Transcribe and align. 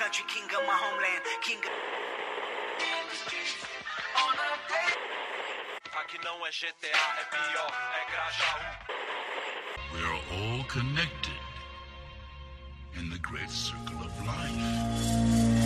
country, 0.00 0.24
king 0.28 0.44
of 0.44 0.64
my 0.66 0.72
homeland, 0.72 1.20
king 1.42 1.58
of... 1.58 1.74
Aqui 6.00 6.18
não 6.24 6.46
é 6.46 6.50
GTA, 6.50 7.02
é 7.20 7.24
pior, 7.28 7.70
é 7.98 8.04
Grajaú. 8.10 8.62
We 9.92 10.00
are 10.02 10.20
all 10.32 10.64
connected 10.68 11.40
in 12.96 13.10
the 13.10 13.18
great 13.18 13.50
circle 13.50 14.00
of 14.00 14.10
life. 14.24 15.60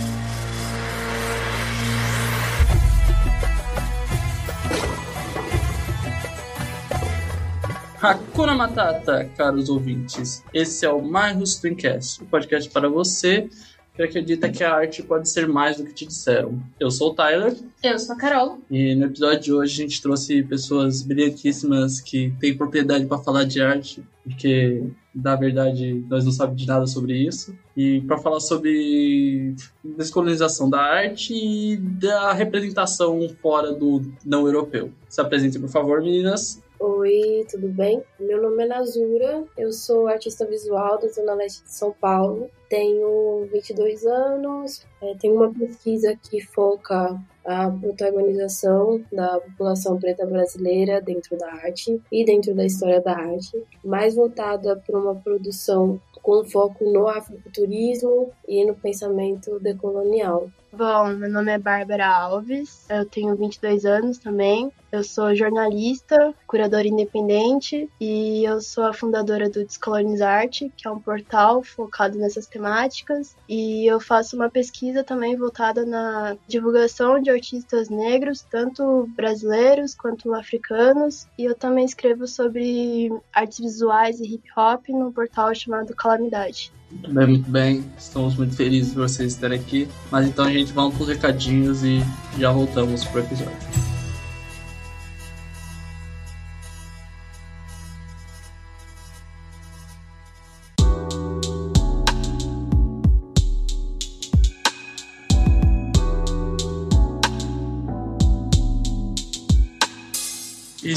Hakuna 8.01 8.53
Matata, 8.53 9.31
caros 9.37 9.69
ouvintes. 9.69 10.43
Esse 10.53 10.85
é 10.85 10.89
o 10.89 11.01
Marros 11.01 11.55
Twincast, 11.55 12.21
o 12.21 12.25
podcast 12.25 12.69
para 12.69 12.89
você 12.89 13.49
que 13.95 14.03
acredita 14.03 14.49
que 14.49 14.63
a 14.63 14.73
arte 14.73 15.01
pode 15.01 15.29
ser 15.29 15.47
mais 15.47 15.77
do 15.77 15.85
que 15.85 15.93
te 15.93 16.05
disseram. 16.05 16.61
Eu 16.79 16.91
sou 16.91 17.11
o 17.11 17.13
Tyler 17.13 17.55
Eu 17.81 17.97
sou 17.97 18.15
a 18.15 18.17
Carol. 18.17 18.59
e 18.69 18.93
no 18.95 19.05
episódio 19.05 19.39
de 19.39 19.53
hoje 19.53 19.73
a 19.73 19.85
gente 19.85 20.01
trouxe 20.01 20.43
pessoas 20.43 21.01
brilhantíssimas 21.01 22.01
que 22.01 22.33
têm 22.39 22.55
propriedade 22.55 23.05
para 23.05 23.17
falar 23.19 23.45
de 23.45 23.61
arte, 23.61 24.03
porque 24.23 24.83
na 25.13 25.35
verdade 25.35 26.03
nós 26.09 26.25
não 26.25 26.31
sabemos 26.31 26.61
de 26.61 26.67
nada 26.67 26.85
sobre 26.87 27.17
isso, 27.17 27.55
e 27.75 28.01
para 28.01 28.17
falar 28.17 28.41
sobre 28.41 29.55
descolonização 29.83 30.69
da 30.69 30.81
arte 30.81 31.33
e 31.33 31.77
da 31.77 32.33
representação 32.33 33.27
fora 33.41 33.71
do 33.71 34.01
não 34.25 34.45
europeu. 34.45 34.91
Se 35.07 35.21
apresentem, 35.21 35.61
por 35.61 35.69
favor, 35.69 36.01
meninas. 36.01 36.61
Oi, 36.77 37.45
tudo 37.49 37.69
bem? 37.69 38.03
Meu 38.19 38.41
nome 38.41 38.63
é 38.65 38.67
Nazura, 38.67 39.45
eu 39.57 39.71
sou 39.71 40.07
artista 40.07 40.45
visual 40.45 40.99
da 40.99 41.07
Zona 41.07 41.33
Leste 41.33 41.63
de 41.63 41.73
São 41.73 41.93
Paulo, 41.93 42.49
tenho 42.69 43.47
22 43.49 44.05
anos, 44.05 44.85
eh, 45.01 45.15
tenho 45.17 45.35
uma 45.35 45.53
pesquisa 45.53 46.17
que 46.21 46.41
foca 46.41 47.17
a 47.45 47.71
protagonização 47.71 49.01
da 49.09 49.39
população 49.39 49.97
preta 49.97 50.25
brasileira 50.25 50.99
dentro 50.99 51.37
da 51.37 51.47
arte 51.47 52.01
e 52.11 52.25
dentro 52.25 52.53
da 52.53 52.65
história 52.65 52.99
da 52.99 53.13
arte, 53.13 53.63
mais 53.83 54.15
voltada 54.15 54.75
para 54.75 54.99
uma 54.99 55.15
produção 55.15 55.99
com 56.21 56.43
foco 56.43 56.83
no 56.91 57.07
afrofuturismo 57.07 58.31
e 58.47 58.65
no 58.65 58.75
pensamento 58.75 59.59
decolonial. 59.59 60.49
Bom, 60.73 61.07
meu 61.13 61.29
nome 61.29 61.53
é 61.53 61.57
Bárbara 61.57 62.05
Alves, 62.05 62.85
eu 62.89 63.05
tenho 63.05 63.33
22 63.35 63.85
anos 63.85 64.17
também. 64.17 64.69
Eu 64.95 65.03
sou 65.03 65.35
jornalista, 65.35 66.33
curadora 66.47 66.87
independente 66.87 67.89
e 67.99 68.45
eu 68.45 68.61
sou 68.61 68.85
a 68.85 68.93
fundadora 68.93 69.49
do 69.49 69.65
Descolonizarte, 69.65 70.71
que 70.77 70.87
é 70.87 70.89
um 70.89 71.01
portal 71.01 71.61
focado 71.61 72.17
nessas 72.17 72.47
temáticas. 72.47 73.35
E 73.49 73.85
eu 73.85 73.99
faço 73.99 74.37
uma 74.37 74.49
pesquisa 74.49 75.03
também 75.03 75.35
voltada 75.35 75.85
na 75.85 76.37
divulgação 76.47 77.19
de 77.19 77.29
artistas 77.29 77.89
negros, 77.89 78.41
tanto 78.49 79.09
brasileiros 79.17 79.93
quanto 79.93 80.33
africanos. 80.33 81.27
E 81.37 81.43
eu 81.43 81.53
também 81.53 81.83
escrevo 81.83 82.25
sobre 82.25 83.11
artes 83.33 83.59
visuais 83.59 84.21
e 84.21 84.35
hip 84.35 84.47
hop 84.55 84.87
num 84.87 85.11
portal 85.11 85.53
chamado 85.53 85.93
Calamidade. 85.93 86.71
Muito 86.89 87.13
bem, 87.13 87.27
muito 87.27 87.51
bem. 87.51 87.85
Estamos 87.97 88.37
muito 88.37 88.55
felizes 88.55 88.93
por 88.93 89.09
vocês 89.09 89.33
estarem 89.33 89.59
aqui. 89.59 89.89
Mas 90.09 90.25
então, 90.25 90.49
gente, 90.49 90.71
vamos 90.71 90.95
para 90.95 91.03
os 91.03 91.09
recadinhos 91.09 91.83
e 91.83 91.99
já 92.39 92.49
voltamos 92.53 93.03
pro 93.03 93.19
episódio. 93.19 93.94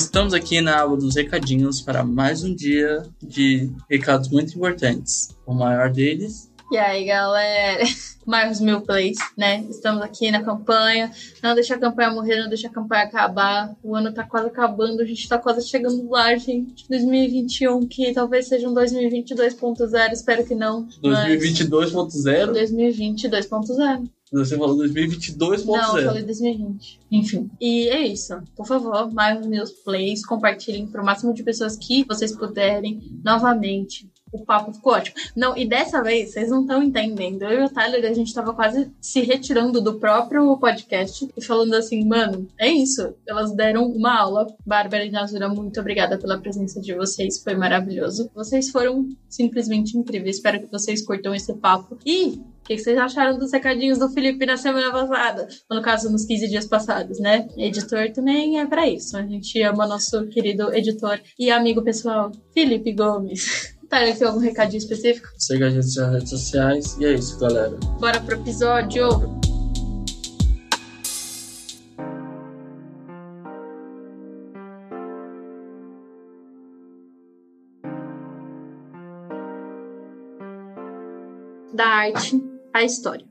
Estamos 0.09 0.33
aqui 0.33 0.63
na 0.63 0.81
aba 0.81 0.97
dos 0.97 1.17
recadinhos 1.17 1.83
para 1.83 2.03
mais 2.03 2.43
um 2.43 2.55
dia 2.55 3.03
de 3.23 3.71
recados 3.91 4.31
muito 4.31 4.57
importantes. 4.57 5.37
O 5.45 5.53
maior 5.53 5.93
deles 5.93 6.51
E 6.73 6.79
aí, 6.79 7.05
galera? 7.05 7.85
Mais 8.25 8.59
mil 8.59 8.81
plays, 8.81 9.19
né? 9.37 9.67
Estamos 9.69 10.03
aqui 10.03 10.31
na 10.31 10.43
campanha. 10.43 11.13
Não 11.43 11.55
deixa 11.55 11.75
a 11.75 11.79
campanha 11.79 12.11
morrer, 12.11 12.41
não 12.41 12.49
deixa 12.49 12.69
a 12.69 12.71
campanha 12.71 13.03
acabar. 13.05 13.77
O 13.83 13.95
ano 13.95 14.11
tá 14.11 14.25
quase 14.25 14.47
acabando, 14.47 15.03
a 15.03 15.05
gente 15.05 15.29
tá 15.29 15.39
quase 15.39 15.69
chegando 15.69 16.09
lá, 16.09 16.35
gente. 16.37 16.89
2021, 16.89 17.87
que 17.87 18.11
talvez 18.15 18.49
seja 18.49 18.67
um 18.67 18.73
2022.0, 18.73 20.13
espero 20.13 20.43
que 20.47 20.55
não. 20.55 20.89
mas 21.03 21.29
2022.0. 22.55 24.09
2022.0. 24.33 24.47
Você 24.47 24.57
falou 24.57 24.77
2022.0. 24.77 25.65
Não, 25.67 25.99
eu 25.99 26.07
falei 26.07 26.23
2020. 26.23 27.01
Enfim. 27.11 27.51
E 27.61 27.89
é 27.89 28.07
isso. 28.07 28.35
Por 28.57 28.67
favor, 28.67 29.13
mais 29.13 29.45
meus 29.47 29.71
plays, 29.71 30.25
compartilhem 30.25 30.87
para 30.87 31.03
o 31.03 31.05
máximo 31.05 31.33
de 31.35 31.43
pessoas 31.43 31.77
que 31.77 32.05
vocês 32.05 32.35
puderem. 32.37 33.01
Novamente, 33.25 34.09
o 34.33 34.45
papo 34.45 34.73
ficou 34.73 34.95
ótimo. 34.95 35.17
Não, 35.37 35.57
e 35.57 35.67
dessa 35.67 36.03
vez, 36.03 36.33
vocês 36.33 36.51
não 36.51 36.63
estão 36.63 36.83
entendendo. 36.83 37.43
Eu 37.43 37.63
e 37.63 37.65
o 37.65 37.69
Tyler, 37.69 38.05
a 38.11 38.15
gente 38.15 38.33
tava 38.33 38.53
quase 38.55 38.91
se 39.01 39.21
retirando 39.21 39.81
do 39.81 39.99
próprio 39.99 40.57
podcast 40.59 41.29
e 41.37 41.45
falando 41.45 41.75
assim, 41.75 42.05
mano, 42.05 42.49
é 42.59 42.69
isso. 42.69 43.15
Elas 43.27 43.53
deram 43.53 43.85
uma 43.85 44.19
aula. 44.19 44.47
Bárbara 44.67 45.05
e 45.05 45.11
Nazura, 45.11 45.49
muito 45.49 45.81
obrigada 45.81 46.19
pela 46.19 46.39
presença 46.39 46.81
de 46.81 46.95
vocês. 46.95 47.43
Foi 47.43 47.55
maravilhoso. 47.55 48.31
Vocês 48.35 48.71
foram 48.71 49.09
simplesmente 49.29 49.97
incríveis. 49.97 50.37
Espero 50.37 50.61
que 50.61 50.71
vocês 50.71 51.05
curtam 51.05 51.35
esse 51.35 51.55
papo. 51.55 51.99
E 52.05 52.41
o 52.41 52.69
que 52.69 52.79
vocês 52.79 52.99
acharam 52.99 53.39
dos 53.39 53.53
recadinhos 53.53 53.99
do 53.99 54.11
Felipe 54.11 54.45
na 54.45 54.57
semana 54.57 54.93
passada? 54.93 55.49
No 55.71 55.81
caso, 55.81 56.11
nos 56.11 56.27
15 56.27 56.49
dias 56.49 56.67
passados, 56.67 57.19
né? 57.19 57.49
Editor 57.57 58.13
também 58.13 58.61
é 58.61 58.67
pra 58.67 58.87
isso. 58.87 59.17
A 59.17 59.23
gente 59.23 59.61
ama 59.63 59.87
nosso 59.87 60.27
querido 60.27 60.73
editor 60.75 61.19
e 61.39 61.51
amigo 61.51 61.83
pessoal, 61.83 62.31
Felipe 62.53 62.93
Gomes. 62.93 63.75
Tá, 63.89 64.01
tem 64.01 64.27
algum 64.27 64.39
recadinho 64.39 64.79
específico? 64.79 65.29
Siga 65.39 65.69
a 65.69 65.71
gente 65.71 65.97
nas 65.97 66.13
redes 66.13 66.29
sociais. 66.29 66.97
E 66.99 67.07
é 67.07 67.15
isso, 67.15 67.39
galera. 67.39 67.75
Bora 67.99 68.21
pro 68.21 68.35
episódio. 68.35 69.09
Da 81.73 81.87
arte 81.87 82.43
à 82.75 82.83
história, 82.83 83.25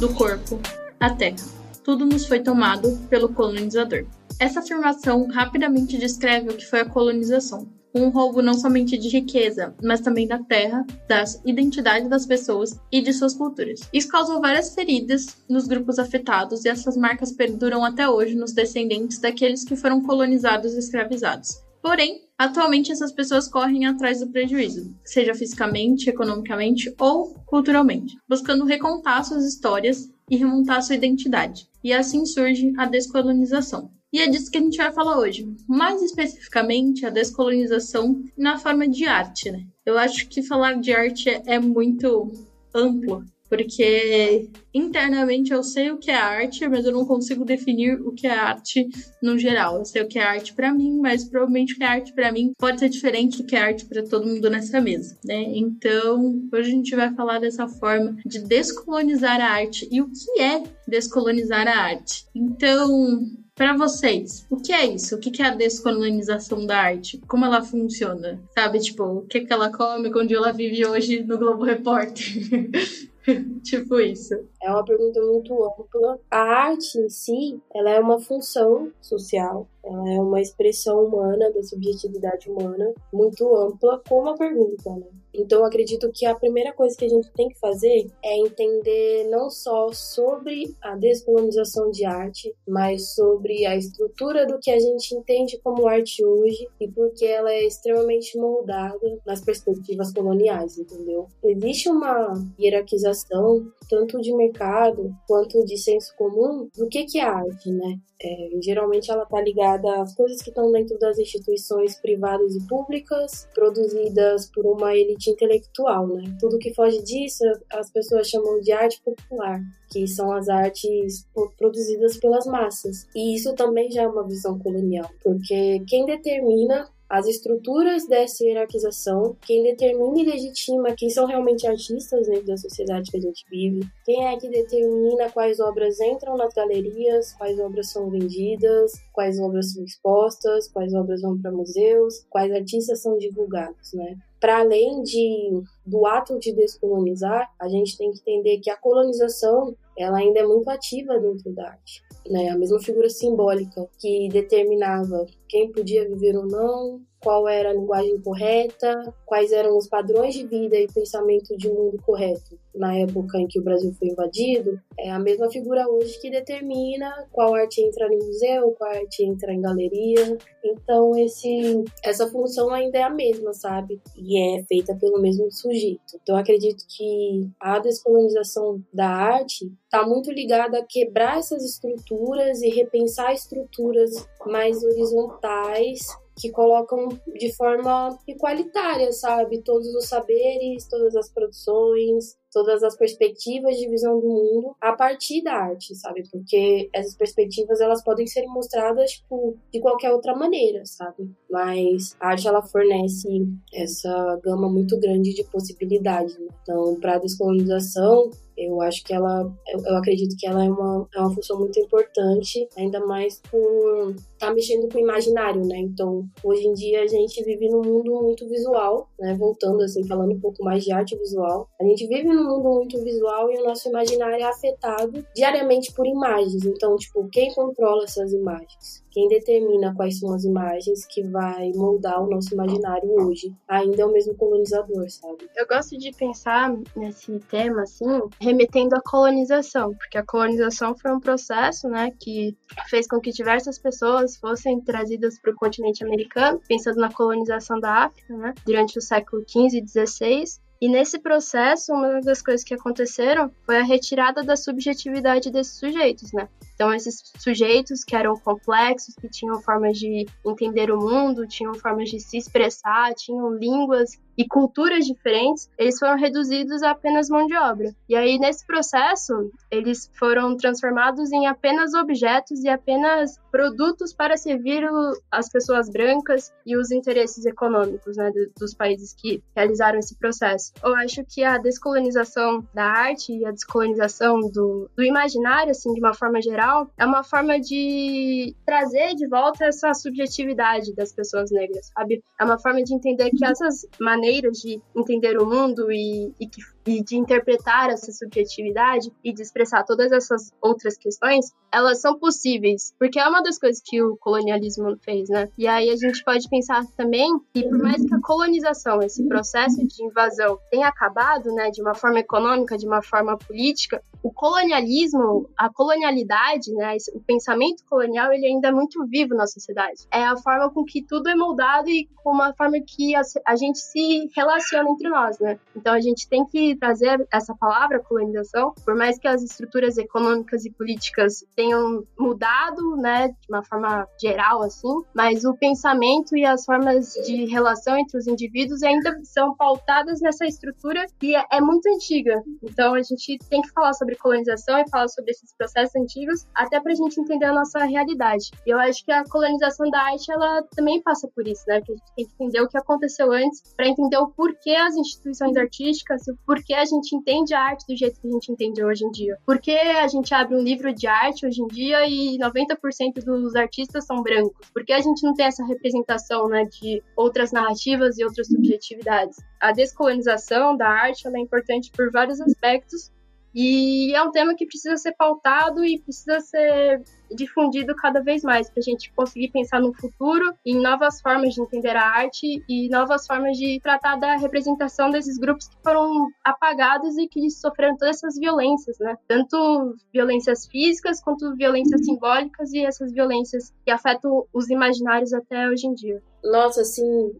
do 0.00 0.12
corpo 0.14 0.58
à 0.98 1.10
terra. 1.14 1.36
Tudo 1.84 2.04
nos 2.04 2.26
foi 2.26 2.40
tomado 2.42 2.98
pelo 3.08 3.28
colonizador. 3.32 4.06
Essa 4.40 4.60
afirmação 4.60 5.28
rapidamente 5.28 5.98
descreve 5.98 6.48
o 6.48 6.56
que 6.56 6.64
foi 6.64 6.80
a 6.80 6.84
colonização, 6.88 7.68
um 7.94 8.08
roubo 8.08 8.42
não 8.42 8.54
somente 8.54 8.96
de 8.96 9.08
riqueza, 9.08 9.74
mas 9.82 10.00
também 10.00 10.26
da 10.26 10.38
terra, 10.38 10.86
das 11.08 11.40
identidades 11.44 12.08
das 12.08 12.26
pessoas 12.26 12.78
e 12.90 13.00
de 13.00 13.12
suas 13.12 13.34
culturas. 13.34 13.80
Isso 13.92 14.08
causou 14.08 14.40
várias 14.40 14.74
feridas 14.74 15.36
nos 15.48 15.66
grupos 15.66 15.98
afetados 15.98 16.64
e 16.64 16.68
essas 16.68 16.96
marcas 16.96 17.32
perduram 17.32 17.84
até 17.84 18.08
hoje 18.08 18.34
nos 18.34 18.52
descendentes 18.52 19.18
daqueles 19.18 19.64
que 19.64 19.76
foram 19.76 20.02
colonizados 20.02 20.74
e 20.74 20.78
escravizados. 20.78 21.60
Porém, 21.82 22.20
atualmente 22.36 22.92
essas 22.92 23.10
pessoas 23.10 23.48
correm 23.48 23.86
atrás 23.86 24.20
do 24.20 24.28
prejuízo, 24.28 24.94
seja 25.02 25.34
fisicamente, 25.34 26.10
economicamente 26.10 26.94
ou 26.98 27.34
culturalmente, 27.46 28.16
buscando 28.28 28.66
recontar 28.66 29.24
suas 29.24 29.46
histórias 29.46 30.10
e 30.30 30.36
remontar 30.36 30.82
sua 30.82 30.94
identidade. 30.94 31.66
E 31.82 31.92
assim 31.92 32.26
surge 32.26 32.72
a 32.76 32.84
descolonização. 32.84 33.90
E 34.12 34.20
é 34.20 34.26
disso 34.28 34.50
que 34.50 34.58
a 34.58 34.60
gente 34.60 34.76
vai 34.76 34.92
falar 34.92 35.18
hoje. 35.18 35.48
Mais 35.68 36.02
especificamente, 36.02 37.06
a 37.06 37.10
descolonização 37.10 38.22
na 38.36 38.58
forma 38.58 38.88
de 38.88 39.04
arte, 39.04 39.50
né? 39.50 39.64
Eu 39.86 39.96
acho 39.98 40.28
que 40.28 40.42
falar 40.42 40.74
de 40.80 40.92
arte 40.92 41.28
é, 41.46 41.58
muito 41.58 42.30
amplo, 42.74 43.24
porque 43.48 44.48
internamente 44.72 45.52
eu 45.52 45.62
sei 45.62 45.90
o 45.90 45.98
que 45.98 46.10
é 46.10 46.14
arte, 46.14 46.68
mas 46.68 46.84
eu 46.84 46.92
não 46.92 47.04
consigo 47.04 47.44
definir 47.44 48.00
o 48.00 48.12
que 48.12 48.26
é 48.26 48.30
arte 48.30 48.88
no 49.20 49.36
geral. 49.36 49.78
Eu 49.78 49.84
sei 49.84 50.02
o 50.02 50.08
que 50.08 50.18
é 50.18 50.22
arte 50.22 50.54
para 50.54 50.72
mim, 50.72 50.98
mas 51.00 51.24
provavelmente 51.24 51.74
o 51.74 51.76
que 51.76 51.82
é 51.82 51.86
arte 51.88 52.12
para 52.12 52.30
mim 52.30 52.52
pode 52.56 52.78
ser 52.78 52.88
diferente 52.88 53.38
do 53.38 53.46
que 53.46 53.56
é 53.56 53.60
arte 53.60 53.86
para 53.86 54.04
todo 54.04 54.26
mundo 54.26 54.48
nessa 54.48 54.80
mesa, 54.80 55.18
né? 55.24 55.42
Então, 55.54 56.48
hoje 56.52 56.70
a 56.70 56.74
gente 56.74 56.94
vai 56.94 57.12
falar 57.14 57.40
dessa 57.40 57.66
forma 57.66 58.16
de 58.24 58.38
descolonizar 58.40 59.40
a 59.40 59.50
arte 59.50 59.88
e 59.90 60.00
o 60.00 60.08
que 60.08 60.40
é 60.40 60.62
descolonizar 60.86 61.66
a 61.66 61.76
arte. 61.76 62.26
Então, 62.34 63.26
para 63.60 63.76
vocês, 63.76 64.46
o 64.48 64.56
que 64.56 64.72
é 64.72 64.86
isso? 64.86 65.16
O 65.16 65.18
que 65.18 65.42
é 65.42 65.44
a 65.44 65.54
descolonização 65.54 66.64
da 66.64 66.78
arte? 66.78 67.20
Como 67.28 67.44
ela 67.44 67.60
funciona? 67.60 68.42
Sabe, 68.54 68.78
tipo, 68.78 69.04
o 69.04 69.26
que, 69.26 69.42
que 69.42 69.52
ela 69.52 69.70
come, 69.70 70.10
onde 70.16 70.34
ela 70.34 70.50
vive 70.50 70.86
hoje 70.86 71.22
no 71.22 71.36
Globo 71.36 71.64
Repórter? 71.64 72.24
tipo 73.62 74.00
isso. 74.00 74.32
É 74.62 74.70
uma 74.70 74.82
pergunta 74.82 75.20
muito 75.20 75.52
ampla. 75.62 76.18
A 76.30 76.38
arte 76.38 76.96
em 77.00 77.10
si, 77.10 77.60
ela 77.74 77.90
é 77.90 78.00
uma 78.00 78.18
função 78.18 78.90
social, 78.98 79.68
ela 79.84 80.10
é 80.10 80.18
uma 80.18 80.40
expressão 80.40 81.04
humana 81.04 81.52
da 81.52 81.62
subjetividade 81.62 82.48
humana 82.48 82.94
muito 83.12 83.44
ampla, 83.56 84.00
como 84.08 84.30
a 84.30 84.38
pergunta, 84.38 84.88
né? 84.96 85.19
Então, 85.34 85.64
acredito 85.64 86.10
que 86.12 86.26
a 86.26 86.34
primeira 86.34 86.72
coisa 86.72 86.96
que 86.96 87.04
a 87.04 87.08
gente 87.08 87.30
tem 87.32 87.48
que 87.48 87.58
fazer 87.58 88.06
é 88.22 88.38
entender 88.38 89.28
não 89.28 89.50
só 89.50 89.92
sobre 89.92 90.74
a 90.82 90.96
descolonização 90.96 91.90
de 91.90 92.04
arte, 92.04 92.54
mas 92.66 93.14
sobre 93.14 93.66
a 93.66 93.76
estrutura 93.76 94.46
do 94.46 94.58
que 94.60 94.70
a 94.70 94.78
gente 94.78 95.14
entende 95.14 95.58
como 95.62 95.86
arte 95.86 96.24
hoje 96.24 96.68
e 96.80 96.88
porque 96.88 97.24
ela 97.24 97.52
é 97.52 97.64
extremamente 97.64 98.36
moldada 98.38 99.20
nas 99.26 99.40
perspectivas 99.40 100.12
coloniais, 100.12 100.78
entendeu? 100.78 101.28
Existe 101.44 101.88
uma 101.88 102.32
hierarquização 102.58 103.70
tanto 103.88 104.20
de 104.20 104.34
mercado 104.34 105.10
quanto 105.26 105.64
de 105.64 105.76
senso 105.76 106.14
comum 106.16 106.68
do 106.76 106.88
que, 106.88 107.04
que 107.04 107.18
é 107.18 107.24
arte, 107.24 107.70
né? 107.70 107.98
É, 108.22 108.50
geralmente 108.62 109.10
ela 109.10 109.22
está 109.22 109.40
ligada 109.40 110.02
às 110.02 110.14
coisas 110.14 110.42
que 110.42 110.50
estão 110.50 110.70
dentro 110.70 110.98
das 110.98 111.18
instituições 111.18 111.98
privadas 112.00 112.54
e 112.54 112.66
públicas, 112.66 113.48
produzidas 113.54 114.50
por 114.50 114.66
uma 114.66 114.94
elite 114.94 115.19
intelectual, 115.28 116.06
né? 116.06 116.36
Tudo 116.38 116.58
que 116.58 116.72
foge 116.72 117.02
disso, 117.02 117.44
as 117.72 117.90
pessoas 117.90 118.28
chamam 118.28 118.60
de 118.60 118.72
arte 118.72 119.02
popular, 119.02 119.60
que 119.90 120.06
são 120.06 120.32
as 120.32 120.48
artes 120.48 121.26
produzidas 121.58 122.16
pelas 122.16 122.46
massas. 122.46 123.06
E 123.14 123.34
isso 123.34 123.54
também 123.54 123.90
já 123.90 124.02
é 124.02 124.08
uma 124.08 124.26
visão 124.26 124.58
colonial, 124.58 125.10
porque 125.22 125.82
quem 125.86 126.06
determina 126.06 126.88
as 127.10 127.26
estruturas 127.26 128.06
dessa 128.06 128.44
hierarquização, 128.44 129.36
quem 129.44 129.64
determina 129.64 130.20
e 130.20 130.24
legitima 130.24 130.94
quem 130.94 131.10
são 131.10 131.26
realmente 131.26 131.66
artistas 131.66 132.28
dentro 132.28 132.46
da 132.46 132.56
sociedade 132.56 133.10
que 133.10 133.16
a 133.16 133.20
gente 133.20 133.44
vive, 133.50 133.80
quem 134.04 134.24
é 134.28 134.38
que 134.38 134.48
determina 134.48 135.28
quais 135.28 135.58
obras 135.58 136.00
entram 136.00 136.36
nas 136.36 136.54
galerias, 136.54 137.32
quais 137.32 137.58
obras 137.58 137.90
são 137.90 138.08
vendidas, 138.08 138.92
quais 139.12 139.40
obras 139.40 139.72
são 139.72 139.82
expostas, 139.84 140.68
quais 140.68 140.94
obras 140.94 141.22
vão 141.22 141.36
para 141.36 141.50
museus, 141.50 142.24
quais 142.30 142.52
artistas 142.52 143.02
são 143.02 143.18
divulgados, 143.18 143.92
né? 143.92 144.16
Para 144.40 144.60
além 144.60 145.02
de 145.02 145.62
do 145.84 146.06
ato 146.06 146.38
de 146.38 146.52
descolonizar, 146.52 147.50
a 147.60 147.68
gente 147.68 147.96
tem 147.96 148.10
que 148.10 148.20
entender 148.20 148.58
que 148.60 148.70
a 148.70 148.76
colonização 148.76 149.74
ela 149.98 150.18
ainda 150.18 150.40
é 150.40 150.46
muito 150.46 150.68
ativa 150.70 151.18
dentro 151.18 151.52
da 151.52 151.68
arte 151.68 152.02
né? 152.28 152.48
A 152.48 152.58
mesma 152.58 152.80
figura 152.80 153.08
simbólica 153.08 153.88
que 153.98 154.28
determinava 154.28 155.26
quem 155.48 155.70
podia 155.70 156.08
viver 156.08 156.36
ou 156.36 156.46
não, 156.46 157.00
qual 157.22 157.46
era 157.48 157.70
a 157.70 157.74
linguagem 157.74 158.18
correta, 158.20 159.14
quais 159.26 159.52
eram 159.52 159.76
os 159.76 159.88
padrões 159.88 160.34
de 160.34 160.46
vida 160.46 160.76
e 160.76 160.86
pensamento 160.86 161.56
de 161.56 161.68
mundo 161.68 162.00
correto 162.02 162.58
na 162.74 162.96
época 162.96 163.38
em 163.38 163.46
que 163.46 163.58
o 163.58 163.62
Brasil 163.62 163.92
foi 163.98 164.08
invadido, 164.08 164.80
é 164.98 165.10
a 165.10 165.18
mesma 165.18 165.50
figura 165.50 165.86
hoje 165.88 166.18
que 166.18 166.30
determina 166.30 167.26
qual 167.32 167.54
arte 167.54 167.82
entra 167.82 168.08
no 168.08 168.24
museu, 168.24 168.74
qual 168.78 168.90
arte 168.90 169.24
entra 169.24 169.52
em 169.52 169.60
galeria. 169.60 170.38
Então 170.64 171.14
esse 171.16 171.84
essa 172.02 172.28
função 172.28 172.70
ainda 172.70 172.98
é 172.98 173.02
a 173.02 173.10
mesma, 173.10 173.52
sabe? 173.52 174.00
E 174.16 174.56
é 174.56 174.62
feita 174.64 174.94
pelo 174.94 175.20
mesmo 175.20 175.50
sujeito. 175.70 176.18
Então 176.22 176.36
acredito 176.36 176.84
que 176.88 177.48
a 177.60 177.78
descolonização 177.78 178.82
da 178.92 179.08
arte 179.08 179.72
está 179.84 180.06
muito 180.06 180.30
ligada 180.30 180.78
a 180.78 180.86
quebrar 180.86 181.38
essas 181.38 181.64
estruturas 181.64 182.62
e 182.62 182.68
repensar 182.68 183.32
estruturas 183.32 184.10
mais 184.46 184.82
horizontais 184.82 186.00
que 186.40 186.50
colocam 186.50 187.08
de 187.38 187.54
forma 187.54 188.18
igualitária, 188.26 189.12
sabe? 189.12 189.62
Todos 189.62 189.94
os 189.94 190.06
saberes, 190.06 190.88
todas 190.88 191.14
as 191.14 191.28
produções, 191.28 192.36
todas 192.52 192.82
as 192.82 192.96
perspectivas 192.96 193.76
de 193.76 193.88
visão 193.88 194.20
do 194.20 194.28
mundo 194.28 194.76
a 194.80 194.92
partir 194.92 195.42
da 195.42 195.52
arte, 195.52 195.94
sabe? 195.94 196.22
Porque 196.30 196.88
essas 196.92 197.14
perspectivas 197.14 197.80
elas 197.80 198.02
podem 198.02 198.26
ser 198.26 198.46
mostradas 198.46 199.10
tipo, 199.12 199.56
de 199.72 199.80
qualquer 199.80 200.12
outra 200.12 200.34
maneira, 200.34 200.84
sabe? 200.84 201.30
Mas 201.50 202.16
a 202.20 202.28
arte 202.28 202.48
ela 202.48 202.62
fornece 202.62 203.28
essa 203.72 204.40
gama 204.42 204.68
muito 204.68 204.98
grande 204.98 205.34
de 205.34 205.44
possibilidades. 205.44 206.38
Né? 206.38 206.48
Então, 206.62 206.98
para 207.00 207.16
a 207.16 207.18
descolonização, 207.18 208.30
eu 208.60 208.80
acho 208.82 209.02
que 209.04 209.14
ela, 209.14 209.50
eu, 209.68 209.96
acredito 209.96 210.36
que 210.38 210.46
ela 210.46 210.64
é 210.64 210.68
uma, 210.68 211.08
é 211.14 211.20
uma 211.20 211.34
função 211.34 211.58
muito 211.58 211.80
importante, 211.80 212.68
ainda 212.76 213.00
mais 213.06 213.40
por 213.50 214.10
estar 214.10 214.48
tá 214.48 214.54
mexendo 214.54 214.88
com 214.90 214.98
o 214.98 215.00
imaginário, 215.00 215.64
né? 215.64 215.78
Então, 215.78 216.28
hoje 216.44 216.66
em 216.66 216.74
dia 216.74 217.02
a 217.02 217.06
gente 217.06 217.42
vive 217.42 217.68
num 217.70 217.82
mundo 217.82 218.22
muito 218.22 218.46
visual, 218.48 219.08
né? 219.18 219.34
Voltando 219.34 219.82
assim, 219.82 220.06
falando 220.06 220.34
um 220.34 220.40
pouco 220.40 220.62
mais 220.62 220.84
de 220.84 220.92
arte 220.92 221.16
visual, 221.16 221.68
a 221.80 221.84
gente 221.84 222.06
vive 222.06 222.28
num 222.40 222.56
mundo 222.56 222.74
muito 222.74 223.02
visual 223.02 223.50
e 223.50 223.58
o 223.58 223.64
nosso 223.64 223.88
imaginário 223.88 224.36
é 224.36 224.44
afetado 224.44 225.24
diariamente 225.34 225.92
por 225.92 226.06
imagens. 226.06 226.64
Então, 226.64 226.96
tipo, 226.96 227.28
quem 227.28 227.52
controla 227.54 228.04
essas 228.04 228.32
imagens? 228.32 229.04
Quem 229.10 229.28
determina 229.28 229.94
quais 229.94 230.20
são 230.20 230.32
as 230.32 230.44
imagens 230.44 231.04
que 231.04 231.22
vai 231.22 231.72
moldar 231.74 232.22
o 232.22 232.30
nosso 232.30 232.54
imaginário 232.54 233.10
hoje 233.10 233.52
ainda 233.68 234.02
é 234.02 234.06
o 234.06 234.12
mesmo 234.12 234.34
colonizador, 234.36 235.08
sabe? 235.10 235.50
Eu 235.56 235.66
gosto 235.66 235.98
de 235.98 236.12
pensar 236.12 236.72
nesse 236.96 237.38
tema 237.50 237.82
assim, 237.82 238.04
remetendo 238.40 238.94
à 238.94 239.00
colonização, 239.02 239.92
porque 239.94 240.16
a 240.16 240.24
colonização 240.24 240.96
foi 240.96 241.12
um 241.12 241.18
processo, 241.18 241.88
né, 241.88 242.12
que 242.20 242.56
fez 242.88 243.08
com 243.08 243.20
que 243.20 243.32
diversas 243.32 243.78
pessoas 243.78 244.36
fossem 244.36 244.80
trazidas 244.80 245.40
para 245.40 245.52
o 245.52 245.56
continente 245.56 246.04
americano, 246.04 246.60
pensando 246.68 247.00
na 247.00 247.12
colonização 247.12 247.80
da 247.80 248.04
África, 248.04 248.36
né, 248.36 248.54
durante 248.64 248.96
o 248.96 249.02
século 249.02 249.42
XV 249.42 249.78
e 249.78 249.88
XVI, 249.88 250.44
e 250.80 250.88
nesse 250.88 251.18
processo, 251.18 251.92
uma 251.92 252.22
das 252.22 252.40
coisas 252.40 252.64
que 252.64 252.72
aconteceram 252.72 253.50
foi 253.66 253.78
a 253.78 253.82
retirada 253.82 254.42
da 254.42 254.56
subjetividade 254.56 255.50
desses 255.50 255.78
sujeitos, 255.78 256.32
né? 256.32 256.48
Então, 256.74 256.94
esses 256.94 257.22
sujeitos 257.38 258.02
que 258.02 258.16
eram 258.16 258.34
complexos, 258.36 259.14
que 259.14 259.28
tinham 259.28 259.60
formas 259.60 259.98
de 259.98 260.26
entender 260.46 260.90
o 260.90 260.98
mundo, 260.98 261.46
tinham 261.46 261.74
formas 261.74 262.08
de 262.08 262.18
se 262.18 262.38
expressar, 262.38 263.12
tinham 263.14 263.54
línguas 263.54 264.18
e 264.36 264.46
culturas 264.46 265.04
diferentes, 265.04 265.70
eles 265.78 265.98
foram 265.98 266.16
reduzidos 266.16 266.82
a 266.82 266.90
apenas 266.90 267.28
mão 267.28 267.46
de 267.46 267.56
obra. 267.56 267.94
E 268.08 268.16
aí, 268.16 268.38
nesse 268.38 268.66
processo, 268.66 269.50
eles 269.70 270.10
foram 270.18 270.56
transformados 270.56 271.32
em 271.32 271.46
apenas 271.46 271.94
objetos 271.94 272.62
e 272.64 272.68
apenas 272.68 273.38
produtos 273.50 274.12
para 274.12 274.36
servir 274.36 274.88
as 275.30 275.48
pessoas 275.48 275.90
brancas 275.90 276.52
e 276.64 276.76
os 276.76 276.90
interesses 276.90 277.44
econômicos 277.46 278.16
né, 278.16 278.30
dos 278.58 278.74
países 278.74 279.12
que 279.12 279.42
realizaram 279.54 279.98
esse 279.98 280.16
processo. 280.16 280.72
Eu 280.82 280.94
acho 280.94 281.24
que 281.24 281.42
a 281.42 281.58
descolonização 281.58 282.66
da 282.72 282.84
arte 282.84 283.32
e 283.32 283.44
a 283.44 283.50
descolonização 283.50 284.40
do, 284.40 284.88
do 284.96 285.02
imaginário, 285.02 285.70
assim, 285.70 285.92
de 285.92 286.00
uma 286.00 286.14
forma 286.14 286.40
geral, 286.40 286.90
é 286.96 287.04
uma 287.04 287.22
forma 287.22 287.60
de 287.60 288.54
trazer 288.64 289.14
de 289.14 289.26
volta 289.26 289.66
essa 289.66 289.92
subjetividade 289.94 290.94
das 290.94 291.12
pessoas 291.12 291.50
negras, 291.50 291.90
sabe? 291.94 292.22
É 292.38 292.44
uma 292.44 292.58
forma 292.58 292.82
de 292.82 292.94
entender 292.94 293.30
que 293.30 293.44
essas 293.44 293.86
maneiras 293.98 294.19
maneiras 294.20 294.58
de 294.58 294.80
entender 294.94 295.38
o 295.38 295.46
mundo 295.46 295.90
e, 295.90 296.32
e, 296.38 296.48
e 296.86 297.02
de 297.02 297.16
interpretar 297.16 297.88
essa 297.88 298.12
subjetividade 298.12 299.10
e 299.24 299.32
de 299.32 299.42
expressar 299.42 299.84
todas 299.84 300.12
essas 300.12 300.52
outras 300.60 300.96
questões, 300.98 301.52
elas 301.72 302.00
são 302.00 302.18
possíveis, 302.18 302.94
porque 302.98 303.18
é 303.18 303.26
uma 303.26 303.42
das 303.42 303.58
coisas 303.58 303.80
que 303.84 304.02
o 304.02 304.16
colonialismo 304.16 304.96
fez, 305.02 305.28
né? 305.28 305.48
E 305.56 305.66
aí 305.66 305.88
a 305.90 305.96
gente 305.96 306.22
pode 306.22 306.48
pensar 306.48 306.84
também 306.96 307.30
que 307.54 307.62
por 307.62 307.78
mais 307.78 308.04
que 308.04 308.14
a 308.14 308.20
colonização, 308.20 309.00
esse 309.00 309.26
processo 309.26 309.76
de 309.86 310.04
invasão 310.04 310.58
tenha 310.70 310.88
acabado, 310.88 311.52
né, 311.54 311.70
de 311.70 311.80
uma 311.80 311.94
forma 311.94 312.18
econômica, 312.18 312.76
de 312.76 312.86
uma 312.86 313.02
forma 313.02 313.38
política, 313.38 314.02
o 314.22 314.32
colonialismo, 314.32 315.48
a 315.56 315.72
colonialidade, 315.72 316.72
né, 316.74 316.96
o 317.14 317.20
pensamento 317.20 317.84
colonial, 317.88 318.32
ele 318.32 318.46
ainda 318.46 318.68
é 318.68 318.72
muito 318.72 319.04
vivo 319.06 319.34
na 319.34 319.46
sociedade. 319.46 320.06
É 320.10 320.24
a 320.24 320.36
forma 320.36 320.70
com 320.70 320.84
que 320.84 321.02
tudo 321.02 321.28
é 321.28 321.34
moldado 321.34 321.88
e 321.88 322.08
com 322.22 322.32
uma 322.32 322.52
forma 322.54 322.76
que 322.86 323.14
a, 323.14 323.22
a 323.46 323.56
gente 323.56 323.78
se 323.78 324.30
relaciona 324.36 324.90
entre 324.90 325.08
nós, 325.08 325.38
né? 325.38 325.58
Então 325.74 325.94
a 325.94 326.00
gente 326.00 326.28
tem 326.28 326.44
que 326.44 326.76
trazer 326.76 327.26
essa 327.32 327.54
palavra 327.54 328.00
colonização, 328.00 328.74
por 328.84 328.94
mais 328.94 329.18
que 329.18 329.26
as 329.26 329.42
estruturas 329.42 329.96
econômicas 329.96 330.64
e 330.64 330.70
políticas 330.70 331.44
tenham 331.56 332.04
mudado, 332.18 332.96
né, 332.96 333.28
de 333.28 333.48
uma 333.48 333.64
forma 333.64 334.06
geral 334.20 334.62
assim, 334.62 334.88
mas 335.14 335.44
o 335.44 335.54
pensamento 335.54 336.36
e 336.36 336.44
as 336.44 336.64
formas 336.64 337.12
de 337.24 337.46
relação 337.46 337.96
entre 337.96 338.18
os 338.18 338.26
indivíduos 338.26 338.82
ainda 338.82 339.18
são 339.24 339.54
pautadas 339.56 340.20
nessa 340.20 340.46
estrutura 340.46 341.06
que 341.18 341.34
é, 341.34 341.44
é 341.52 341.60
muito 341.60 341.86
antiga. 341.88 342.42
Então 342.62 342.94
a 342.94 343.02
gente 343.02 343.38
tem 343.48 343.62
que 343.62 343.70
falar 343.70 343.92
sobre 343.94 344.09
colonização 344.16 344.78
e 344.78 344.88
falar 344.88 345.08
sobre 345.08 345.30
esses 345.30 345.54
processos 345.56 345.94
antigos, 345.96 346.46
até 346.54 346.80
para 346.80 346.92
a 346.92 346.94
gente 346.94 347.20
entender 347.20 347.46
a 347.46 347.52
nossa 347.52 347.84
realidade. 347.84 348.50
E 348.66 348.70
eu 348.70 348.78
acho 348.78 349.04
que 349.04 349.12
a 349.12 349.24
colonização 349.24 349.90
da 349.90 350.00
arte 350.00 350.30
ela 350.30 350.62
também 350.74 351.02
passa 351.02 351.28
por 351.34 351.46
isso, 351.46 351.64
né? 351.66 351.80
Que 351.80 351.92
a 351.92 351.94
gente 351.94 352.14
tem 352.16 352.26
que 352.26 352.32
entender 352.34 352.60
o 352.60 352.68
que 352.68 352.78
aconteceu 352.78 353.32
antes 353.32 353.62
para 353.76 353.88
entender 353.88 354.16
o 354.18 354.28
porquê 354.28 354.70
as 354.72 354.96
instituições 354.96 355.56
artísticas, 355.56 356.26
o 356.28 356.36
porquê 356.46 356.74
a 356.74 356.84
gente 356.84 357.14
entende 357.14 357.54
a 357.54 357.60
arte 357.60 357.86
do 357.86 357.96
jeito 357.96 358.20
que 358.20 358.28
a 358.28 358.30
gente 358.30 358.52
entende 358.52 358.84
hoje 358.84 359.04
em 359.04 359.10
dia. 359.10 359.38
Por 359.46 359.58
que 359.58 359.72
a 359.72 360.08
gente 360.08 360.32
abre 360.34 360.56
um 360.56 360.62
livro 360.62 360.92
de 360.92 361.06
arte 361.06 361.46
hoje 361.46 361.62
em 361.62 361.66
dia 361.68 362.06
e 362.06 362.38
90% 362.38 363.24
dos 363.24 363.54
artistas 363.54 364.06
são 364.06 364.22
brancos? 364.22 364.68
Por 364.72 364.84
que 364.84 364.92
a 364.92 365.00
gente 365.00 365.22
não 365.22 365.34
tem 365.34 365.46
essa 365.46 365.64
representação, 365.64 366.48
né, 366.48 366.64
de 366.64 367.02
outras 367.16 367.52
narrativas 367.52 368.18
e 368.18 368.24
outras 368.24 368.48
subjetividades? 368.48 369.38
A 369.60 369.72
descolonização 369.72 370.76
da 370.76 370.88
arte 370.88 371.26
é 371.26 371.38
importante 371.38 371.90
por 371.90 372.10
vários 372.10 372.40
aspectos, 372.40 373.10
E 373.54 374.14
é 374.14 374.22
um 374.22 374.30
tema 374.30 374.54
que 374.54 374.66
precisa 374.66 374.96
ser 374.96 375.12
pautado 375.12 375.84
e 375.84 375.98
precisa 376.00 376.40
ser 376.40 377.02
difundido 377.34 377.94
cada 377.94 378.20
vez 378.20 378.42
mais, 378.42 378.68
para 378.68 378.80
a 378.80 378.82
gente 378.82 379.12
conseguir 379.12 379.50
pensar 379.50 379.80
no 379.80 379.92
futuro 379.94 380.52
em 380.64 380.80
novas 380.80 381.20
formas 381.20 381.54
de 381.54 381.62
entender 381.62 381.96
a 381.96 382.02
arte 382.04 382.62
e 382.68 382.88
novas 382.88 383.26
formas 383.26 383.56
de 383.56 383.80
tratar 383.80 384.16
da 384.16 384.36
representação 384.36 385.10
desses 385.10 385.38
grupos 385.38 385.68
que 385.68 385.76
foram 385.82 386.28
apagados 386.44 387.16
e 387.18 387.28
que 387.28 387.48
sofreram 387.50 387.96
todas 387.96 388.16
essas 388.16 388.38
violências, 388.38 388.98
né? 388.98 389.16
Tanto 389.28 389.94
violências 390.12 390.66
físicas 390.66 391.22
quanto 391.22 391.54
violências 391.56 392.04
simbólicas 392.04 392.72
e 392.72 392.84
essas 392.84 393.12
violências 393.12 393.72
que 393.84 393.90
afetam 393.90 394.44
os 394.52 394.68
imaginários 394.70 395.32
até 395.32 395.68
hoje 395.68 395.86
em 395.86 395.94
dia. 395.94 396.22
Nossa, 396.42 396.80
assim, 396.80 397.32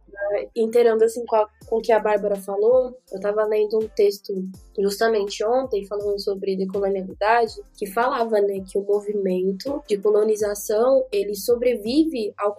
inteirando 0.54 1.04
assim 1.04 1.24
com, 1.26 1.36
a, 1.36 1.48
com 1.66 1.78
o 1.78 1.80
que 1.82 1.92
a 1.92 1.98
Bárbara 1.98 2.36
falou, 2.36 2.96
eu 3.10 3.16
estava 3.16 3.44
lendo 3.44 3.78
um 3.78 3.88
texto 3.88 4.32
justamente 4.78 5.44
ontem 5.44 5.86
falando 5.86 6.18
sobre 6.20 6.56
decolonialidade, 6.56 7.54
que 7.76 7.86
falava, 7.86 8.40
né, 8.40 8.62
que 8.66 8.78
o 8.78 8.82
movimento 8.82 9.82
de 9.86 9.98
colonização, 9.98 11.04
ele 11.12 11.34
sobrevive 11.34 12.32
ao, 12.38 12.56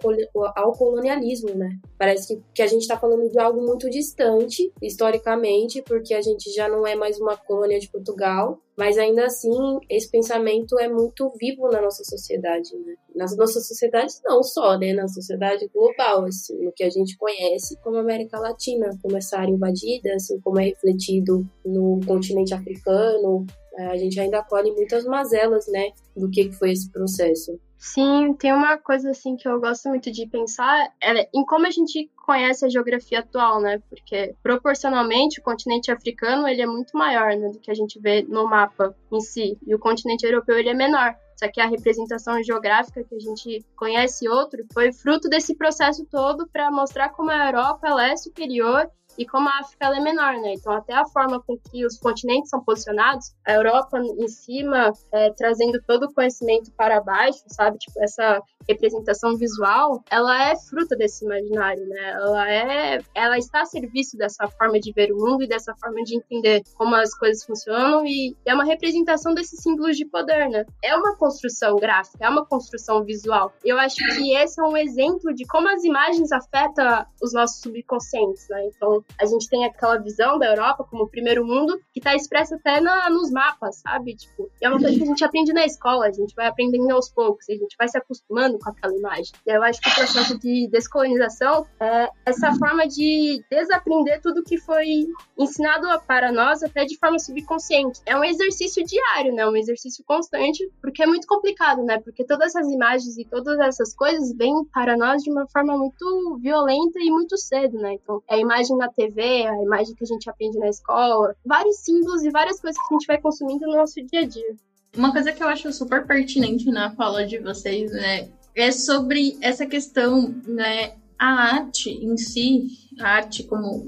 ao 0.54 0.72
colonialismo, 0.72 1.54
né? 1.54 1.78
Parece 1.98 2.36
que, 2.36 2.42
que 2.54 2.62
a 2.62 2.66
gente 2.66 2.82
está 2.82 2.98
falando 2.98 3.28
de 3.28 3.38
algo 3.38 3.60
muito 3.60 3.90
distante, 3.90 4.72
historicamente, 4.80 5.82
porque 5.82 6.14
a 6.14 6.22
gente 6.22 6.52
já 6.52 6.68
não 6.68 6.86
é 6.86 6.94
mais 6.94 7.20
uma 7.20 7.36
colônia 7.36 7.78
de 7.78 7.88
Portugal, 7.88 8.60
mas 8.76 8.96
ainda 8.98 9.26
assim, 9.26 9.50
esse 9.90 10.10
pensamento 10.10 10.78
é 10.78 10.88
muito 10.88 11.30
vivo 11.38 11.68
na 11.68 11.80
nossa 11.80 12.02
sociedade, 12.04 12.70
né? 12.78 12.94
Nas 13.14 13.36
nossas 13.36 13.66
sociedades 13.66 14.20
não 14.24 14.42
só, 14.42 14.78
né? 14.78 14.92
Na 14.92 15.06
sociedade 15.08 15.68
global, 15.72 16.24
assim, 16.24 16.56
no 16.64 16.72
que 16.72 16.84
a 16.84 16.90
gente 16.90 17.16
conhece 17.16 17.78
como 17.82 17.98
América 17.98 18.38
Latina, 18.38 18.88
como 19.02 19.16
essa 19.16 19.38
área 19.38 19.52
invadida, 19.52 20.14
assim, 20.14 20.40
como 20.40 20.58
é 20.58 20.64
refletido 20.64 21.46
no 21.64 22.00
continente 22.06 22.54
africano, 22.54 23.46
a 23.78 23.96
gente 23.96 24.18
ainda 24.20 24.42
colhe 24.42 24.70
muitas 24.72 25.04
mazelas, 25.04 25.66
né, 25.68 25.90
do 26.16 26.28
que 26.30 26.52
foi 26.52 26.72
esse 26.72 26.90
processo. 26.90 27.58
Sim, 27.84 28.32
tem 28.34 28.52
uma 28.52 28.78
coisa 28.78 29.10
assim 29.10 29.34
que 29.34 29.48
eu 29.48 29.58
gosto 29.58 29.88
muito 29.88 30.08
de 30.12 30.24
pensar 30.28 30.88
é 31.02 31.28
em 31.34 31.44
como 31.44 31.66
a 31.66 31.70
gente 31.70 32.08
conhece 32.24 32.64
a 32.64 32.68
geografia 32.68 33.18
atual, 33.18 33.60
né? 33.60 33.82
Porque 33.90 34.36
proporcionalmente 34.40 35.40
o 35.40 35.42
continente 35.42 35.90
africano 35.90 36.46
ele 36.46 36.62
é 36.62 36.66
muito 36.66 36.96
maior 36.96 37.36
né, 37.36 37.48
do 37.48 37.58
que 37.58 37.72
a 37.72 37.74
gente 37.74 37.98
vê 37.98 38.22
no 38.22 38.48
mapa 38.48 38.94
em 39.10 39.20
si, 39.20 39.58
e 39.66 39.74
o 39.74 39.80
continente 39.80 40.24
europeu 40.24 40.56
ele 40.56 40.68
é 40.68 40.74
menor. 40.74 41.12
Só 41.36 41.50
que 41.50 41.60
a 41.60 41.66
representação 41.66 42.40
geográfica 42.44 43.02
que 43.02 43.16
a 43.16 43.18
gente 43.18 43.66
conhece 43.74 44.28
outro 44.28 44.64
foi 44.72 44.92
fruto 44.92 45.28
desse 45.28 45.56
processo 45.56 46.06
todo 46.08 46.48
para 46.52 46.70
mostrar 46.70 47.08
como 47.08 47.32
a 47.32 47.46
Europa 47.46 47.88
ela 47.88 48.08
é 48.08 48.16
superior 48.16 48.88
e 49.18 49.26
como 49.26 49.48
a 49.48 49.58
África 49.60 49.86
é 49.86 50.00
menor, 50.00 50.34
né? 50.34 50.54
Então, 50.54 50.72
até 50.72 50.94
a 50.94 51.06
forma 51.06 51.40
com 51.42 51.56
que 51.58 51.84
os 51.84 51.98
continentes 51.98 52.50
são 52.50 52.62
posicionados, 52.62 53.32
a 53.46 53.52
Europa 53.52 53.98
em 53.98 54.28
cima, 54.28 54.92
é, 55.12 55.30
trazendo 55.32 55.80
todo 55.86 56.04
o 56.04 56.12
conhecimento 56.12 56.70
para 56.72 57.00
baixo, 57.00 57.42
sabe? 57.48 57.78
Tipo, 57.78 58.02
essa 58.02 58.40
representação 58.68 59.36
visual, 59.36 60.02
ela 60.10 60.50
é 60.50 60.56
fruta 60.56 60.96
desse 60.96 61.24
imaginário, 61.24 61.86
né? 61.86 62.10
Ela 62.10 62.50
é, 62.50 62.98
ela 63.14 63.38
está 63.38 63.62
a 63.62 63.66
serviço 63.66 64.16
dessa 64.16 64.46
forma 64.48 64.78
de 64.78 64.92
ver 64.92 65.12
o 65.12 65.16
mundo 65.16 65.42
e 65.42 65.48
dessa 65.48 65.74
forma 65.76 66.02
de 66.02 66.16
entender 66.16 66.62
como 66.74 66.94
as 66.94 67.16
coisas 67.16 67.44
funcionam 67.44 68.04
e 68.06 68.36
é 68.44 68.54
uma 68.54 68.64
representação 68.64 69.34
desses 69.34 69.60
símbolos 69.60 69.96
de 69.96 70.06
poder, 70.06 70.48
né? 70.48 70.64
É 70.82 70.94
uma 70.96 71.16
construção 71.16 71.76
gráfica, 71.76 72.24
é 72.24 72.28
uma 72.28 72.46
construção 72.46 73.04
visual. 73.04 73.52
Eu 73.64 73.78
acho 73.78 73.96
que 73.96 74.34
esse 74.36 74.60
é 74.60 74.64
um 74.64 74.76
exemplo 74.76 75.34
de 75.34 75.44
como 75.46 75.68
as 75.68 75.84
imagens 75.84 76.30
afetam 76.32 77.04
os 77.22 77.32
nossos 77.32 77.60
subconscientes, 77.60 78.46
né? 78.48 78.66
Então, 78.66 79.01
a 79.18 79.26
gente 79.26 79.48
tem 79.48 79.64
aquela 79.64 79.98
visão 79.98 80.38
da 80.38 80.46
Europa 80.46 80.84
como 80.84 81.04
o 81.04 81.08
primeiro 81.08 81.44
mundo 81.44 81.78
que 81.92 82.00
está 82.00 82.14
expressa 82.14 82.56
até 82.56 82.80
na, 82.80 83.08
nos 83.10 83.30
mapas, 83.30 83.76
sabe? 83.76 84.14
Tipo, 84.14 84.50
é 84.62 84.68
uma 84.68 84.78
coisa 84.78 84.96
que 84.96 85.02
a 85.02 85.06
gente 85.06 85.24
aprende 85.24 85.52
na 85.52 85.64
escola, 85.64 86.06
a 86.06 86.12
gente 86.12 86.34
vai 86.34 86.46
aprendendo 86.46 86.90
aos 86.92 87.10
poucos, 87.10 87.48
a 87.48 87.52
gente 87.52 87.74
vai 87.76 87.88
se 87.88 87.98
acostumando 87.98 88.58
com 88.58 88.70
aquela 88.70 88.94
imagem. 88.96 89.32
E 89.46 89.50
eu 89.50 89.62
acho 89.62 89.80
que 89.80 89.90
o 89.90 89.94
processo 89.94 90.38
de 90.38 90.68
descolonização 90.70 91.66
é 91.80 92.08
essa 92.24 92.54
forma 92.54 92.86
de 92.86 93.44
desaprender 93.50 94.20
tudo 94.20 94.42
que 94.42 94.58
foi 94.58 95.06
ensinado 95.38 95.86
para 96.06 96.30
nós 96.30 96.62
até 96.62 96.84
de 96.84 96.96
forma 96.98 97.18
subconsciente. 97.18 98.00
É 98.06 98.16
um 98.16 98.24
exercício 98.24 98.84
diário, 98.84 99.34
né? 99.34 99.46
Um 99.46 99.56
exercício 99.56 100.04
constante, 100.06 100.70
porque 100.80 101.02
é 101.02 101.06
muito 101.06 101.26
complicado, 101.26 101.82
né? 101.82 101.98
Porque 102.00 102.24
todas 102.24 102.54
essas 102.54 102.68
imagens 102.70 103.18
e 103.18 103.24
todas 103.24 103.58
essas 103.58 103.94
coisas 103.94 104.32
vêm 104.36 104.64
para 104.72 104.96
nós 104.96 105.22
de 105.22 105.30
uma 105.30 105.46
forma 105.48 105.76
muito 105.76 106.38
violenta 106.40 107.00
e 107.00 107.10
muito 107.10 107.36
cedo, 107.36 107.78
né? 107.78 107.94
Então, 107.94 108.22
é 108.28 108.36
a 108.36 108.38
imagem 108.38 108.76
na 108.76 108.88
TV, 108.88 109.46
a 109.46 109.62
imagem 109.62 109.94
que 109.94 110.04
a 110.04 110.06
gente 110.06 110.30
aprende 110.30 110.58
na 110.58 110.68
escola, 110.68 111.34
vários 111.44 111.78
símbolos 111.78 112.22
e 112.22 112.30
várias 112.30 112.60
coisas 112.60 112.80
que 112.80 112.94
a 112.94 112.98
gente 112.98 113.06
vai 113.06 113.20
consumindo 113.20 113.66
no 113.66 113.76
nosso 113.76 113.94
dia 114.04 114.20
a 114.20 114.26
dia. 114.26 114.51
Uma 114.96 115.12
coisa 115.12 115.32
que 115.32 115.42
eu 115.42 115.48
acho 115.48 115.72
super 115.72 116.06
pertinente 116.06 116.66
na 116.70 116.90
fala 116.90 117.26
de 117.26 117.38
vocês, 117.38 117.90
né, 117.92 118.28
é 118.54 118.70
sobre 118.70 119.38
essa 119.40 119.64
questão, 119.64 120.34
né, 120.46 120.92
a 121.18 121.54
arte 121.54 121.88
em 121.88 122.16
si, 122.16 122.66
a 123.00 123.08
arte, 123.08 123.44
como, 123.44 123.86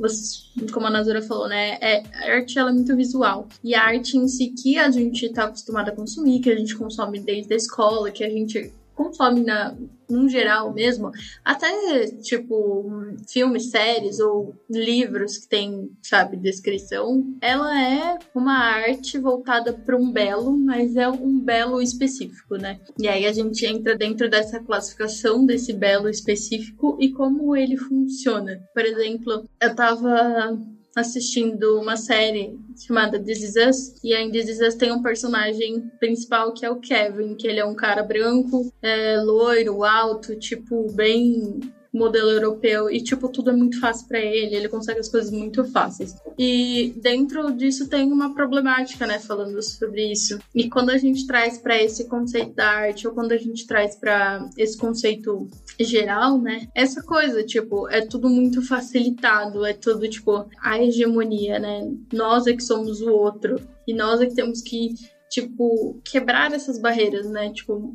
como 0.73 0.87
a 0.87 0.90
Nazura 0.90 1.20
falou, 1.20 1.49
né? 1.49 1.76
É, 1.80 2.00
a 2.14 2.37
arte 2.37 2.56
ela 2.56 2.70
é 2.70 2.73
muito 2.73 2.94
visual. 2.94 3.49
E 3.62 3.75
a 3.75 3.82
arte 3.82 4.16
em 4.16 4.28
si 4.28 4.50
que 4.50 4.78
a 4.78 4.88
gente 4.88 5.26
está 5.26 5.44
acostumado 5.44 5.88
a 5.88 5.92
consumir, 5.92 6.40
que 6.40 6.49
a 6.49 6.56
gente 6.56 6.76
consome 6.76 7.18
desde 7.18 7.52
a 7.52 7.56
escola, 7.56 8.12
que 8.12 8.23
a 8.23 8.30
gente 8.30 8.73
consome 8.94 9.42
na, 9.42 9.76
num 10.08 10.28
geral 10.28 10.72
mesmo, 10.72 11.10
até 11.44 12.06
tipo 12.22 12.90
filmes, 13.28 13.70
séries 13.70 14.20
ou 14.20 14.54
livros 14.70 15.38
que 15.38 15.48
tem, 15.48 15.90
sabe, 16.02 16.36
descrição, 16.36 17.36
ela 17.40 17.80
é 17.80 18.18
uma 18.34 18.56
arte 18.56 19.18
voltada 19.18 19.72
para 19.72 19.96
um 19.96 20.10
belo, 20.10 20.56
mas 20.56 20.96
é 20.96 21.08
um 21.08 21.38
belo 21.38 21.80
específico, 21.80 22.56
né? 22.56 22.80
E 22.98 23.08
aí 23.08 23.26
a 23.26 23.32
gente 23.32 23.64
entra 23.66 23.96
dentro 23.96 24.28
dessa 24.28 24.60
classificação 24.60 25.44
desse 25.44 25.72
belo 25.72 26.08
específico 26.08 26.96
e 27.00 27.10
como 27.12 27.56
ele 27.56 27.76
funciona. 27.76 28.60
Por 28.72 28.84
exemplo, 28.84 29.44
eu 29.60 29.74
tava 29.74 30.58
assistindo 30.94 31.80
uma 31.80 31.96
série 31.96 32.58
chamada 32.86 33.18
This 33.18 33.42
Is 33.42 33.54
Us, 33.56 33.94
e 34.02 34.14
em 34.14 34.30
This 34.30 34.48
Is 34.48 34.60
Us 34.60 34.74
tem 34.74 34.92
um 34.92 35.02
personagem 35.02 35.90
principal 35.98 36.52
que 36.52 36.64
é 36.64 36.70
o 36.70 36.80
Kevin, 36.80 37.34
que 37.34 37.46
ele 37.46 37.60
é 37.60 37.64
um 37.64 37.74
cara 37.74 38.02
branco, 38.02 38.72
é, 38.82 39.20
loiro, 39.20 39.84
alto, 39.84 40.36
tipo, 40.36 40.90
bem 40.92 41.60
modelo 41.94 42.30
europeu 42.30 42.90
e 42.90 43.00
tipo 43.00 43.28
tudo 43.28 43.50
é 43.50 43.52
muito 43.52 43.78
fácil 43.78 44.08
para 44.08 44.18
ele, 44.18 44.56
ele 44.56 44.68
consegue 44.68 44.98
as 44.98 45.08
coisas 45.08 45.30
muito 45.30 45.64
fáceis. 45.64 46.16
E 46.36 46.92
dentro 47.00 47.52
disso 47.52 47.88
tem 47.88 48.10
uma 48.10 48.34
problemática, 48.34 49.06
né, 49.06 49.20
falando 49.20 49.62
sobre 49.62 50.10
isso. 50.10 50.38
E 50.52 50.68
quando 50.68 50.90
a 50.90 50.98
gente 50.98 51.24
traz 51.26 51.56
para 51.56 51.80
esse 51.80 52.08
conceito 52.08 52.52
da 52.54 52.68
arte 52.68 53.06
ou 53.06 53.14
quando 53.14 53.30
a 53.30 53.38
gente 53.38 53.64
traz 53.66 53.94
para 53.94 54.48
esse 54.58 54.76
conceito 54.76 55.48
geral, 55.81 56.40
né, 56.40 56.69
essa 56.75 57.02
coisa, 57.02 57.43
tipo, 57.43 57.88
é 57.88 58.00
tudo 58.00 58.28
muito 58.28 58.62
facilitado, 58.62 59.64
é 59.64 59.73
tudo 59.73 60.09
tipo 60.09 60.49
a 60.61 60.78
hegemonia, 60.81 61.59
né? 61.59 61.90
Nós 62.12 62.47
é 62.47 62.52
que 62.52 62.62
somos 62.62 63.00
o 63.00 63.12
outro 63.12 63.61
e 63.87 63.93
nós 63.93 64.21
é 64.21 64.26
que 64.26 64.35
temos 64.35 64.62
que 64.62 64.95
tipo, 65.35 66.00
quebrar 66.04 66.52
essas 66.52 66.78
barreiras, 66.78 67.28
né? 67.28 67.52
Tipo, 67.52 67.93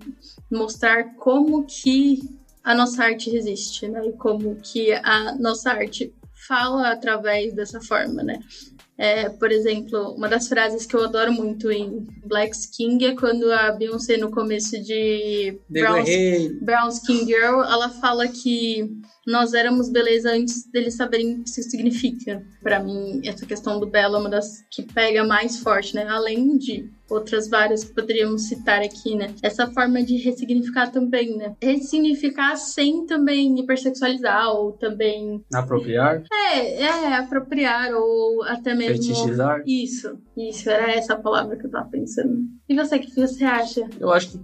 mostrar 0.52 1.16
como 1.16 1.64
que 1.66 2.20
a 2.62 2.76
nossa 2.76 3.06
arte 3.06 3.30
resiste, 3.30 3.88
né? 3.88 4.08
E 4.08 4.14
como 4.14 4.58
que 4.58 4.92
a 4.92 5.36
nossa 5.36 5.72
arte 5.72 6.14
fala 6.48 6.92
através 6.92 7.54
dessa 7.54 7.80
forma, 7.80 8.22
né? 8.24 8.40
É, 9.00 9.30
por 9.30 9.50
exemplo, 9.50 10.14
uma 10.14 10.28
das 10.28 10.50
frases 10.50 10.86
que 10.86 10.94
eu 10.94 11.06
adoro 11.06 11.32
muito 11.32 11.72
em 11.72 12.06
Black 12.26 12.52
King 12.76 13.06
é 13.06 13.16
quando 13.16 13.50
a 13.50 13.72
Beyoncé, 13.72 14.18
no 14.18 14.30
começo 14.30 14.78
de 14.84 15.58
Brown, 15.70 16.04
Brown 16.62 16.90
Skin 16.90 17.26
Girl, 17.26 17.64
ela 17.64 17.88
fala 17.88 18.28
que 18.28 19.00
nós 19.26 19.54
éramos 19.54 19.90
beleza 19.90 20.32
antes 20.32 20.66
deles 20.70 20.96
saberem 20.96 21.36
o 21.36 21.44
que 21.44 21.50
isso 21.50 21.62
significa. 21.70 22.44
Para 22.62 22.80
mim, 22.80 23.22
essa 23.24 23.46
questão 23.46 23.80
do 23.80 23.86
belo 23.86 24.16
é 24.16 24.20
uma 24.20 24.30
das 24.30 24.64
que 24.72 24.82
pega 24.82 25.24
mais 25.24 25.60
forte, 25.60 25.96
né? 25.96 26.06
Além 26.10 26.58
de 26.58 26.90
outras 27.10 27.50
várias 27.50 27.84
que 27.84 27.94
poderíamos 27.94 28.44
citar 28.44 28.82
aqui, 28.82 29.16
né? 29.16 29.34
Essa 29.42 29.68
forma 29.68 30.02
de 30.04 30.18
ressignificar 30.18 30.92
também, 30.92 31.38
né? 31.38 31.56
Ressignificar 31.62 32.56
sem 32.56 33.06
também 33.06 33.60
hipersexualizar 33.60 34.50
ou 34.52 34.74
também... 34.74 35.44
Apropriar? 35.54 36.24
É, 36.32 36.82
é, 36.82 37.14
apropriar 37.16 37.94
ou 37.94 38.44
até 38.44 38.74
mesmo... 38.74 38.89
Fetichizar? 38.94 39.64
Isso, 39.66 40.20
isso, 40.40 40.70
era 40.70 40.92
essa 40.92 41.14
a 41.14 41.20
palavra 41.20 41.58
que 41.58 41.66
eu 41.66 41.72
tava 41.72 41.90
pensando. 41.90 42.40
E 42.68 42.76
você, 42.76 42.96
o 42.96 43.00
que 43.00 43.16
você 43.16 43.44
acha? 43.44 43.88
Eu 44.00 44.12
acho 44.12 44.30
que 44.30 44.40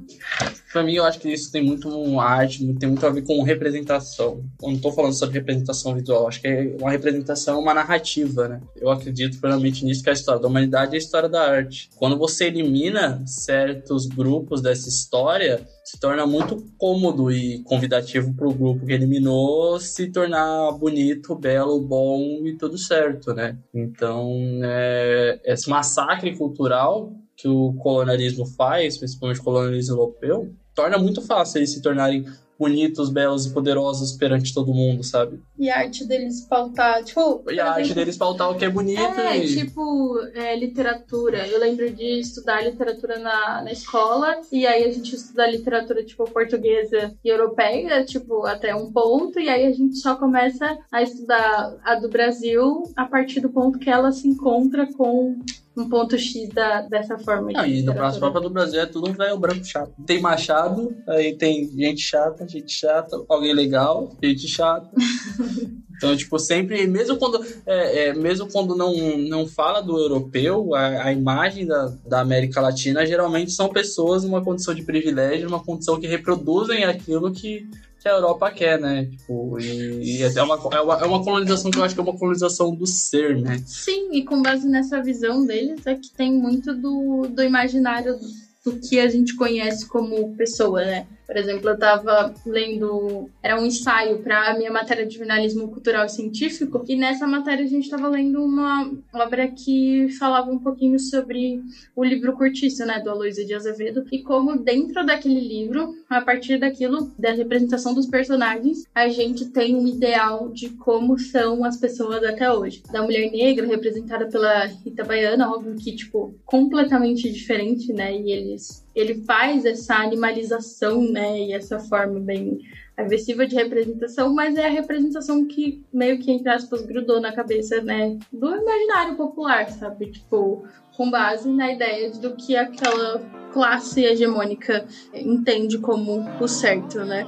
Pra 0.75 0.83
mim, 0.83 0.95
eu 0.95 1.05
acho 1.05 1.21
que 1.21 1.31
isso 1.31 1.49
tem 1.53 1.63
muito 1.63 1.87
uma 1.87 2.25
arte, 2.25 2.61
tem 2.73 2.89
muito 2.89 3.05
a 3.05 3.09
ver 3.09 3.21
com 3.21 3.41
representação. 3.43 4.43
Eu 4.61 4.71
não 4.71 4.77
tô 4.77 4.91
falando 4.91 5.13
sobre 5.13 5.39
representação 5.39 5.95
visual, 5.95 6.27
acho 6.27 6.41
que 6.41 6.49
é 6.49 6.75
uma 6.81 6.91
representação, 6.91 7.61
uma 7.61 7.73
narrativa, 7.73 8.49
né? 8.49 8.59
Eu 8.75 8.91
acredito 8.91 9.39
plenamente 9.39 9.85
nisso, 9.85 10.03
que 10.03 10.09
a 10.09 10.13
história 10.13 10.41
da 10.41 10.49
humanidade 10.49 10.91
é 10.91 10.95
a 10.95 10.97
história 10.97 11.29
da 11.29 11.49
arte. 11.49 11.89
Quando 11.95 12.17
você 12.17 12.47
elimina 12.47 13.23
certos 13.25 14.05
grupos 14.05 14.61
dessa 14.61 14.89
história, 14.89 15.65
se 15.85 15.97
torna 15.97 16.27
muito 16.27 16.65
cômodo 16.77 17.31
e 17.31 17.63
convidativo 17.63 18.33
para 18.33 18.47
o 18.47 18.53
grupo 18.53 18.85
que 18.85 18.91
eliminou 18.91 19.79
se 19.79 20.11
tornar 20.11 20.73
bonito, 20.73 21.35
belo, 21.35 21.79
bom 21.79 22.45
e 22.45 22.57
tudo 22.57 22.77
certo, 22.77 23.33
né? 23.33 23.57
Então, 23.73 24.29
é, 24.61 25.39
esse 25.45 25.69
massacre 25.85 26.35
cultural 26.35 27.13
que 27.37 27.47
o 27.47 27.73
colonialismo 27.73 28.45
faz, 28.45 28.97
principalmente 28.97 29.39
o 29.39 29.43
colonialismo 29.43 29.95
europeu, 29.95 30.53
torna 30.73 30.97
muito 30.97 31.21
fácil 31.21 31.59
eles 31.59 31.71
se 31.71 31.81
tornarem 31.81 32.25
bonitos, 32.57 33.09
belos 33.09 33.45
e 33.45 33.53
poderosos 33.53 34.13
perante 34.13 34.53
todo 34.53 34.73
mundo, 34.73 35.03
sabe? 35.03 35.41
E 35.59 35.69
a 35.69 35.79
arte 35.79 36.05
deles 36.05 36.47
pautar, 36.47 37.03
tipo. 37.03 37.43
E 37.51 37.59
a 37.59 37.73
arte 37.73 37.93
deles 37.93 38.17
pautar 38.17 38.49
o 38.49 38.57
que 38.57 38.63
é 38.63 38.69
bonito. 38.69 39.01
É, 39.01 39.37
e... 39.37 39.57
tipo, 39.57 40.17
é, 40.33 40.55
literatura. 40.55 41.45
Eu 41.47 41.59
lembro 41.59 41.89
de 41.91 42.21
estudar 42.21 42.63
literatura 42.63 43.19
na, 43.19 43.61
na 43.61 43.71
escola, 43.73 44.39
e 44.51 44.65
aí 44.65 44.85
a 44.85 44.91
gente 44.91 45.15
estuda 45.15 45.45
literatura, 45.45 46.01
tipo, 46.03 46.23
portuguesa 46.31 47.13
e 47.23 47.29
europeia, 47.29 48.05
tipo, 48.05 48.45
até 48.45 48.73
um 48.73 48.89
ponto, 48.89 49.37
e 49.37 49.49
aí 49.49 49.65
a 49.65 49.73
gente 49.73 49.97
só 49.97 50.15
começa 50.15 50.77
a 50.89 51.01
estudar 51.01 51.77
a 51.83 51.95
do 51.95 52.07
Brasil 52.07 52.83
a 52.95 53.05
partir 53.05 53.41
do 53.41 53.49
ponto 53.49 53.79
que 53.79 53.89
ela 53.89 54.13
se 54.13 54.27
encontra 54.29 54.87
com 54.93 55.39
um 55.77 55.89
ponto 55.89 56.17
X 56.17 56.49
da, 56.49 56.81
dessa 56.81 57.17
forma 57.17 57.51
de 57.51 57.57
Ah, 57.57 57.67
e 57.67 57.81
no 57.81 57.93
Própria 57.93 58.41
do 58.41 58.49
Brasil 58.49 58.81
é 58.81 58.85
tudo 58.85 59.09
um 59.09 59.13
velho 59.13 59.37
branco 59.37 59.65
chato. 59.65 59.91
Tem 60.05 60.21
Machado, 60.21 60.95
aí 61.07 61.35
tem 61.35 61.69
gente 61.69 62.01
chata, 62.01 62.47
gente 62.47 62.71
chata, 62.71 63.23
alguém 63.27 63.53
legal, 63.53 64.11
gente 64.21 64.47
chata. 64.47 64.89
Então, 65.97 66.15
tipo, 66.15 66.37
sempre, 66.37 66.85
mesmo 66.87 67.17
quando, 67.17 67.43
é, 67.65 68.07
é, 68.07 68.13
mesmo 68.13 68.51
quando 68.51 68.75
não, 68.75 69.17
não 69.17 69.47
fala 69.47 69.81
do 69.81 69.97
europeu, 69.97 70.75
a, 70.75 71.05
a 71.05 71.13
imagem 71.13 71.65
da, 71.65 71.93
da 72.05 72.19
América 72.19 72.59
Latina 72.59 73.05
geralmente 73.05 73.51
são 73.51 73.69
pessoas 73.69 74.23
numa 74.23 74.43
condição 74.43 74.73
de 74.73 74.83
privilégio, 74.83 75.47
numa 75.47 75.63
condição 75.63 75.99
que 75.99 76.05
reproduzem 76.05 76.83
aquilo 76.83 77.31
que, 77.31 77.67
que 78.05 78.09
a 78.09 78.13
Europa 78.13 78.51
quer, 78.51 78.79
né? 78.79 79.05
Tipo, 79.05 79.59
e, 79.59 80.19
e 80.19 80.21
é, 80.21 80.43
uma, 80.43 80.59
é, 80.71 80.79
uma, 80.79 81.01
é 81.01 81.05
uma 81.05 81.23
colonização 81.23 81.71
que 81.71 81.79
eu 81.79 81.83
acho 81.83 81.95
que 81.95 81.99
é 81.99 82.03
uma 82.03 82.15
colonização 82.15 82.75
do 82.75 82.85
ser, 82.85 83.41
né? 83.41 83.59
Sim, 83.65 84.11
e 84.13 84.23
com 84.23 84.43
base 84.43 84.67
nessa 84.67 85.01
visão 85.01 85.43
deles 85.43 85.87
é 85.87 85.95
que 85.95 86.11
tem 86.11 86.31
muito 86.31 86.71
do, 86.75 87.27
do 87.27 87.41
imaginário 87.41 88.15
do 88.63 88.79
que 88.79 88.99
a 88.99 89.07
gente 89.07 89.35
conhece 89.35 89.87
como 89.87 90.35
pessoa, 90.35 90.85
né? 90.85 91.07
Por 91.25 91.37
exemplo, 91.37 91.69
eu 91.69 91.73
estava 91.73 92.33
lendo, 92.45 93.29
era 93.41 93.59
um 93.59 93.65
ensaio 93.65 94.19
para 94.19 94.51
a 94.51 94.57
minha 94.57 94.71
matéria 94.71 95.05
de 95.05 95.17
jornalismo 95.17 95.69
cultural 95.69 96.05
e 96.05 96.09
científico, 96.09 96.85
e 96.87 96.95
nessa 96.95 97.25
matéria 97.25 97.65
a 97.65 97.67
gente 97.67 97.85
estava 97.85 98.07
lendo 98.07 98.43
uma 98.43 98.91
obra 99.13 99.47
que 99.47 100.07
falava 100.19 100.51
um 100.51 100.59
pouquinho 100.59 100.99
sobre 100.99 101.61
o 101.95 102.03
livro 102.03 102.33
Curtiço, 102.33 102.85
né, 102.85 102.99
do 102.99 103.09
Aloysio 103.09 103.45
de 103.45 103.53
Azevedo, 103.53 104.05
e 104.11 104.21
como 104.21 104.57
dentro 104.57 105.05
daquele 105.05 105.39
livro, 105.39 105.95
a 106.09 106.21
partir 106.21 106.59
daquilo, 106.59 107.11
da 107.17 107.31
representação 107.31 107.93
dos 107.93 108.05
personagens, 108.05 108.85
a 108.93 109.07
gente 109.07 109.45
tem 109.47 109.75
um 109.75 109.87
ideal 109.87 110.49
de 110.49 110.69
como 110.69 111.17
são 111.17 111.65
as 111.65 111.77
pessoas 111.77 112.23
até 112.23 112.51
hoje. 112.51 112.83
Da 112.91 113.01
mulher 113.01 113.31
negra, 113.31 113.65
representada 113.65 114.27
pela 114.27 114.65
Rita 114.65 115.03
Baiana, 115.03 115.51
óbvio 115.51 115.75
que, 115.75 115.95
tipo, 115.95 116.35
completamente 116.45 117.31
diferente, 117.31 117.91
né, 117.91 118.15
e 118.15 118.31
eles 118.31 118.84
ele 118.95 119.23
faz 119.25 119.65
essa 119.65 119.95
animalização, 119.95 121.01
né, 121.01 121.39
e 121.39 121.53
essa 121.53 121.79
forma 121.79 122.19
bem 122.19 122.59
agressiva 122.95 123.45
de 123.45 123.55
representação, 123.55 124.33
mas 124.33 124.55
é 124.55 124.67
a 124.67 124.71
representação 124.71 125.45
que 125.45 125.83
meio 125.91 126.17
que, 126.17 126.31
entre 126.31 126.49
aspas, 126.49 126.81
grudou 126.81 127.19
na 127.19 127.33
cabeça, 127.33 127.81
né, 127.81 128.17
do 128.31 128.55
imaginário 128.55 129.15
popular, 129.17 129.69
sabe? 129.69 130.11
Tipo, 130.11 130.63
com 130.95 131.11
base 131.11 131.49
na 131.49 131.73
ideia 131.73 132.09
do 132.11 132.35
que 132.35 132.55
aquela 132.55 133.19
classe 133.51 134.03
hegemônica 134.03 134.85
entende 135.13 135.77
como 135.77 136.23
o 136.41 136.47
certo, 136.47 136.99
né? 136.99 137.25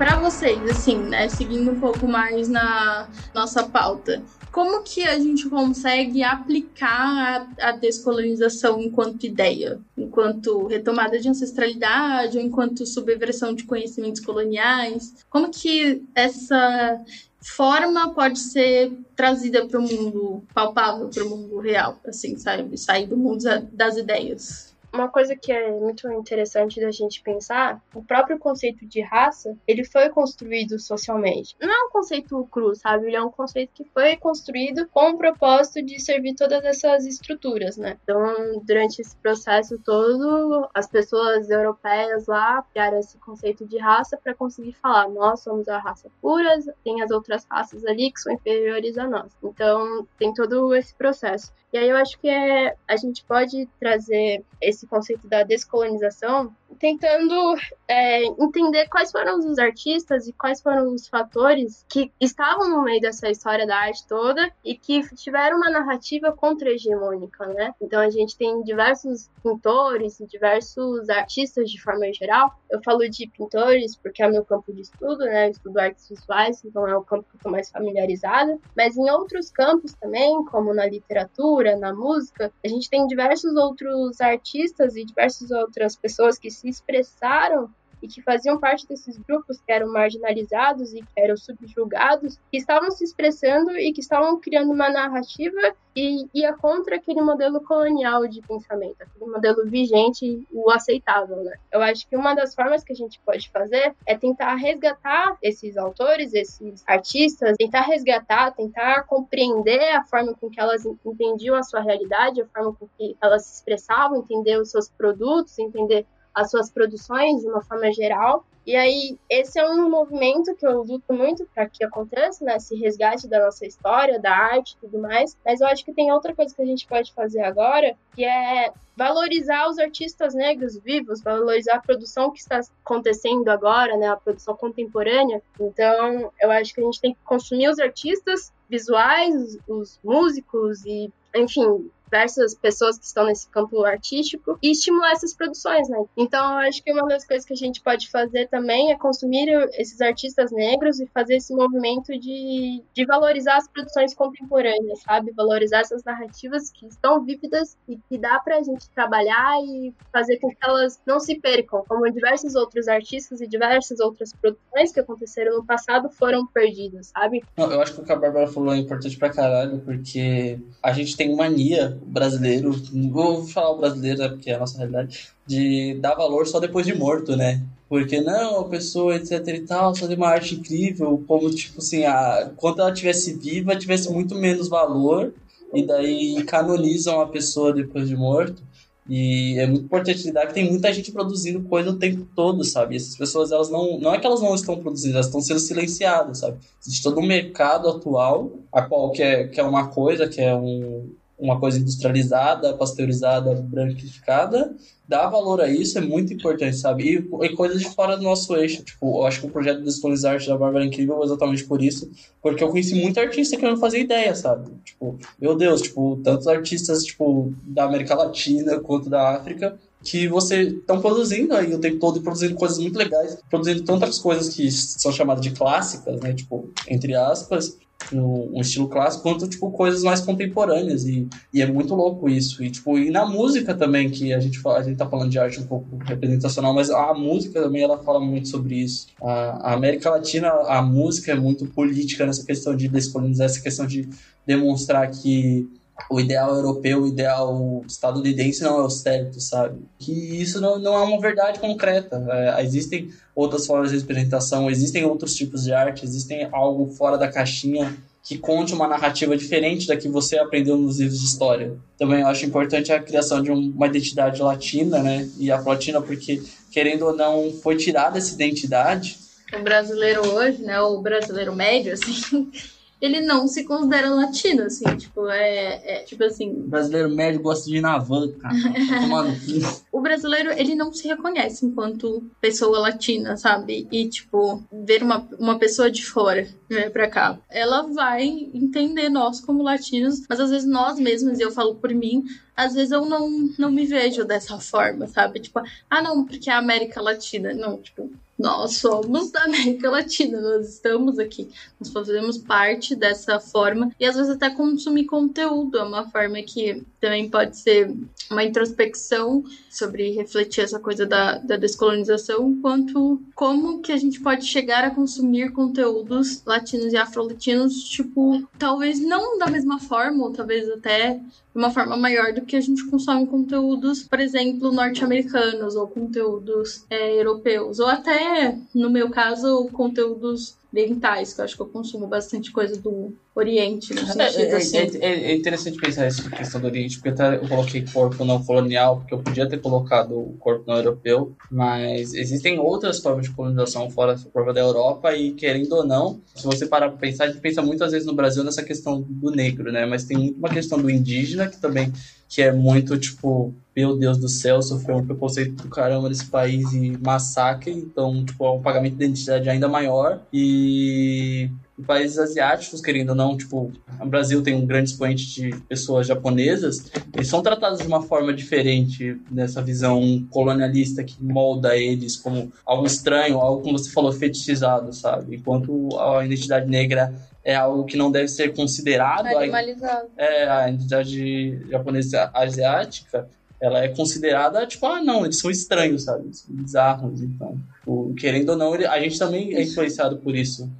Para 0.00 0.16
vocês, 0.18 0.58
assim, 0.70 0.96
né, 0.96 1.28
seguindo 1.28 1.72
um 1.72 1.78
pouco 1.78 2.08
mais 2.08 2.48
na 2.48 3.06
nossa 3.34 3.64
pauta, 3.64 4.22
como 4.50 4.82
que 4.82 5.02
a 5.02 5.18
gente 5.18 5.46
consegue 5.50 6.22
aplicar 6.22 7.46
a, 7.60 7.68
a 7.68 7.72
descolonização 7.72 8.80
enquanto 8.80 9.24
ideia, 9.24 9.78
enquanto 9.98 10.66
retomada 10.68 11.20
de 11.20 11.28
ancestralidade, 11.28 12.38
ou 12.38 12.42
enquanto 12.42 12.86
subversão 12.86 13.54
de 13.54 13.64
conhecimentos 13.64 14.22
coloniais? 14.22 15.16
Como 15.28 15.50
que 15.50 16.02
essa 16.14 17.04
forma 17.38 18.14
pode 18.14 18.38
ser 18.38 18.92
trazida 19.14 19.66
para 19.66 19.78
o 19.78 19.82
mundo 19.82 20.42
palpável, 20.54 21.10
para 21.10 21.26
o 21.26 21.28
mundo 21.28 21.58
real, 21.58 22.00
assim, 22.06 22.38
sabe? 22.38 22.74
Sair 22.78 23.06
do 23.06 23.18
mundo 23.18 23.44
das 23.70 23.98
ideias. 23.98 24.69
Uma 24.92 25.08
coisa 25.08 25.36
que 25.36 25.52
é 25.52 25.70
muito 25.70 26.10
interessante 26.10 26.80
da 26.80 26.90
gente 26.90 27.22
pensar, 27.22 27.80
o 27.94 28.02
próprio 28.02 28.38
conceito 28.38 28.86
de 28.86 29.00
raça, 29.00 29.56
ele 29.66 29.84
foi 29.84 30.08
construído 30.10 30.78
socialmente. 30.78 31.56
Não 31.60 31.70
é 31.70 31.86
um 31.86 31.90
conceito 31.90 32.46
cru, 32.50 32.74
sabe? 32.74 33.06
Ele 33.06 33.16
é 33.16 33.22
um 33.22 33.30
conceito 33.30 33.70
que 33.72 33.84
foi 33.84 34.16
construído 34.16 34.88
com 34.88 35.10
o 35.10 35.18
propósito 35.18 35.84
de 35.84 36.00
servir 36.00 36.34
todas 36.34 36.64
essas 36.64 37.06
estruturas, 37.06 37.76
né? 37.76 37.98
Então, 38.02 38.60
durante 38.64 39.00
esse 39.00 39.16
processo 39.16 39.78
todo, 39.78 40.68
as 40.74 40.88
pessoas 40.88 41.48
europeias 41.48 42.26
lá 42.26 42.62
criaram 42.62 42.98
esse 42.98 43.16
conceito 43.18 43.66
de 43.66 43.78
raça 43.78 44.16
para 44.16 44.34
conseguir 44.34 44.72
falar, 44.72 45.08
nós 45.08 45.40
somos 45.40 45.68
a 45.68 45.78
raça 45.78 46.10
pura, 46.20 46.58
tem 46.82 47.02
as 47.02 47.10
outras 47.10 47.44
raças 47.44 47.84
ali 47.84 48.10
que 48.10 48.20
são 48.20 48.32
inferiores 48.32 48.98
a 48.98 49.06
nós. 49.06 49.32
Então, 49.42 50.06
tem 50.18 50.32
todo 50.34 50.74
esse 50.74 50.94
processo. 50.94 51.52
E 51.72 51.78
aí 51.78 51.88
eu 51.88 51.96
acho 51.96 52.18
que 52.18 52.28
é, 52.28 52.74
a 52.86 52.96
gente 52.96 53.24
pode 53.24 53.66
trazer 53.78 54.44
esse 54.60 54.86
conceito 54.86 55.28
da 55.28 55.44
descolonização 55.44 56.54
tentando 56.78 57.56
é, 57.88 58.24
entender 58.24 58.88
quais 58.88 59.10
foram 59.10 59.38
os 59.38 59.58
artistas 59.58 60.26
e 60.26 60.32
quais 60.32 60.62
foram 60.62 60.94
os 60.94 61.08
fatores 61.08 61.84
que 61.88 62.12
estavam 62.20 62.68
no 62.70 62.82
meio 62.82 63.00
dessa 63.00 63.28
história 63.28 63.66
da 63.66 63.76
arte 63.76 64.06
toda 64.06 64.50
e 64.64 64.74
que 64.74 65.02
tiveram 65.14 65.56
uma 65.56 65.70
narrativa 65.70 66.32
contra-hegemônica, 66.32 67.46
né? 67.46 67.74
Então 67.80 68.00
a 68.00 68.10
gente 68.10 68.36
tem 68.36 68.62
diversos 68.62 69.28
pintores 69.42 70.20
diversos 70.26 71.08
artistas 71.08 71.70
de 71.70 71.80
forma 71.80 72.12
geral. 72.12 72.54
Eu 72.70 72.80
falo 72.82 73.08
de 73.08 73.28
pintores 73.28 73.96
porque 73.96 74.22
é 74.22 74.28
o 74.28 74.30
meu 74.30 74.44
campo 74.44 74.72
de 74.72 74.82
estudo, 74.82 75.24
né? 75.24 75.46
Eu 75.46 75.50
estudo 75.50 75.78
artes 75.78 76.08
visuais, 76.08 76.64
então 76.64 76.86
é 76.86 76.96
o 76.96 77.02
campo 77.02 77.24
que 77.24 77.36
eu 77.36 77.38
estou 77.38 77.52
mais 77.52 77.70
familiarizada. 77.70 78.58
Mas 78.76 78.96
em 78.96 79.10
outros 79.10 79.50
campos 79.50 79.92
também, 79.94 80.44
como 80.44 80.74
na 80.74 80.86
literatura, 80.86 81.76
na 81.76 81.94
música, 81.94 82.52
a 82.64 82.68
gente 82.68 82.88
tem 82.88 83.06
diversos 83.06 83.54
outros 83.56 84.20
artistas 84.20 84.96
e 84.96 85.04
diversas 85.04 85.50
outras 85.50 85.96
pessoas 85.96 86.38
que 86.38 86.50
se 86.60 86.68
expressaram 86.68 87.70
e 88.02 88.08
que 88.08 88.22
faziam 88.22 88.58
parte 88.58 88.86
desses 88.86 89.18
grupos 89.18 89.60
que 89.60 89.72
eram 89.72 89.92
marginalizados 89.92 90.92
e 90.94 91.02
que 91.02 91.20
eram 91.20 91.36
subjugados, 91.36 92.38
que 92.50 92.56
estavam 92.56 92.90
se 92.90 93.04
expressando 93.04 93.76
e 93.76 93.92
que 93.92 94.00
estavam 94.00 94.40
criando 94.40 94.72
uma 94.72 94.88
narrativa 94.88 95.74
e 95.94 96.26
ia 96.32 96.54
contra 96.54 96.96
aquele 96.96 97.20
modelo 97.20 97.60
colonial 97.60 98.26
de 98.26 98.40
pensamento, 98.42 98.96
aquele 99.00 99.30
modelo 99.30 99.68
vigente, 99.68 100.46
o 100.52 100.70
aceitável, 100.70 101.42
né? 101.42 101.56
Eu 101.70 101.82
acho 101.82 102.08
que 102.08 102.16
uma 102.16 102.32
das 102.32 102.54
formas 102.54 102.84
que 102.84 102.92
a 102.92 102.96
gente 102.96 103.20
pode 103.20 103.50
fazer 103.50 103.94
é 104.06 104.16
tentar 104.16 104.54
resgatar 104.54 105.36
esses 105.42 105.76
autores, 105.76 106.32
esses 106.32 106.82
artistas, 106.86 107.56
tentar 107.58 107.82
resgatar, 107.82 108.52
tentar 108.52 109.02
compreender 109.02 109.96
a 109.96 110.04
forma 110.04 110.32
com 110.34 110.48
que 110.48 110.60
elas 110.60 110.86
entendiam 110.86 111.56
a 111.56 111.62
sua 111.62 111.80
realidade, 111.80 112.40
a 112.40 112.46
forma 112.46 112.72
com 112.72 112.88
que 112.96 113.16
elas 113.20 113.44
se 113.44 113.56
expressavam, 113.56 114.18
entender 114.18 114.58
os 114.58 114.70
seus 114.70 114.88
produtos, 114.88 115.58
entender 115.58 116.06
as 116.40 116.50
suas 116.50 116.70
produções 116.70 117.42
de 117.42 117.48
uma 117.48 117.62
forma 117.62 117.92
geral. 117.92 118.44
E 118.66 118.76
aí, 118.76 119.18
esse 119.28 119.58
é 119.58 119.66
um 119.66 119.90
movimento 119.90 120.54
que 120.54 120.66
eu 120.66 120.82
luto 120.82 121.12
muito 121.12 121.46
para 121.54 121.68
que 121.68 121.82
aconteça, 121.82 122.44
né? 122.44 122.56
Esse 122.56 122.76
resgate 122.76 123.26
da 123.26 123.44
nossa 123.44 123.66
história, 123.66 124.20
da 124.20 124.32
arte 124.32 124.74
e 124.74 124.86
tudo 124.86 124.98
mais. 124.98 125.36
Mas 125.44 125.60
eu 125.60 125.66
acho 125.66 125.84
que 125.84 125.92
tem 125.92 126.12
outra 126.12 126.34
coisa 126.34 126.54
que 126.54 126.62
a 126.62 126.66
gente 126.66 126.86
pode 126.86 127.12
fazer 127.12 127.40
agora, 127.40 127.96
que 128.14 128.24
é 128.24 128.72
valorizar 128.96 129.68
os 129.68 129.78
artistas 129.78 130.34
negros 130.34 130.78
vivos, 130.78 131.22
valorizar 131.22 131.76
a 131.76 131.80
produção 131.80 132.30
que 132.30 132.38
está 132.38 132.60
acontecendo 132.84 133.48
agora, 133.48 133.96
né? 133.96 134.08
A 134.08 134.16
produção 134.16 134.54
contemporânea. 134.54 135.42
Então, 135.58 136.30
eu 136.40 136.50
acho 136.50 136.74
que 136.74 136.80
a 136.80 136.84
gente 136.84 137.00
tem 137.00 137.14
que 137.14 137.20
consumir 137.24 137.68
os 137.68 137.78
artistas 137.78 138.52
visuais, 138.68 139.34
os, 139.34 139.58
os 139.66 140.00
músicos 140.04 140.84
e, 140.84 141.10
enfim, 141.34 141.90
diversas 142.10 142.54
pessoas 142.54 142.98
que 142.98 143.04
estão 143.04 143.26
nesse 143.26 143.48
campo 143.48 143.84
artístico 143.84 144.58
e 144.60 144.72
estimular 144.72 145.12
essas 145.12 145.32
produções, 145.32 145.88
né? 145.88 146.04
Então, 146.16 146.60
eu 146.60 146.68
acho 146.68 146.82
que 146.82 146.92
uma 146.92 147.06
das 147.06 147.24
coisas 147.24 147.46
que 147.46 147.52
a 147.52 147.56
gente 147.56 147.80
pode 147.80 148.10
fazer 148.10 148.48
também 148.48 148.90
é 148.90 148.98
consumir 148.98 149.48
esses 149.74 150.00
artistas 150.00 150.50
negros 150.50 150.98
e 150.98 151.06
fazer 151.06 151.36
esse 151.36 151.54
movimento 151.54 152.12
de, 152.18 152.82
de 152.92 153.04
valorizar 153.06 153.56
as 153.56 153.68
produções 153.68 154.12
contemporâneas, 154.12 155.00
sabe? 155.02 155.30
Valorizar 155.32 155.80
essas 155.80 156.02
narrativas 156.02 156.70
que 156.70 156.86
estão 156.86 157.24
vívidas 157.24 157.76
e 157.88 157.96
que 158.08 158.18
dá 158.18 158.40
pra 158.40 158.60
gente 158.62 158.90
trabalhar 158.90 159.62
e 159.62 159.94
fazer 160.12 160.38
com 160.38 160.48
que 160.48 160.56
elas 160.62 161.00
não 161.06 161.20
se 161.20 161.38
percam, 161.38 161.84
como 161.86 162.10
diversos 162.10 162.56
outros 162.56 162.88
artistas 162.88 163.40
e 163.40 163.46
diversas 163.46 164.00
outras 164.00 164.32
produções 164.32 164.92
que 164.92 165.00
aconteceram 165.00 165.58
no 165.58 165.64
passado 165.64 166.10
foram 166.10 166.44
perdidas, 166.46 167.12
sabe? 167.14 167.42
Eu 167.56 167.80
acho 167.80 167.94
que 167.94 168.00
o 168.00 168.04
que 168.04 168.12
a 168.12 168.16
Bárbara 168.16 168.48
falou 168.48 168.74
é 168.74 168.78
importante 168.78 169.16
pra 169.16 169.30
caralho, 169.30 169.80
porque 169.80 170.58
a 170.82 170.92
gente 170.92 171.16
tem 171.16 171.36
mania 171.36 171.99
brasileiro, 172.06 172.72
vou 173.10 173.46
falar 173.46 173.70
o 173.70 173.78
brasileiro, 173.78 174.18
né, 174.18 174.28
porque 174.28 174.50
é 174.50 174.54
a 174.54 174.58
nossa 174.58 174.78
realidade, 174.78 175.28
de 175.46 175.94
dar 176.00 176.14
valor 176.14 176.46
só 176.46 176.60
depois 176.60 176.86
de 176.86 176.94
morto, 176.94 177.36
né? 177.36 177.62
Porque 177.88 178.20
não, 178.20 178.60
a 178.60 178.68
pessoa, 178.68 179.16
etc 179.16 179.46
e 179.48 179.60
tal, 179.60 179.94
fazer 179.94 180.14
uma 180.14 180.28
arte 180.28 180.54
incrível, 180.54 181.22
como 181.26 181.50
tipo 181.50 181.78
assim, 181.78 182.04
a, 182.04 182.52
quando 182.56 182.80
ela 182.80 182.92
tivesse 182.92 183.34
viva, 183.34 183.74
tivesse 183.74 184.10
muito 184.12 184.34
menos 184.36 184.68
valor, 184.68 185.34
e 185.74 185.84
daí 185.84 186.42
canonizam 186.44 187.20
a 187.20 187.26
pessoa 187.26 187.72
depois 187.72 188.08
de 188.08 188.16
morto. 188.16 188.62
E 189.08 189.58
é 189.58 189.66
muito 189.66 189.86
importante 189.86 190.22
lidar 190.22 190.46
que 190.46 190.54
tem 190.54 190.70
muita 190.70 190.92
gente 190.92 191.10
produzindo 191.10 191.62
coisa 191.62 191.90
o 191.90 191.98
tempo 191.98 192.28
todo, 192.36 192.62
sabe? 192.62 192.94
E 192.94 192.96
essas 192.96 193.16
pessoas, 193.16 193.50
elas 193.50 193.68
não. 193.68 193.98
Não 193.98 194.14
é 194.14 194.20
que 194.20 194.26
elas 194.26 194.40
não 194.40 194.54
estão 194.54 194.78
produzindo, 194.78 195.14
elas 195.14 195.26
estão 195.26 195.40
sendo 195.40 195.58
silenciadas, 195.58 196.38
sabe? 196.38 196.58
Existe 196.80 197.02
todo 197.02 197.18
um 197.18 197.26
mercado 197.26 197.88
atual, 197.88 198.52
a 198.72 198.82
qual 198.82 199.10
quer, 199.10 199.50
quer 199.50 199.64
uma 199.64 199.88
coisa, 199.88 200.28
que 200.28 200.40
é 200.40 200.54
um, 200.54 201.10
uma 201.40 201.58
coisa 201.58 201.78
industrializada, 201.78 202.74
pasteurizada, 202.74 203.54
branquificada, 203.54 204.74
dar 205.08 205.28
valor 205.28 205.60
a 205.60 205.68
isso 205.68 205.98
é 205.98 206.00
muito 206.00 206.32
importante, 206.32 206.76
sabe? 206.76 207.04
E, 207.04 207.46
e 207.46 207.56
coisas 207.56 207.80
de 207.80 207.88
fora 207.88 208.16
do 208.16 208.22
nosso 208.22 208.54
eixo. 208.54 208.84
Tipo, 208.84 209.18
eu 209.18 209.26
acho 209.26 209.40
que 209.40 209.46
o 209.46 209.50
projeto 209.50 209.82
Descolonizar 209.82 210.34
Arte 210.34 210.48
da 210.48 210.56
Bárbara 210.56 210.84
é 210.84 210.86
incrível 210.86 211.20
exatamente 211.24 211.64
por 211.64 211.82
isso, 211.82 212.08
porque 212.40 212.62
eu 212.62 212.68
conheci 212.68 212.94
muita 212.94 213.20
artista 213.20 213.56
que 213.56 213.64
eu 213.64 213.70
não 213.70 213.76
fazia 213.76 213.98
ideia, 213.98 214.34
sabe? 214.34 214.70
Tipo, 214.84 215.18
meu 215.40 215.56
Deus, 215.56 215.82
tipo, 215.82 216.20
tantos 216.22 216.46
artistas, 216.46 217.04
tipo, 217.04 217.52
da 217.64 217.84
América 217.84 218.14
Latina 218.14 218.78
quanto 218.78 219.10
da 219.10 219.34
África, 219.34 219.76
que 220.02 220.28
você 220.28 220.62
estão 220.62 221.00
produzindo 221.00 221.54
aí 221.54 221.74
o 221.74 221.78
tempo 221.78 221.98
todo 221.98 222.18
e 222.18 222.22
produzindo 222.22 222.54
coisas 222.54 222.78
muito 222.78 222.96
legais, 222.96 223.36
produzindo 223.50 223.82
tantas 223.82 224.18
coisas 224.18 224.54
que 224.54 224.70
são 224.70 225.12
chamadas 225.12 225.42
de 225.42 225.50
clássicas, 225.50 226.20
né? 226.20 226.32
Tipo, 226.32 226.70
entre 226.88 227.14
aspas, 227.14 227.76
no, 228.12 228.50
um 228.56 228.60
estilo 228.60 228.88
clássico, 228.88 229.22
quanto, 229.22 229.48
tipo, 229.48 229.70
coisas 229.70 230.02
mais 230.02 230.20
contemporâneas. 230.20 231.04
E, 231.04 231.28
e 231.52 231.62
é 231.62 231.66
muito 231.66 231.94
louco 231.94 232.28
isso. 232.28 232.62
E, 232.62 232.70
tipo, 232.70 232.98
e 232.98 233.10
na 233.10 233.26
música 233.26 233.74
também, 233.74 234.10
que 234.10 234.32
a 234.32 234.40
gente, 234.40 234.58
fala, 234.58 234.78
a 234.78 234.82
gente 234.82 234.96
tá 234.96 235.06
falando 235.06 235.30
de 235.30 235.38
arte 235.38 235.60
um 235.60 235.66
pouco 235.66 235.96
representacional, 236.04 236.74
mas 236.74 236.90
a 236.90 237.14
música 237.14 237.60
também, 237.62 237.82
ela 237.82 237.98
fala 237.98 238.20
muito 238.20 238.48
sobre 238.48 238.76
isso. 238.76 239.08
A, 239.22 239.70
a 239.70 239.74
América 239.74 240.10
Latina, 240.10 240.48
a 240.48 240.82
música 240.82 241.32
é 241.32 241.36
muito 241.36 241.66
política 241.66 242.26
nessa 242.26 242.44
questão 242.44 242.74
de 242.74 242.88
descolonizar, 242.88 243.46
essa 243.46 243.60
questão 243.60 243.86
de 243.86 244.08
demonstrar 244.46 245.10
que 245.10 245.68
o 246.08 246.20
ideal 246.20 246.54
europeu, 246.54 247.02
o 247.02 247.06
ideal 247.06 247.84
estadunidense 247.86 248.62
não 248.62 248.78
é 248.78 248.82
o 248.82 248.90
certo, 248.90 249.40
sabe? 249.40 249.80
Que 249.98 250.12
isso 250.12 250.60
não, 250.60 250.78
não 250.78 250.94
é 250.94 251.02
uma 251.02 251.20
verdade 251.20 251.58
concreta. 251.58 252.24
É, 252.30 252.62
existem 252.64 253.10
outras 253.34 253.66
formas 253.66 253.90
de 253.90 253.98
representação, 253.98 254.70
existem 254.70 255.04
outros 255.04 255.34
tipos 255.34 255.64
de 255.64 255.72
arte, 255.72 256.04
existem 256.04 256.48
algo 256.52 256.86
fora 256.94 257.18
da 257.18 257.30
caixinha 257.30 257.96
que 258.22 258.36
conte 258.36 258.74
uma 258.74 258.86
narrativa 258.86 259.36
diferente 259.36 259.86
da 259.86 259.96
que 259.96 260.08
você 260.08 260.38
aprendeu 260.38 260.76
nos 260.76 260.98
livros 260.98 261.18
de 261.18 261.26
história. 261.26 261.76
Também 261.98 262.20
eu 262.20 262.26
acho 262.26 262.44
importante 262.44 262.92
a 262.92 263.02
criação 263.02 263.42
de 263.42 263.50
uma 263.50 263.86
identidade 263.86 264.42
latina, 264.42 265.02
né? 265.02 265.28
E 265.38 265.50
afro-latina, 265.50 266.00
porque, 266.02 266.42
querendo 266.70 267.06
ou 267.06 267.16
não, 267.16 267.50
foi 267.62 267.76
tirada 267.76 268.18
essa 268.18 268.34
identidade. 268.34 269.18
O 269.58 269.62
brasileiro 269.62 270.26
hoje, 270.34 270.62
né? 270.62 270.80
O 270.80 271.00
brasileiro 271.00 271.54
médio, 271.54 271.94
assim, 271.94 272.50
ele 273.00 273.20
não 273.22 273.48
se 273.48 273.64
considera 273.64 274.10
latino, 274.10 274.64
assim, 274.64 274.84
tipo, 274.96 275.26
é, 275.28 276.00
é 276.00 276.02
tipo 276.04 276.22
assim. 276.22 276.50
O 276.50 276.68
brasileiro 276.68 277.08
médio 277.08 277.40
gosta 277.40 277.64
de 277.66 277.78
ir 277.78 277.80
na 277.80 277.98
van, 277.98 278.30
cara. 278.32 278.54
o 279.90 280.00
brasileiro, 280.00 280.52
ele 280.52 280.74
não 280.74 280.92
se 280.92 281.08
reconhece 281.08 281.64
enquanto 281.64 282.22
pessoa 282.40 282.78
latina, 282.78 283.36
sabe? 283.36 283.88
E, 283.90 284.08
tipo, 284.08 284.62
ver 284.70 285.02
uma, 285.02 285.26
uma 285.38 285.58
pessoa 285.58 285.90
de 285.90 286.04
fora 286.04 286.46
né, 286.68 286.90
pra 286.90 287.08
cá, 287.08 287.38
ela 287.48 287.82
vai 287.82 288.22
entender 288.52 289.08
nós 289.08 289.40
como 289.40 289.62
latinos, 289.62 290.22
mas 290.28 290.38
às 290.38 290.50
vezes 290.50 290.68
nós 290.68 290.98
mesmos, 290.98 291.38
e 291.38 291.42
eu 291.42 291.50
falo 291.50 291.76
por 291.76 291.90
mim, 291.94 292.24
às 292.54 292.74
vezes 292.74 292.92
eu 292.92 293.06
não, 293.06 293.28
não 293.58 293.70
me 293.70 293.86
vejo 293.86 294.24
dessa 294.24 294.58
forma, 294.58 295.06
sabe? 295.06 295.40
Tipo, 295.40 295.62
ah, 295.88 296.02
não, 296.02 296.26
porque 296.26 296.50
é 296.50 296.52
a 296.52 296.58
América 296.58 297.00
Latina. 297.00 297.54
Não, 297.54 297.78
tipo, 297.78 298.10
nós 298.40 298.76
somos 298.76 299.30
da 299.30 299.44
América 299.44 299.90
Latina, 299.90 300.40
nós 300.40 300.66
estamos 300.68 301.18
aqui, 301.18 301.50
nós 301.78 301.92
fazemos 301.92 302.38
parte 302.38 302.96
dessa 302.96 303.38
forma 303.38 303.92
e 304.00 304.06
às 304.06 304.16
vezes 304.16 304.30
até 304.30 304.48
consumir 304.48 305.04
conteúdo 305.04 305.76
é 305.76 305.82
uma 305.82 306.08
forma 306.10 306.40
que 306.42 306.82
também 306.98 307.28
pode 307.28 307.58
ser 307.58 307.94
uma 308.30 308.42
introspecção 308.42 309.44
sobre 309.68 310.12
refletir 310.12 310.62
essa 310.62 310.78
coisa 310.78 311.04
da, 311.04 311.36
da 311.38 311.56
descolonização, 311.56 312.58
quanto 312.62 313.20
como 313.34 313.80
que 313.82 313.92
a 313.92 313.96
gente 313.98 314.20
pode 314.20 314.46
chegar 314.46 314.84
a 314.84 314.94
consumir 314.94 315.52
conteúdos 315.52 316.42
latinos 316.46 316.92
e 316.94 316.96
afro-latinos, 316.96 317.84
tipo, 317.84 318.48
talvez 318.58 319.00
não 319.00 319.38
da 319.38 319.48
mesma 319.48 319.78
forma, 319.78 320.24
ou 320.24 320.32
talvez 320.32 320.68
até 320.70 321.20
de 321.52 321.58
uma 321.58 321.70
forma 321.70 321.96
maior 321.96 322.32
do 322.32 322.42
que 322.42 322.56
a 322.56 322.60
gente 322.60 322.88
consome 322.88 323.26
conteúdos, 323.26 324.04
por 324.04 324.20
exemplo, 324.20 324.72
norte-americanos 324.72 325.74
ou 325.74 325.88
conteúdos 325.88 326.84
é, 326.88 327.20
europeus, 327.20 327.78
ou 327.78 327.86
até, 327.86 328.56
no 328.74 328.90
meu 328.90 329.10
caso, 329.10 329.68
conteúdos 329.72 330.56
orientais, 330.72 331.32
que 331.32 331.40
eu 331.40 331.44
acho 331.44 331.56
que 331.56 331.62
eu 331.62 331.66
consumo 331.66 332.06
bastante 332.06 332.52
coisa 332.52 332.80
do 332.80 333.12
Oriente, 333.34 333.94
no 333.94 334.00
é, 334.00 334.04
sentido 334.06 334.52
é, 334.52 334.56
assim. 334.56 334.76
é, 334.76 334.96
é, 335.00 335.32
é 335.32 335.36
interessante 335.36 335.78
pensar 335.78 336.04
essa 336.04 336.28
questão 336.30 336.60
do 336.60 336.66
Oriente, 336.66 336.96
porque 336.96 337.08
até 337.08 337.36
eu 337.36 337.48
coloquei 337.48 337.84
corpo 337.92 338.24
não 338.24 338.42
colonial, 338.42 338.98
porque 338.98 339.14
eu 339.14 339.18
podia 339.18 339.48
ter 339.48 339.58
colocado 339.58 340.18
o 340.18 340.36
corpo 340.38 340.64
não 340.66 340.76
europeu, 340.76 341.34
mas 341.50 342.14
existem 342.14 342.58
outras 342.58 343.00
formas 343.00 343.26
de 343.26 343.34
colonização 343.34 343.90
fora 343.90 344.14
da 344.14 344.30
prova 344.30 344.52
da 344.52 344.60
Europa, 344.60 345.14
e 345.14 345.32
querendo 345.32 345.72
ou 345.72 345.84
não, 345.84 346.20
se 346.34 346.44
você 346.44 346.66
parar 346.66 346.88
para 346.88 346.98
pensar, 346.98 347.24
a 347.24 347.28
gente 347.28 347.40
pensa 347.40 347.62
muitas 347.62 347.92
vezes 347.92 348.06
no 348.06 348.14
Brasil 348.14 348.44
nessa 348.44 348.62
questão 348.62 349.00
do 349.00 349.30
negro, 349.30 349.72
né? 349.72 349.86
Mas 349.86 350.04
tem 350.04 350.16
muito 350.16 350.38
uma 350.38 350.48
questão 350.48 350.80
do 350.80 350.90
indígena, 350.90 351.48
que 351.48 351.60
também 351.60 351.92
que 352.28 352.40
é 352.40 352.52
muito 352.52 352.96
tipo, 352.96 353.52
meu 353.80 353.96
Deus 353.96 354.18
do 354.18 354.28
céu, 354.28 354.60
sofreu 354.60 354.98
um 354.98 355.06
preconceito 355.06 355.62
do 355.62 355.68
caramba 355.70 356.08
nesse 356.08 356.26
país 356.26 356.70
e 356.74 356.98
massacre, 357.02 357.72
então, 357.72 358.22
tipo, 358.24 358.44
é 358.44 358.50
um 358.50 358.60
pagamento 358.60 358.96
de 358.96 359.04
identidade 359.04 359.48
ainda 359.48 359.68
maior. 359.68 360.20
E 360.30 361.50
países 361.86 362.18
asiáticos, 362.18 362.82
querendo 362.82 363.10
ou 363.10 363.14
não, 363.14 363.38
tipo, 363.38 363.72
o 363.98 364.06
Brasil 364.06 364.42
tem 364.42 364.54
um 364.54 364.66
grande 364.66 364.90
expoente 364.90 365.26
de 365.32 365.56
pessoas 365.62 366.06
japonesas, 366.06 366.90
eles 367.14 367.26
são 367.26 367.42
tratados 367.42 367.80
de 367.80 367.86
uma 367.86 368.02
forma 368.02 368.34
diferente 368.34 369.18
nessa 369.30 369.62
visão 369.62 370.22
colonialista 370.28 371.02
que 371.02 371.16
molda 371.24 371.74
eles 371.74 372.16
como 372.16 372.52
algo 372.66 372.86
estranho, 372.86 373.38
algo, 373.38 373.62
como 373.62 373.78
você 373.78 373.90
falou, 373.90 374.12
fetichizado, 374.12 374.92
sabe? 374.92 375.36
Enquanto 375.36 375.98
a 375.98 376.22
identidade 376.22 376.68
negra 376.68 377.14
é 377.42 377.54
algo 377.54 377.84
que 377.84 377.96
não 377.96 378.12
deve 378.12 378.28
ser 378.28 378.54
considerado. 378.54 379.26
Animalizado. 379.26 380.08
É, 380.18 380.46
a 380.46 380.68
identidade 380.68 381.70
japonesa 381.70 382.30
asiática, 382.34 383.26
ela 383.60 383.84
é 383.84 383.88
considerada, 383.88 384.66
tipo, 384.66 384.86
ah, 384.86 385.02
não, 385.02 385.24
eles 385.24 385.38
são 385.38 385.50
estranhos, 385.50 386.04
sabe? 386.04 386.24
Eles 386.24 386.38
são 386.38 386.54
bizarros, 386.54 387.20
então. 387.22 387.60
O, 387.86 388.14
querendo 388.14 388.50
ou 388.50 388.56
não, 388.56 388.74
ele, 388.74 388.86
a 388.86 388.98
gente 389.00 389.18
também 389.18 389.54
é 389.54 389.62
influenciado 389.62 390.16
por 390.18 390.34
isso. 390.34 390.70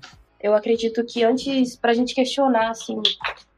Eu 0.40 0.54
acredito 0.54 1.04
que 1.04 1.22
antes, 1.22 1.76
para 1.76 1.90
a 1.90 1.94
gente 1.94 2.14
questionar, 2.14 2.70
assim, 2.70 2.96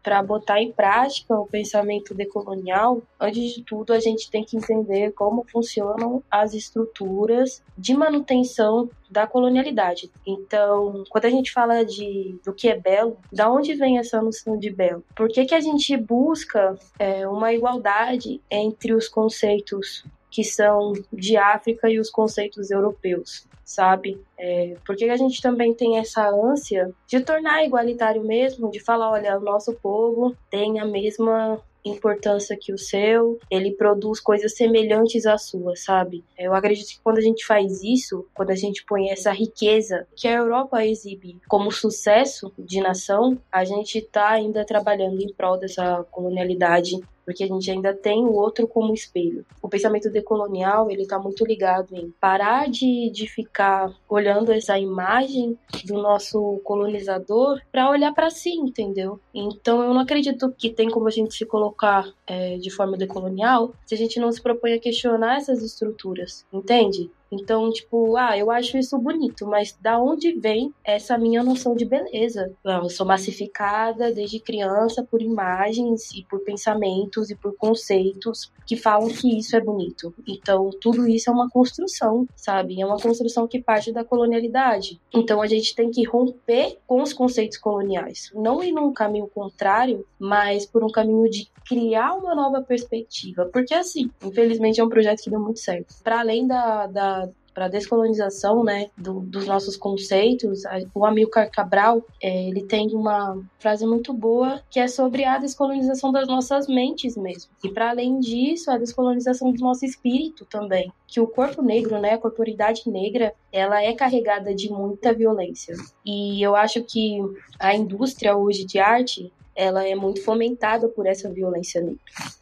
para 0.03 0.23
botar 0.23 0.61
em 0.61 0.73
prática 0.73 1.35
o 1.35 1.47
pensamento 1.47 2.15
decolonial, 2.15 3.03
antes 3.21 3.55
de 3.55 3.63
tudo 3.63 3.93
a 3.93 4.01
gente 4.01 4.31
tem 4.31 4.45
que 4.45 4.57
entender 4.57 5.13
como 5.13 5.47
funcionam 5.51 6.23
as 6.31 6.55
estruturas 6.55 7.63
de 7.79 7.95
manutenção 7.95 8.91
da 9.11 9.27
colonialidade. 9.27 10.11
Então, 10.27 11.05
quando 11.09 11.27
a 11.27 11.31
gente 11.31 11.53
fala 11.53 11.85
de 11.85 12.39
do 12.45 12.53
que 12.53 12.69
é 12.69 12.79
belo, 12.79 13.17
da 13.33 13.51
onde 13.51 13.75
vem 13.75 13.99
essa 13.99 14.21
noção 14.21 14.59
de 14.59 14.71
belo? 14.71 15.05
Por 15.15 15.29
que, 15.29 15.45
que 15.45 15.55
a 15.55 15.61
gente 15.61 15.97
busca 15.97 16.77
é, 16.99 17.29
uma 17.29 17.53
igualdade 17.53 18.41
entre 18.51 18.95
os 18.95 19.09
conceitos 19.09 20.05
que 20.31 20.43
são 20.43 20.95
de 21.13 21.37
África 21.37 21.91
e 21.91 22.01
os 22.01 22.11
conceitos 22.11 22.71
europeus? 22.71 23.47
Sabe? 23.75 24.21
É, 24.39 24.77
porque 24.87 25.05
a 25.05 25.17
gente 25.17 25.41
também 25.41 25.75
tem 25.75 25.99
essa 25.99 26.29
ânsia 26.29 26.93
de 27.07 27.21
tornar 27.21 27.65
igualitário 27.65 28.23
mesmo, 28.23 28.71
de 28.71 28.81
falar, 28.81 29.11
olha, 29.11 29.39
o 29.39 29.43
nosso 29.43 29.73
povo 29.75 30.37
tem 30.51 30.81
a 30.81 30.85
mesma 30.85 31.61
importância 31.85 32.57
que 32.59 32.73
o 32.73 32.79
seu, 32.79 33.39
ele 33.51 33.73
produz 33.73 34.21
coisas 34.21 34.57
semelhantes 34.57 35.27
à 35.27 35.37
sua, 35.37 35.75
sabe? 35.75 36.25
Eu 36.39 36.55
acredito 36.55 36.89
que 36.89 37.01
quando 37.03 37.19
a 37.19 37.23
gente 37.23 37.45
faz 37.45 37.83
isso, 37.83 38.27
quando 38.35 38.51
a 38.51 38.55
gente 38.55 38.85
põe 38.87 39.11
essa 39.11 39.33
riqueza 39.33 40.07
que 40.15 40.29
a 40.29 40.37
Europa 40.37 40.85
exibe 40.85 41.41
como 41.49 41.73
sucesso 41.73 42.53
de 42.59 42.81
nação, 42.81 43.39
a 43.51 43.65
gente 43.65 43.99
está 43.99 44.29
ainda 44.31 44.65
trabalhando 44.65 45.21
em 45.21 45.33
prol 45.33 45.59
dessa 45.59 46.05
colonialidade 46.11 47.01
porque 47.25 47.45
a 47.45 47.47
gente 47.47 47.71
ainda 47.71 47.95
tem 47.95 48.25
o 48.25 48.33
outro 48.33 48.67
como 48.67 48.95
espelho. 48.95 49.45
O 49.61 49.69
pensamento 49.69 50.11
decolonial, 50.11 50.91
ele 50.91 51.07
tá 51.07 51.19
muito 51.19 51.45
ligado 51.45 51.95
em 51.95 52.11
parar 52.21 52.69
de, 52.69 53.11
de 53.11 53.27
ficar 53.27 53.93
olhando 54.09 54.53
essa 54.53 54.79
imagem 54.79 55.59
do 55.85 55.95
nosso 55.95 56.61
colonizador 56.65 57.61
para 57.71 57.91
olhar 57.91 58.13
para 58.13 58.31
si, 58.31 58.51
entendeu? 58.51 59.21
Então 59.35 59.83
eu 59.83 59.95
não 59.95 60.01
acredito 60.01 60.53
que 60.57 60.71
tem 60.71 60.91
como 60.91 61.09
a 61.09 61.11
gente 61.11 61.35
se 61.35 61.47
colocar 61.47 62.09
é, 62.27 62.57
de 62.57 62.71
forma 62.71 62.97
decolonial 62.97 63.73
se 63.87 63.95
a 63.95 63.99
gente 63.99 64.21
não 64.21 64.31
se 64.31 64.43
propõe 64.43 64.75
a 64.75 64.81
questionar 64.81 65.37
essas 65.37 65.63
estruturas, 65.63 66.45
entende? 66.53 67.11
Então, 67.33 67.71
tipo, 67.71 68.15
ah, 68.17 68.37
eu 68.37 68.51
acho 68.51 68.77
isso 68.77 68.99
bonito, 68.99 69.47
mas 69.47 69.75
da 69.81 69.99
onde 69.99 70.33
vem 70.33 70.73
essa 70.85 71.17
minha 71.17 71.43
noção 71.43 71.75
de 71.75 71.87
beleza? 71.87 72.53
Eu 72.63 72.91
sou 72.91 73.07
massificada 73.07 74.13
desde 74.13 74.39
criança 74.39 75.03
por 75.03 75.23
imagens 75.23 76.13
e 76.13 76.25
por 76.25 76.41
pensamentos 76.41 77.31
e 77.31 77.35
por 77.35 77.57
conceitos 77.57 78.53
que 78.67 78.77
falam 78.77 79.09
que 79.09 79.39
isso 79.39 79.57
é 79.57 79.61
bonito. 79.61 80.15
Então, 80.27 80.71
tudo 80.81 81.09
isso 81.09 81.31
é 81.31 81.33
uma 81.33 81.49
construção, 81.49 82.27
sabe? 82.37 82.81
É 82.81 82.87
uma 82.87 82.99
construção 82.99 83.49
que 83.49 83.63
parte 83.63 83.93
da 83.93 84.05
colonialidade. 84.05 85.01
Então, 85.13 85.41
a 85.41 85.47
gente 85.47 85.75
tem 85.75 85.91
que 85.91 86.05
romper 86.05 86.79
com 86.87 87.03
os 87.03 87.13
conceitos 87.13 87.59
coloniais. 87.59 88.31
Não 88.35 88.63
ir 88.63 88.73
num 88.73 88.93
caminho 88.93 89.27
contrário, 89.27 90.07
mas 90.19 90.67
por 90.67 90.85
um 90.85 90.91
caminho 90.91 91.29
de 91.31 91.51
criar 91.67 92.15
uma 92.15 92.35
nova 92.35 92.63
perspectiva. 92.63 93.49
Porque, 93.53 93.75
assim, 93.75 94.11
infelizmente 94.23 94.81
é 94.81 94.85
um 94.85 94.89
projeto 94.89 95.23
que 95.23 95.31
deu 95.31 95.41
muito 95.41 95.61
certo. 95.61 95.95
Para 96.03 96.21
além 96.21 96.47
da, 96.47 96.87
da 96.87 97.22
para 97.55 97.67
a 97.67 97.69
descolonização 97.69 98.65
né, 98.65 98.91
do, 98.97 99.21
dos 99.21 99.47
nossos 99.47 99.77
conceitos, 99.77 100.63
o 100.95 101.05
Amilcar 101.05 101.51
Cabral 101.51 102.03
é, 102.23 102.49
ele 102.49 102.65
tem 102.65 102.89
uma 102.95 103.41
frase 103.59 103.87
muito 103.87 104.13
boa 104.13 104.63
que 104.71 104.81
é 104.81 104.89
sobre 104.89 105.25
a 105.25 105.39
descolonização 105.39 106.13
das 106.13 106.27
nossas 106.27 106.67
mentes 106.67 107.17
mesmo. 107.17 107.51
E 107.63 107.69
para 107.69 107.91
além 107.91 108.19
disso, 108.19 108.71
a 108.71 108.79
descolonização 108.79 109.53
do 109.53 109.61
nosso 109.61 109.85
espírito 109.85 110.45
também. 110.47 110.93
Que 111.07 111.21
o 111.21 111.27
corpo 111.27 111.61
negro, 111.63 112.01
né, 112.01 112.15
a 112.15 112.19
corporidade 112.19 112.89
negra, 112.89 113.35
ela 113.53 113.83
é 113.83 113.93
carregada 113.93 114.55
de 114.55 114.71
muita 114.71 115.13
violência. 115.13 115.75
E 116.05 116.43
eu 116.43 116.57
acho 116.57 116.83
que 116.83 117.19
a 117.59 117.75
indústria 117.75 118.37
hoje 118.37 118.65
de 118.65 118.79
arte 118.79 119.33
ela 119.55 119.87
é 119.87 119.95
muito 119.95 120.23
fomentada 120.23 120.89
por 120.89 121.07
essa 121.07 121.31
violência 121.31 121.81
negra. 121.81 121.99